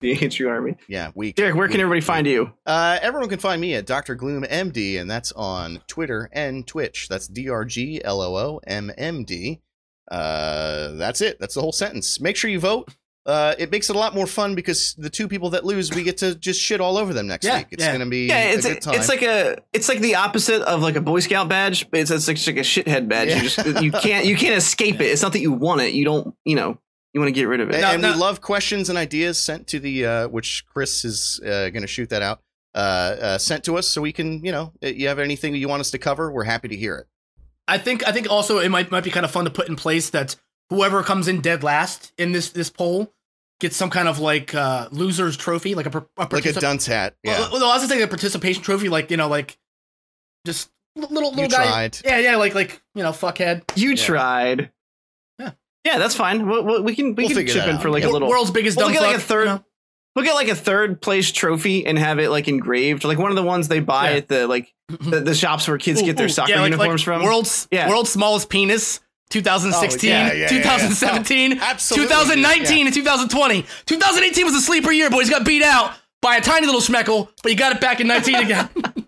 [0.01, 0.75] The Andrew Army.
[0.87, 1.35] yeah, weak.
[1.35, 2.05] Derek, where can everybody weak.
[2.05, 2.51] find you?
[2.65, 4.15] Uh, everyone can find me at Dr.
[4.15, 7.07] Gloom MD, and that's on Twitter and Twitch.
[7.07, 9.61] That's D R G L O O M M D.
[10.09, 11.39] Uh, that's it.
[11.39, 12.19] That's the whole sentence.
[12.19, 12.89] Make sure you vote.
[13.23, 16.01] Uh, it makes it a lot more fun because the two people that lose, we
[16.01, 17.67] get to just shit all over them next Yeah, week.
[17.69, 17.91] It's yeah.
[17.91, 18.95] gonna be Yeah, it's a good time.
[18.95, 22.09] it's like a it's like the opposite of like a Boy Scout badge, but it's,
[22.09, 23.29] it's like, it's like a shithead badge.
[23.29, 23.35] Yeah.
[23.35, 25.05] You just you can't you can't escape it.
[25.05, 25.93] It's not that you want it.
[25.93, 26.79] You don't you know
[27.13, 27.75] you want to get rid of it.
[27.75, 28.11] and, No, and no.
[28.13, 31.87] we love questions and ideas sent to the uh, which Chris is uh, going to
[31.87, 32.41] shoot that out.
[32.73, 35.81] Uh, uh, sent to us so we can, you know, you have anything you want
[35.81, 37.07] us to cover, we're happy to hear it.
[37.67, 39.75] I think I think also it might might be kind of fun to put in
[39.75, 40.35] place that
[40.69, 43.13] whoever comes in dead last in this this poll
[43.59, 46.85] gets some kind of like uh loser's trophy, like a, per- a Like a dunce
[46.87, 47.15] hat.
[47.23, 49.57] Yeah, Well, well, I was gonna say a participation trophy, like you know, like
[50.45, 51.67] just li- little little you guy.
[51.67, 51.97] tried.
[52.03, 53.63] Yeah, yeah, like like you know, fuckhead.
[53.75, 53.95] You Yeah.
[54.05, 54.71] tried.
[55.85, 55.93] Yeah.
[55.93, 56.47] Yeah, that's fine.
[56.47, 57.81] We, we, we can we We'll can figure chip in out.
[57.81, 58.29] for like a little.
[58.29, 59.65] world's biggest Well, dumb look at, like, a third- you know?
[60.15, 63.37] Look at like a third place trophy and have it like engraved, like one of
[63.37, 64.17] the ones they buy Yeah.
[64.17, 66.71] at the like the, the shops where kids Ooh, get their ooh, soccer yeah, like-
[66.71, 67.23] uniforms like from.
[67.23, 67.87] World's Yeah.
[67.89, 68.99] world's smallest penis.
[69.29, 70.47] 2016, Oh, yeah, yeah, yeah, yeah.
[70.49, 73.65] 2017, Absolutely, 2019, and 2020.
[73.85, 75.29] 2018 was a sleeper year, boys.
[75.29, 78.35] Got beat out by a tiny little schmeckle, but you got it back in 19
[78.35, 78.69] again.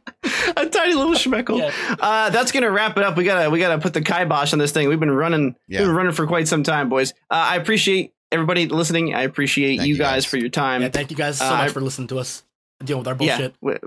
[0.58, 1.58] a tiny little schmeckle.
[1.60, 1.96] Yeah.
[2.00, 3.18] Uh, that's gonna wrap it up.
[3.18, 4.88] We gotta we gotta put the kibosh on this thing.
[4.90, 5.56] We've been running.
[5.68, 5.80] Yeah.
[5.80, 7.12] We've been running for quite some time, boys.
[7.30, 9.14] Uh, I appreciate everybody listening.
[9.14, 10.26] I appreciate you you, guys, guys.
[10.26, 10.82] for your time.
[10.82, 12.44] yeah, thank you guys so Uh, much for listening to us
[12.80, 13.54] and dealing with our bullshit.
[13.62, 13.80] w-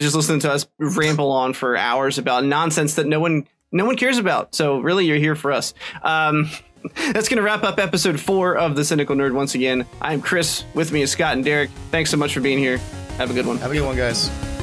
[0.00, 3.96] just listening to us ramble on for hours about nonsense that no one no one
[3.96, 4.54] cares about.
[4.54, 5.72] So really, you're here for us.
[6.02, 6.50] Um,
[7.12, 9.32] that's gonna wrap up episode four of the Cynical Nerd.
[9.32, 10.64] Once again, I'm Chris.
[10.74, 11.70] With me is Scott and Derek.
[11.90, 12.78] Thanks so much for being here.
[13.18, 13.56] Have a good one.
[13.58, 14.55] Have a good one, guys.